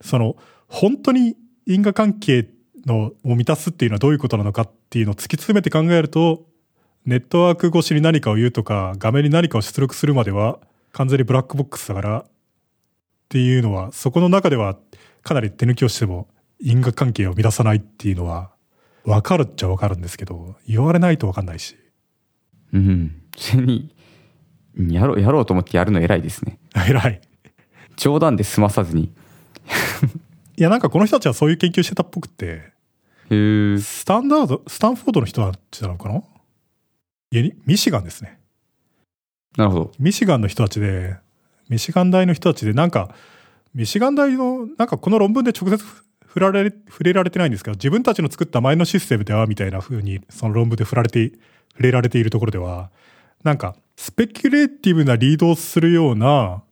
[0.00, 0.36] その、
[0.68, 2.48] 本当に因果関係
[2.86, 6.46] のを満たすっていうのはどういうことなのかっていうのを突き詰めて考えると、
[7.04, 10.60] ネットワーク越しに何かを言うとか、画面に何かを出力するまでは
[10.92, 12.24] 完全にブラックボックスだから、っ
[13.28, 14.76] ていうのは、そこの中では
[15.22, 16.28] かなり手抜きをしても
[16.60, 18.50] 因果関係を乱さないっていうのは、
[19.04, 21.76] わかるっちゃわかるんですけど、言われないとわかんないし。
[22.72, 23.22] うん。
[23.32, 23.94] 普通に、
[24.76, 26.58] やろう、やろうと思ってやるの偉いですね。
[26.88, 27.20] 偉い。
[27.96, 29.12] 冗談で済まさずに。
[30.56, 32.72] いや、なんかこの人たちはそういう研究してたっぽくって、
[33.30, 33.78] へえ。
[33.78, 36.22] スタンダード、スタンフォードの人たちなのかな？
[37.64, 38.38] ミシガンですね。
[39.56, 39.92] なるほど。
[39.98, 41.16] ミシガンの人たちで、
[41.68, 43.14] ミシガン大の人たちで、なんか、
[43.74, 45.82] ミシガン大の、なんかこの論文で直接
[46.34, 51.32] 触られ、触れられてないんですけど、自分たちの作った前のシステムでは、みたいな風に、その論文で触られて、
[51.72, 52.90] 触れられているところでは、
[53.44, 56.62] なんか、スペキュレーティブなリードをするような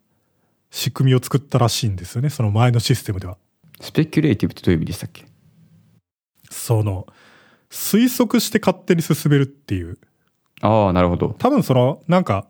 [0.71, 3.37] 仕組みを作ったらしいんですよね、その前のシステムでは。
[3.81, 5.27] スペキュレーティブってどういう意味でしたっけ？
[6.51, 7.07] その、
[7.71, 9.99] 推測して勝手に進めるっていう。
[10.61, 11.35] ああ、なるほど。
[11.39, 12.47] 多分その、なんか、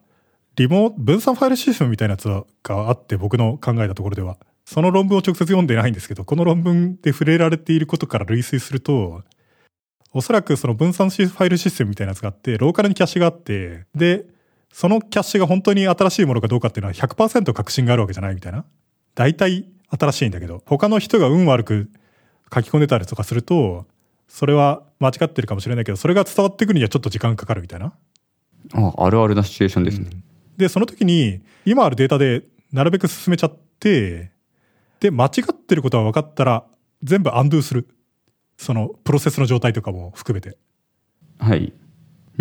[0.56, 2.44] リモ分散ファイルシステムみたいなやつが
[2.88, 4.36] あって、僕の考えたところでは。
[4.72, 9.24] その論文を直接読んでないんですけど、この論文で触れられていることから類推すると、
[10.12, 14.26] おそらくその分散ファイルシステムみたいなやつがあって、ローカルにキャッシュがあって、で、
[14.72, 18.64] そのキャッシュが本当に新しいものかどうかっていうのは100%確信があるわけじゃないみたいな。
[19.16, 21.90] 大体新しいんだけど、他の人が運悪く
[22.54, 23.86] 書き込んでたりとかすると、
[24.28, 27.92] それは間違ってるかもしれないけど、それが伝わってくるにはちょっと時間かかるみたいな。
[28.74, 30.10] ああ、あるあるなシチュエーションですね。
[30.56, 34.30] で、その時に、今あるデータでなるべく進めちゃって、
[35.00, 36.66] で、間違ってることが分かったら、
[37.02, 37.88] 全部アンドゥする。
[38.56, 40.58] その、プロセスの状態とかも含めて。
[41.38, 41.72] はい。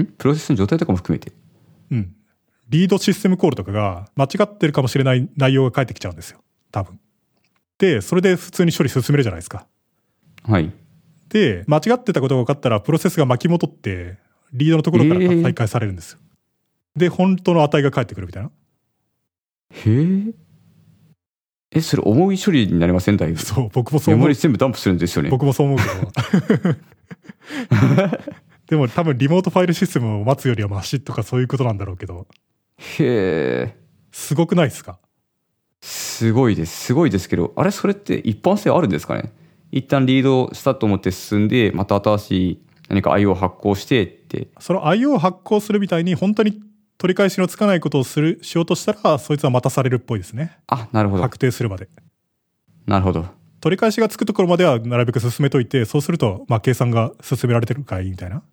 [0.01, 0.05] ん？
[0.05, 1.31] プロセスの状態とかも含めて？
[1.91, 2.15] うん。
[2.67, 6.43] リードシステムコールとかが間違ってるかもしれない内容が返ってきちゃうんですよ。
[6.71, 6.99] 多分。
[7.77, 9.65] で、それで普通に処理進めるじゃないですか。
[10.43, 10.71] はい。
[11.29, 14.17] で、間違ってたことが分かったら、プロセスが巻き戻って、
[14.51, 16.19] リードのところからえー再開されるんですよ。
[16.95, 18.51] で、本当の値が返ってくるみたいな。
[19.71, 20.33] へえ。
[21.71, 23.17] え、それ重い処理になりません？
[23.17, 23.39] だいぶ。
[23.39, 24.35] そう、僕もそう思うメモリ。
[24.35, 25.29] 全部ダンプするんですよね。
[25.29, 26.75] 僕もそう思うけど。
[28.67, 32.27] でも多分リモートファイルシステムを待つよりはマシとかそういうことなんだろうけど、
[32.77, 33.75] へえ。
[34.11, 34.99] すごくないですか？
[35.81, 36.85] すごいです。
[36.87, 39.31] すごいですけど、あれそれって一般性あるんですかね？
[39.71, 42.59] 一旦リードしたと思って進んで、また新しい
[42.89, 44.49] 何か IO を発行してって。
[44.59, 46.59] その IO を発行するみたいに本当に
[46.99, 50.59] 取り返しのつかないことをする、しようとしたら、そいつは待たされるっぽいですね。
[50.67, 51.23] あ、なるほど。
[51.23, 51.87] 確定するまで。
[52.85, 53.25] なるほど。
[53.61, 58.43] 取り返しがつくところまではなるべく進めといて、そうすると、まあ計算が進められてるからいいみたいな。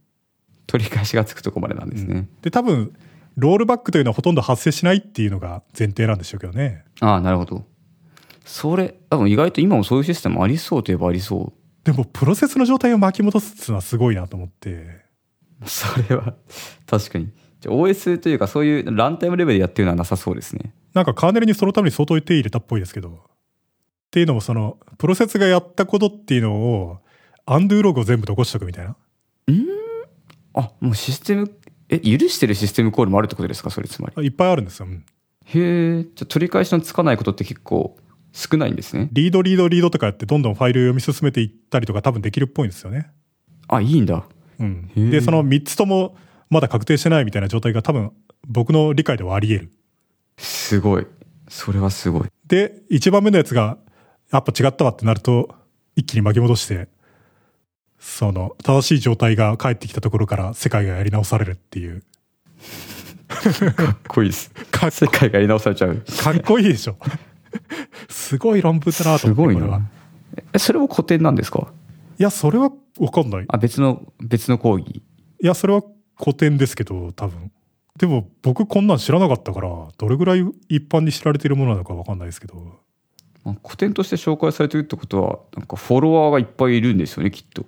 [0.69, 2.29] 取り返しがつくとこまでなんですね。
[2.43, 2.95] で、多分、
[3.37, 6.85] ロールバックというのはほとんど発生しないっていうのが前提なんでしょうけどね。
[7.01, 7.65] ああ、なるほど。
[8.45, 11.53] それ、多分意外と今もそういうシステムありそうといえばありそ
[11.87, 14.71] でも、プロセスの状態を巻き戻すっていうのはすごいなと思って。
[15.65, 15.69] う。
[15.69, 16.35] それは、
[16.87, 17.31] 確かに。
[17.61, 20.73] じゃあ OS というかそういうランタイムレベルでやってるのはなさそうですね。
[20.95, 23.09] なんかカーネルにそのために相当手入れたっぽいですけど。
[23.09, 23.13] っ
[24.11, 26.99] ていうのもその、プロセスがやったことっていうのを、
[27.45, 28.97] アンドゥログを全部残しとくみたいな。
[30.55, 31.53] あ、もうシステム、
[31.89, 34.27] え、許してるシステムコールもあるってことですかそれつまり？
[34.27, 34.87] いっぱいあるんですよ。
[34.87, 35.05] うん
[35.49, 37.97] へえ、じゃあ取り返しのつかないことって結構
[38.33, 39.09] 少ないんですね。
[39.13, 43.11] リードリードリードとかやってどんどんファイル読み進めていったりとか多分できるっぽいんですよね。
[43.69, 44.25] あ、いいんだ。
[44.59, 44.91] うん。
[45.11, 46.17] で、その3つとも
[46.51, 48.13] まだ確定してないみたいな状態が多分
[48.47, 49.73] 僕の理解ではあり得る。
[50.39, 51.07] すごい。
[51.49, 52.29] それはすごい。
[52.47, 53.79] で、1番目のやつが、
[54.33, 55.55] やっぱ違ったわってなると、
[55.95, 56.89] 一気に巻き戻して、
[57.99, 62.03] その、正しい状態が返ってきたところから世界がやり直されるっていう。
[63.29, 64.51] かっこいいです。
[64.71, 66.03] かっ世界がやり直されちゃう。
[66.23, 66.97] かっこいいでしょ。
[68.09, 69.43] すごい論文だなとす思って。
[69.43, 69.91] ごいこれはな。
[70.53, 71.73] え、それも古典なんですか？
[72.19, 73.45] いや、それはわかんない。
[73.49, 75.03] あ、別の、別の講義？
[75.43, 75.83] いや、それは
[76.19, 77.51] 古典ですけど、多分。
[77.99, 82.81] でも、僕こんなん知らなかったから、どれぐらい一般に知られているものなのかわかんないですけど。
[83.45, 87.65] まあ古典として紹介されてるってことは、なんかフォロワーがいっぱいいるんですよね、きっと。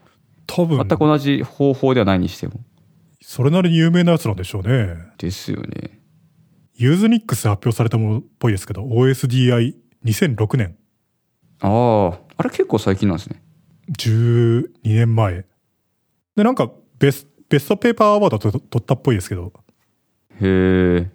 [0.46, 2.60] 多分全、く同じ方法ではないにしても。
[3.22, 4.96] それなりに有名なやつなんでしょうね。
[5.18, 6.00] ですよね。
[6.74, 10.76] ユーズニックスで発表されたものっぽいですけど、OSDI2006 年、
[11.60, 13.42] ああ、あれ結構最近なんですね。
[13.98, 15.44] 12年前。
[16.36, 19.52] で、なんかベス、ベストペーパーアワードと取ったっぽいですけど、
[20.40, 21.10] へえ。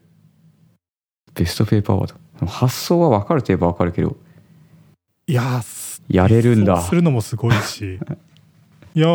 [1.35, 2.45] ベストペーパーアワード。
[2.45, 4.17] 発想は分かるといえば分かるけど、
[5.27, 5.61] いや、
[6.09, 7.99] やれるんだするのもすごいし、
[8.95, 9.07] いや、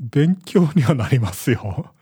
[0.00, 1.92] 勉強にはなりますよ。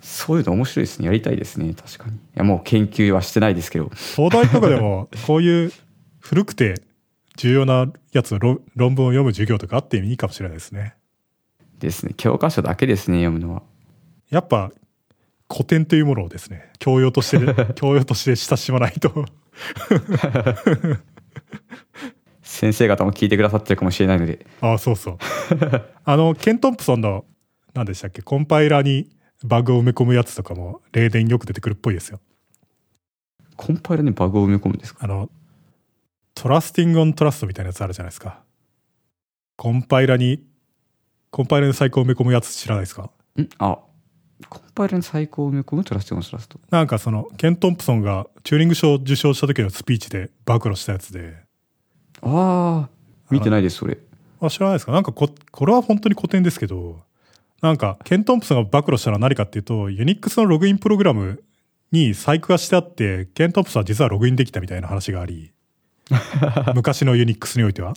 [0.00, 1.06] そういうの面白いですね。
[1.06, 1.74] やりたいですね。
[1.74, 2.16] 確かに。
[2.16, 3.90] いや、もう研究はしてないですけど。
[4.16, 5.72] 東大とかでも、こういう
[6.20, 6.82] 古くて
[7.36, 10.94] 重要なやつ、論論文を読む授業とかあっていいかもしれないですね。
[11.84, 12.14] ですね。
[12.16, 13.62] 教科書だけですね、読むのは。
[14.30, 14.72] やっぱ、
[15.52, 17.38] 古典というものをですね、教養として、
[17.74, 19.26] 教養として親しまないと。
[22.42, 24.46] 先生方も聞いてくださってるかもしれないので。
[24.60, 25.18] ああ、そうそう。
[26.04, 27.24] あの、ケン・トンプソンの、
[27.74, 29.10] 何でしたっけ、コンパイラーに
[29.44, 32.20] バグを埋め込むやつとかも、例年よく出てくるっぽいですよ。
[33.56, 35.00] コンパイラにバグを埋め込むんですか？
[35.04, 35.30] あの、
[36.34, 38.42] Trusting on Trust みたいなやつあるじゃないですか。
[39.56, 40.42] コンパイラに、
[41.34, 43.10] コンパイラに細工埋め込むやつ知らないですか？
[43.36, 43.48] ん？
[43.58, 43.78] あ、
[44.48, 46.60] コンパイラに細工を埋め込む Trusting Trust。
[46.70, 51.34] なんかその、ケン・トンプソンがチューリング賞を受賞した時のスピーチで暴露したやつで、
[52.22, 52.88] ああ、
[53.32, 53.98] 見てないです、それ。
[54.40, 54.92] あ、知らないですか？
[54.92, 57.00] なんかこ、これは本当に古典ですけど、
[57.60, 61.42] なんか、ケン・トンプソンが暴露したのは何かっていうと、ユニックスのログインプログラム
[61.90, 65.50] に細工がしてあって、ケン・トンプソンは実はログインできたみたいな話があり、
[66.76, 67.94] 昔のユニックスにおいては。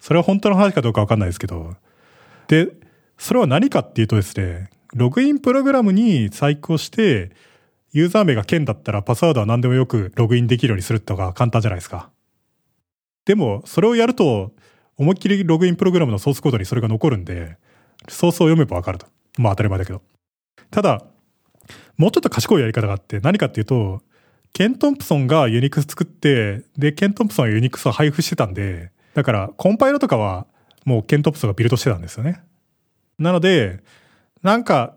[0.00, 1.74] それは本当の話かどうかわかんないですけど、
[2.48, 2.72] で、
[3.18, 7.30] それは何かっていうとですね、ログインプログラムに細工をして、
[7.92, 12.10] ユーザー名がケンだったらパスワードは何でもよくログインできるようにするってのが簡単じゃないですか。
[13.24, 14.52] でも、それをやると、
[14.96, 17.56] 思いっきりログインプログラムのソースコードにそれが残るんで、
[18.08, 19.06] ソースを読めばわかると。
[19.36, 20.02] まあ当たり前だけど。
[20.70, 21.04] ただ、
[21.96, 24.00] もうちょっと賢いやり方があって、何かっていうと、
[24.52, 30.46] ケン・トンプソンがユニクス作って、で、ケン・トンプソンはユニクスを配布してたんで、だから、コンパイルとかは、
[30.88, 32.40] もうケン・トンプソンがビルドしてたんですよね。
[33.18, 33.80] なので、
[34.42, 34.94] なんか、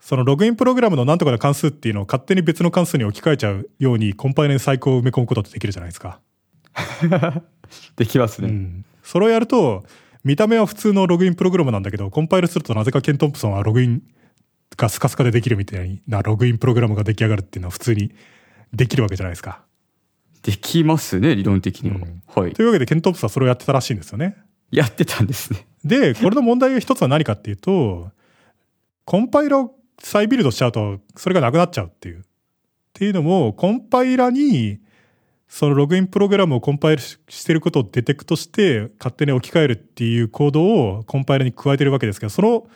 [0.00, 6.18] そのログインプログラムのなんとかの関数っていうのを勝手に別の関数に置き換えちゃうように、コンパイルに最高を埋め込むことってできるじゃないですか。
[7.96, 8.48] できますね。
[8.48, 8.84] うん。
[9.02, 9.84] それをやると、
[10.24, 14.02] 見た目は普通のログインプログラムなんだけど、コンパイルするとなぜかケン・トンプソンはログイン
[14.78, 18.12] がスカスカでできるみたいなログインプログラムが出来上がるっていうのは普通に
[18.72, 19.62] できるわけじゃないですか。
[20.42, 21.96] できますね、理論的には。
[21.96, 22.62] うんはいと。
[22.62, 24.36] いうわけで、ケン・トンプソンはそれをやってたらしいんですよね。
[24.70, 25.66] やってたんですね。
[25.84, 28.10] で、これの問題が一つは何かっていうと、
[29.04, 32.20] コンパイラを再ビルドしちゃうと、それがなくなっちゃうっていう。
[32.20, 32.22] っ
[32.92, 34.78] ていうのも、コンパイラに、
[35.48, 42.66] そのログインプログラムをコンパイルしてることをデテクトして、勝手に置き換えるっていうコードをコンパイラに加えてるわけですけど、その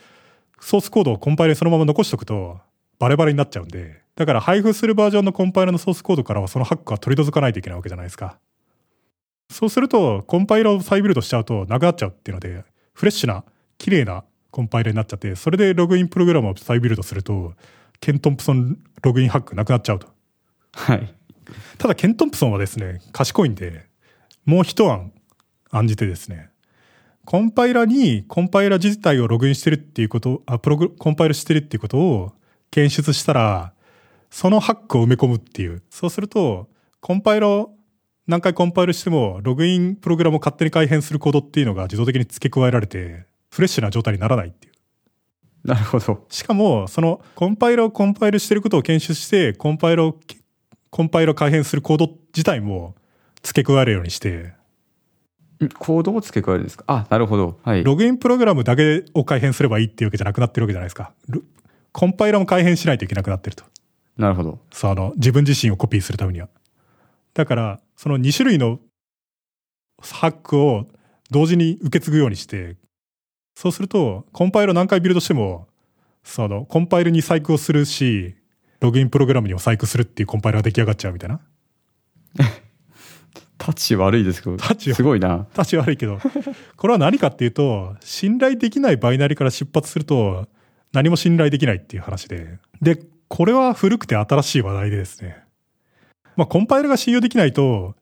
[0.59, 2.59] ソースコードをコンパイラにそのまま残しておくと、
[2.99, 8.37] バレバレになっちゃうんで、だから配布するバージョンのコンパイラのソースコードからはそのハックは取り除かないといけないわけじゃないですか。
[9.49, 12.63] そうすると、コンパイラを再ビルドしちゃうとなくなっちゃうっていうので、
[12.93, 13.43] フレッシュな、
[13.77, 17.53] 綺麗なコンパイラになっちゃって、それでログインプログラムを再ビルドすると、
[17.99, 20.07] ケン・トンプソンログインハックなくなっちゃうと。
[20.73, 21.15] はい。
[21.77, 23.87] ただ、ケン・トンプソンはですね、賢いんで、
[24.45, 25.11] もう一案
[25.71, 26.49] 案じてですね、
[27.25, 32.33] コンパイラにコンパイラ自体をログインしてるっていうこと、あ、プログ、コンパイルしてるっていうことを
[32.71, 33.73] 検出したら、
[34.31, 35.81] そのハックを埋め込むっていう。
[35.89, 36.69] そうすると、
[37.01, 37.75] コンパイラを
[38.29, 44.73] 何回コンパイルしても、ログインプログラムを勝手に改変するコードっていうのが自動的に付け加えられて、フレッシュな状態にならないっていう。
[45.67, 46.27] なるほど。
[46.29, 50.15] しかも、そのコンパイラをコンパイルしてることを検出して、コンパイラを、
[50.91, 52.93] コンパイラを改変するコード自体も
[53.41, 54.53] 付け加えるようにして、
[55.63, 55.69] ん？
[55.79, 56.83] コードを付け加えるんですか？
[56.85, 57.59] あ、なるほど。
[57.63, 57.83] はい。
[57.83, 61.13] ログインプログラムだけを改変すればいいっていうわけじゃなくなってるわけじゃないですか。
[61.29, 61.43] ル
[61.91, 63.63] コンパイラも改変しないといけなくなってると。
[64.17, 64.59] なるほど。
[64.71, 66.47] そう、あの、自分自身をコピーするためには。
[67.33, 68.79] だから、その2種類の
[70.01, 70.87] ハックを
[71.31, 72.77] 同時に受け継ぐようにして、
[73.57, 75.67] そうすると、コンパイルを何回ビルドしても、
[76.23, 78.35] その、コンパイルに細工をするし、
[78.79, 81.41] ログインプログラムにも細工するっていうコンパイルが出来上がっちゃうみたいな。
[83.57, 85.45] タチ悪いですけど、タチすごいな。
[85.57, 86.19] 立ち悪いけど、
[86.77, 90.47] これは何かっていうと、信頼できないバイナリから出発すると、
[90.93, 92.59] 何も信頼できないっていう話で。
[92.81, 92.97] で、
[93.27, 95.48] これは古くて新しい話題でですね。
[96.39, 97.95] まあ、コンパイルが信用できないと、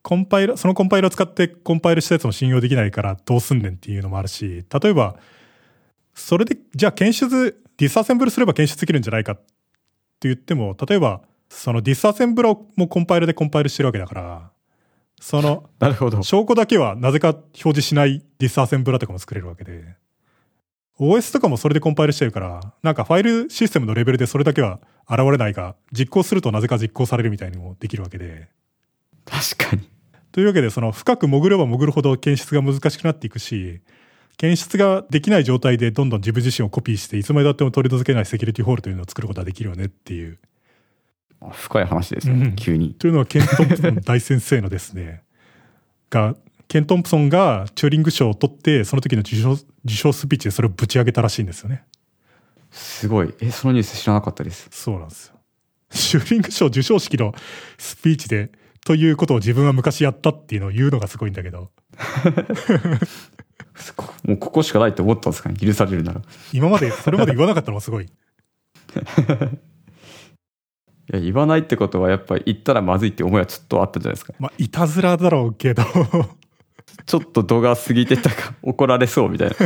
[0.00, 5.16] コンパイル、そのコンパイルを使ってコンパイルしたやつも信用できないからどうすんねんっていうのもあるし、例えば、
[6.14, 9.42] それで、じゃあ検出、ディスアセンブルすれば検出できるんじゃないかって
[10.22, 14.50] 言っても、例えば、そのディスアセンブルもコンパイルでコンパイルしてるわけだから、
[15.20, 16.22] その、なるほど。
[16.22, 19.84] 証拠だけはなぜか表示しないディスアセンブラとかも作れるわけで、
[20.98, 28.48] OS とかもそれでコンパイルしてるから、なんかファイルシステムのレベルでそれだけは現れないが、実行するとなぜか実行されるみたいにもできるわけで、
[29.24, 29.88] 確かに。
[30.32, 33.80] というわけで、その深く潜れば潜るほど検出が難しくなっていくし、
[34.36, 40.38] 検出ができない状態でどんどん自分自身をコピーして、いつまでたっても取り除けないセキュリティホールというのを作ることができるよねっていう。
[41.40, 42.94] あ深い話ですね、うん急に。
[42.94, 45.22] というのはケン・トンプソン大先生のですね、
[46.10, 46.34] が、
[46.66, 51.84] ケン・トンプソンがチューリング賞を取って、その時の受賞、受賞スピーチでそれをぶち上げたらしいんですよね。
[52.74, 53.34] すごい。
[53.40, 54.68] え、そのニュース知らなかったです。
[54.70, 55.34] そうなんですよ。
[55.90, 57.32] チューリング賞受賞式の
[57.78, 58.50] スピーチで、
[58.84, 61.70] ということを自分は昔やったっていうのを言うのがすごいんだけど、
[64.24, 66.20] もうここしかないと思ったんですかね許されるなら。
[66.20, 66.22] い
[66.52, 68.08] 今まで、それまで言わなかったのがすごい。
[71.12, 74.32] や、言わないってことはやっぱり言ったらまずいって思いはちょっとあったんじゃないですか。
[74.38, 75.82] まあ、いたずらだろうけど、
[77.06, 79.56] ちょっと度が過ぎてたか、怒られそうみたいな。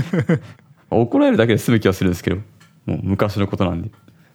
[0.90, 2.38] 怒られるだけで済む気はするんですけど、
[2.88, 3.90] もう昔のことなんで。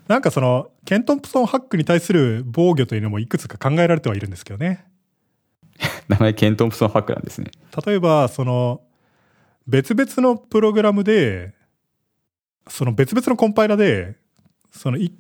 [0.08, 4.86] なんかその、ケン・トンプソンハックに対する防御というのもいくつか考えられてはいるんですけどね。
[6.08, 7.50] 名前ケントンプソンハックなんですね。
[7.86, 8.82] 例えば、その、
[9.66, 11.54] 別々のプログラムで、
[12.68, 14.16] その別々のコンパイラで、
[14.72, 15.12] そのい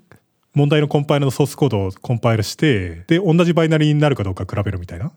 [0.53, 5.11] 問題のコンパイラのソースコードをコンパイルして、で、同じバイナリーになるかどうか比べるみたいな。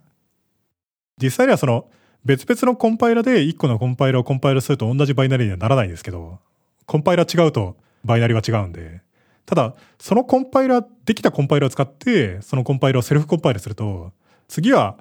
[1.20, 1.90] 実際にはその、
[2.24, 6.38] 別々のコンパイラで1個のコンパイラをコンパイルすると同じバイナリーにはならないんですけど、
[6.86, 7.76] コンパイラ違うと
[8.06, 9.02] バイナリーは違うんで、
[9.44, 14.12] ただ、そのコンパイラ、できたコンパイラを使って、そのコンパイラをセルフコンパイルすると、
[14.48, 14.96] 次は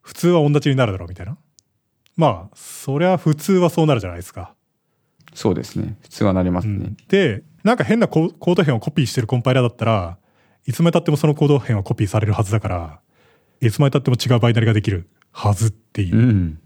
[0.00, 1.36] 普通は同じになるだろうみたいな。
[2.16, 4.54] まあ、そりゃ普通はそうなるじゃないですか。
[5.34, 5.96] そうですね。
[6.02, 6.92] 普通はなりますね。
[7.08, 10.18] で、なんか変なココード編をコピーしてるコンパイラーだったら、
[10.66, 13.00] いつまでたってもそのコード編はコピーされるはずだから、
[13.60, 16.20] いつまでたっても違うバイナリができるはずっていうう。
[16.20, 16.60] ん。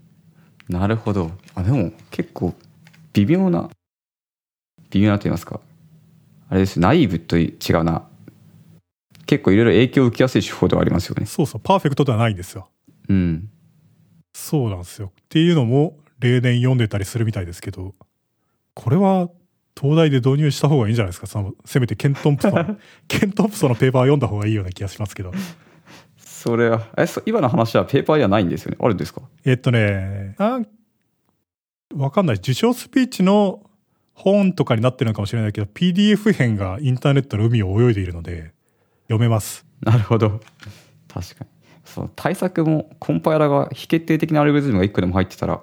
[0.69, 1.31] なるほど。
[1.55, 2.55] あ、でも結構
[3.13, 3.71] 微妙な、
[4.91, 5.61] 微妙なと言いますか。
[6.53, 6.79] あれです。
[6.79, 8.07] ナイーブと違うな。
[9.25, 11.25] 結構いろいろ影響を受けやすい手法ではありますよね。
[11.25, 12.69] そうそう、パーフェクトではないんですよ。
[13.09, 13.49] うん。
[14.35, 15.13] そうなんですよ。
[15.19, 17.95] っていうのも例年読んでたりするみたいですけど、
[18.75, 19.31] これは
[19.81, 21.27] 東大で導入した方がいいんじゃないですか？
[21.27, 25.33] そのせめてケントンプソン、 ケントンプソンのペーパー読んだ方がいいような気がしますけど。
[26.19, 28.77] それは、え、そ今の話はペーパーじゃないんですよね。
[28.79, 29.23] あるんですか？
[29.47, 30.61] えっとね、あ
[31.95, 32.37] わかんない。
[32.37, 33.63] 受賞スピーチの
[34.23, 38.53] 本とかになってるのかもしれないけど、PDF 編がインターネットの海を泳いでいるので、
[39.09, 39.67] 読めます。
[39.81, 40.41] なるほど。
[41.09, 41.51] 確かに。
[41.85, 45.61] そう、対策もコンパイラが非決定的なアルゴリズムが1個でも入ってたら、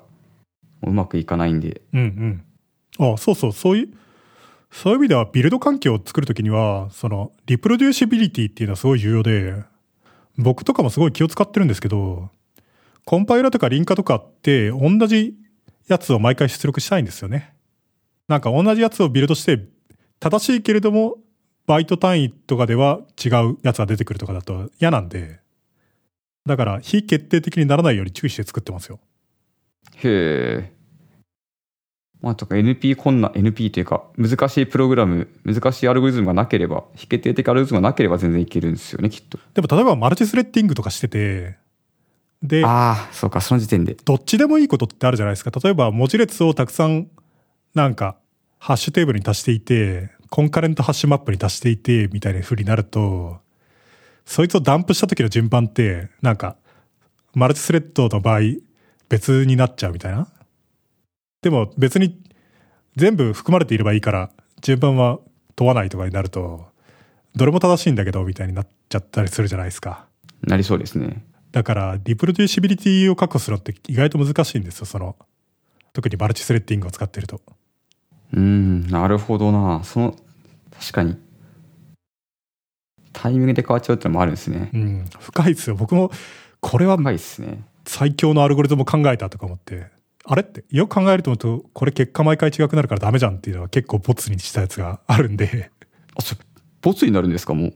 [0.84, 1.82] うまくいかないんで。
[1.94, 2.44] うん
[3.00, 3.14] うん。
[3.14, 3.90] あそうそう、そういう、
[4.72, 9.64] そういう意味ではビルド環境を作るときには、その、リプロデューシビリティっていうのはすごい重要で、
[10.38, 12.30] 僕とかもすごい気を使ってるんですけど、
[13.06, 15.34] コンパイラとかリンカとかって同じ
[15.88, 17.54] やつを毎回出力したいんですよね。
[18.30, 19.66] なんか同じやつをビルドして、
[20.20, 21.18] 正しいけれども、
[21.66, 25.40] バイト単位とかでは違うやつが出てくるとかだと嫌なんで、
[26.46, 29.00] だから非決定的にならないように注意して作ってますよ。
[29.98, 30.74] へえ。
[32.22, 39.40] まあ、とか NP 困難、NP というか、難しいプログラム、難しいアルゴリズムがなければ、非決定的アルゴリズムがなければ全然いけるんですよね、きっと。
[39.54, 41.58] でも例えばマルチスレッディングとかしてて、
[42.44, 43.96] で、ああ、そうか、その時点で。
[43.96, 45.52] どっちでもいいことってあるじゃないですか。
[45.64, 47.08] 例えば文字列をたくさん
[47.76, 48.18] なんか
[48.60, 53.40] ハッシュテーブルに足していて、コンカレントハッシュマップに足していて、みたいな風になると、
[54.26, 56.58] そいつをダンプした時の順番って、なんか、
[57.34, 58.42] マルチスレッドの場合
[59.08, 60.28] 別になっちゃうみたいな。
[61.42, 62.22] でも別に
[62.96, 64.30] 全部含まれていればいいから、
[64.62, 65.20] 順番は
[65.56, 66.68] 問わないとかになると、
[67.36, 70.06] どれも正しいんだけど、みたいになっちゃったりするじゃないですか。
[70.42, 71.24] なりそうですね。
[71.52, 75.16] だから、リプロデューシビリティを確保するのって意外と難しいんですよ、その。
[75.94, 77.42] 特にマルチスレッディングを使ってると。
[78.34, 79.84] うん、なるほどな。
[79.84, 80.16] その、
[80.80, 81.18] 確かに。
[83.12, 84.78] タイミングで変わっちゃうってのもあるんですねう。
[84.78, 85.76] ん、深いですよ。
[85.76, 86.12] 僕も、
[86.60, 87.64] これは深いですね。
[87.86, 89.88] 最強のアルゴリズムを考えたとか思って、
[90.26, 95.72] あれって、よく考えると思うと、これ結果毎回違くなるからダメじゃんっていうのは結構ボツにしたやつがあるんで、
[96.16, 96.42] あ、それ、
[96.82, 97.74] ボツになるんですか、もう？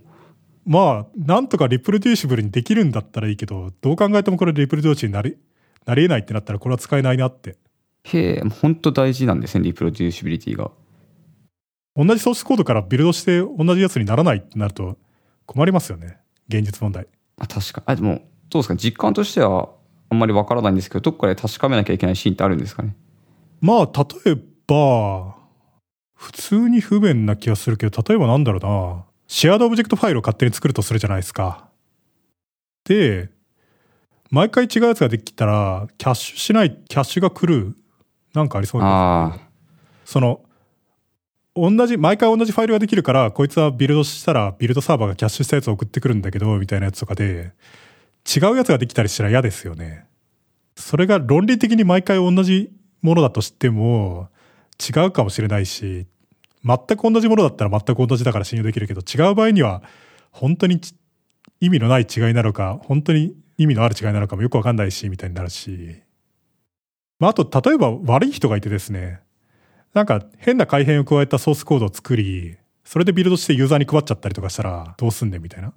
[0.66, 5.38] まあ、なんとかリプロデューシブルにできるんだったらいいけど、どう考えてもこれリプロデューシブルになり、
[5.86, 7.58] なり得ないってなったらこれは使えないなって。
[8.06, 10.72] へえ、本当大事なんですね、リプロデューシビリティが。
[11.96, 14.98] 同じソースコードからビルドして同じやつにならないってなると
[15.46, 16.18] 困りますよね。
[16.50, 17.08] 現実問題。
[17.38, 17.86] あ、確かに。
[17.88, 19.70] あ、でも、どうですか、実感としては
[20.10, 22.96] あんまりわからないんですけど、どっかで確かめなきゃいけないシーンってあるんですかね？
[23.62, 23.86] まあ、
[24.26, 25.36] 例えば、
[26.16, 29.06] 普通に不便な気がするけど、例えばなんだろうな。
[29.28, 31.70] shared object file を勝手に作るとするじゃないですか。
[32.86, 33.30] で、
[34.30, 37.76] 毎回違うやつができたら、キャッシュしない、キャッシュが来る、
[38.34, 39.40] なんかありそうなあ
[40.06, 40.42] その、
[41.56, 47.52] 同じ、毎回同じファイルができるから、こいつはビルドしたら、ビルドサーバーがキャッシュしたやつを送ってくるんだけど、みたいなやつとかで、
[48.36, 50.06] 違うやつができたりしたら嫌ですよね。
[50.76, 54.30] それが論理的に毎回同じものだとしても、
[54.80, 56.08] 違うかもしれないし、
[56.66, 59.84] 全く同じものだったら全く同じだから信用できるけど、違う場合には、
[60.32, 60.96] 本当にち
[61.60, 66.02] 意味のない違いなのか、本当に意味のある違いなのかもよくわかんないし、みたいになるし。
[67.20, 69.22] まあ、あと、例えば悪い人がいてですね、
[69.94, 75.74] なんか変な改変を加えたソースコードを作り、それでビルドしてユーザーに配っちゃったりとかしたらどうすんねんみたいな。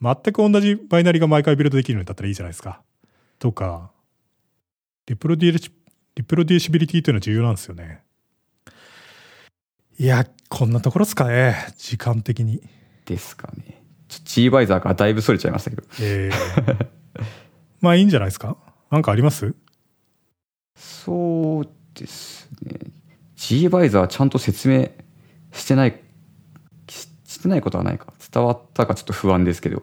[0.00, 2.82] 全く同じバイナリが毎回ビルドできるんだったらいいじゃないですか。
[3.38, 3.90] とか、
[5.06, 5.70] reproduci
[6.16, 8.02] reproducibility というのは重要なんですよね。
[9.98, 11.54] いや、こんなところですかね。
[11.76, 12.62] 時間的に。
[13.04, 13.82] ですかね。
[14.08, 15.82] ちょ G バイザーからだいぶそれちゃいましたけど。
[16.00, 16.86] えー
[17.80, 18.56] まあいいんじゃないですか？
[18.90, 19.54] なんかあります？
[20.78, 22.78] そうですね。
[23.34, 24.90] G バイザーちゃんと説明
[25.52, 26.00] してない、
[26.88, 28.12] ししてないことはないか。
[28.32, 29.82] 伝わったかちょっと不安ですけど。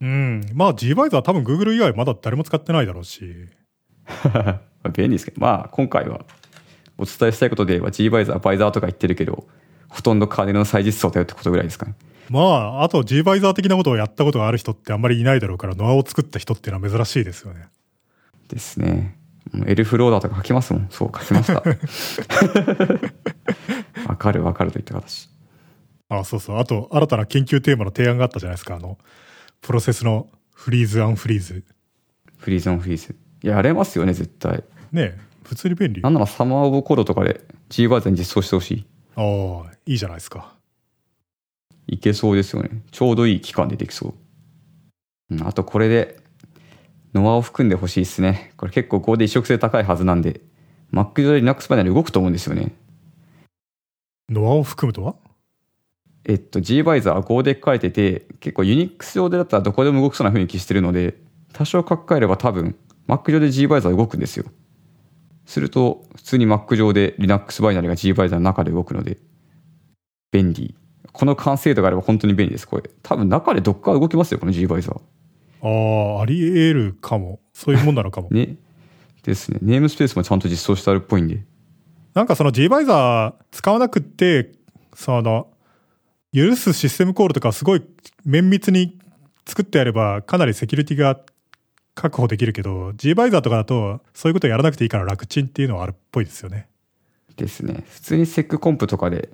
[0.00, 0.46] うん。
[0.54, 3.48] まあ Gvisor は多分 Google 以外まだ誰も使ってないだろうし。
[4.94, 6.24] 便利ですけど、まあ今回は
[6.96, 9.46] お伝えしたいことで言えば G バイザー、バイザーとか言ってるけど、
[9.88, 11.94] ほとんどカーネルの再実装だよってことぐらいですかね。
[12.30, 17.68] まあ、あと Gvisor 的なことをやったことがある人ってあんまりいないだろうから、ノアを作った人っていうのは珍しいですよね。
[18.48, 19.17] ですね。
[19.66, 20.86] エルフローダーとか書きますもん。
[20.90, 21.62] そう、書きました。
[24.08, 25.28] わかるわかるといった形。
[26.08, 26.58] あそうそう。
[26.58, 28.76] あと、新たな研究テーマの提案があったじゃないですか。
[28.76, 28.98] あの、
[29.60, 31.64] プロセスの freeze、unfreeze。
[32.36, 33.14] freeze unfreeze。
[33.42, 34.64] いや、やれますよね、絶対。
[34.92, 36.00] ねえ普通に便利。
[36.02, 38.86] あなんなら Summer of Code とかで G バイザーに実装してほしい。
[39.16, 40.54] あ、いいじゃないですか。
[41.86, 42.82] いけそうですよね。
[42.90, 44.14] ちょうどいい期間でできそう。
[45.30, 46.20] うん、あとこれで、
[47.14, 48.52] ノアを含んでほしいですね。
[48.56, 50.40] これ結構 Go で移植性高いはずなんで、
[50.92, 52.74] Mac 上で Linux バイナリ動くと思うんですよね。
[54.30, 55.16] ノアを含むとは？
[56.24, 61.16] えっと、G バイザーは Go で書かれてて、結構 Unix 上でだったらどこでも動くそうな雰囲気してるので、
[61.54, 62.76] 多少書き換えれば多分、
[63.06, 64.44] Mac 上で G バイザー動くんですよ。
[65.46, 69.16] すると、普通に Mac 上で Linux バイナリが G バイザーの中で動くので、
[70.30, 70.74] 便利。
[71.10, 72.90] この完成度があれば本当に便利です、これ。
[73.02, 75.00] 多分中でどっか動きますよ、この G バイザー。
[75.62, 77.40] ああ、あり得るかも。
[77.52, 78.28] そういうもんなのかも。
[78.32, 78.56] ね。
[79.22, 79.58] ですね。
[79.62, 81.44] ネームスペースもちゃんと実装してあるっぽいんで。
[82.14, 84.52] なんかその Gvisor 使わなくって、
[84.94, 85.48] その、
[86.32, 87.82] 許すシステムコールとかすごい
[88.24, 88.98] 綿密に
[89.46, 91.20] 作ってやればかなりセキュリティが
[91.94, 96.68] 確保できるけど、Gvisor とかだとそういうことやらなくていいから楽ちんっていうのはあるっぽいですよね。
[97.36, 97.84] ですね。
[97.88, 99.30] 普通に SEC コンプとかで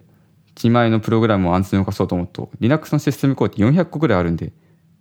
[0.57, 4.53] 自前のプログラムを安全に動かそうと思うと、Linux のシステムコールって400個ぐらいあるんで、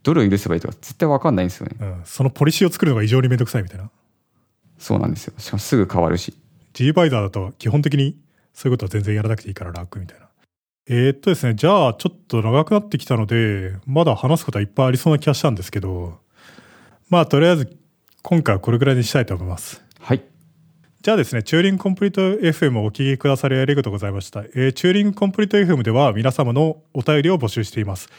[0.03, 1.75] どれを許せばいいとか絶対わかんないんですよね。
[1.79, 2.01] うん。
[2.05, 3.89] そのポリシーを作るのが異常にめんどくさいみたいな。
[4.77, 5.33] そうなんですよ。
[5.37, 6.33] しかもすぐ変わるし。
[6.73, 8.17] Gvisor だと基本的に
[8.53, 10.27] そういうことは全然やらなくていいから楽みたいな。
[10.87, 16.19] えーっとですね、じゃあちょっと長くなってきたので、まだ話すことはいっぱいありそうな気がしたんですけど、
[17.09, 17.77] まあとりあえず
[18.21, 19.81] 今回はこれぐらいにしたいと思います。
[20.01, 20.21] はい。
[21.01, 24.41] じゃあですね、チューリングコンプリート FM をお聞きくださりありがとうございました。
[24.41, 28.09] えーチューリングコンプリート FM では皆様のお便りを募集しています。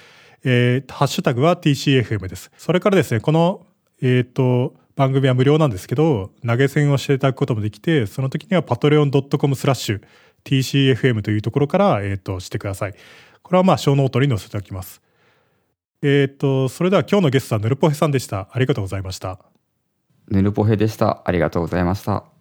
[0.43, 2.51] えーハッシュタグは TCFM です。
[2.57, 3.67] それからですね、この、
[4.03, 10.03] えっ、と、番組は無料なんですけど、投げ銭をしていただくこともできて、その時には patreon.com slash
[10.45, 12.95] TCFM というところから、えっ、と、してください。
[13.43, 15.03] これはまあ、 show note に載せておきます。
[16.03, 18.49] えっ、と、それでは今日のゲストはヌルポヘさんでした。
[18.53, 19.39] ありがとうございました。
[20.29, 21.23] ヌルポヘでした。
[21.25, 22.34] ありがとうございました。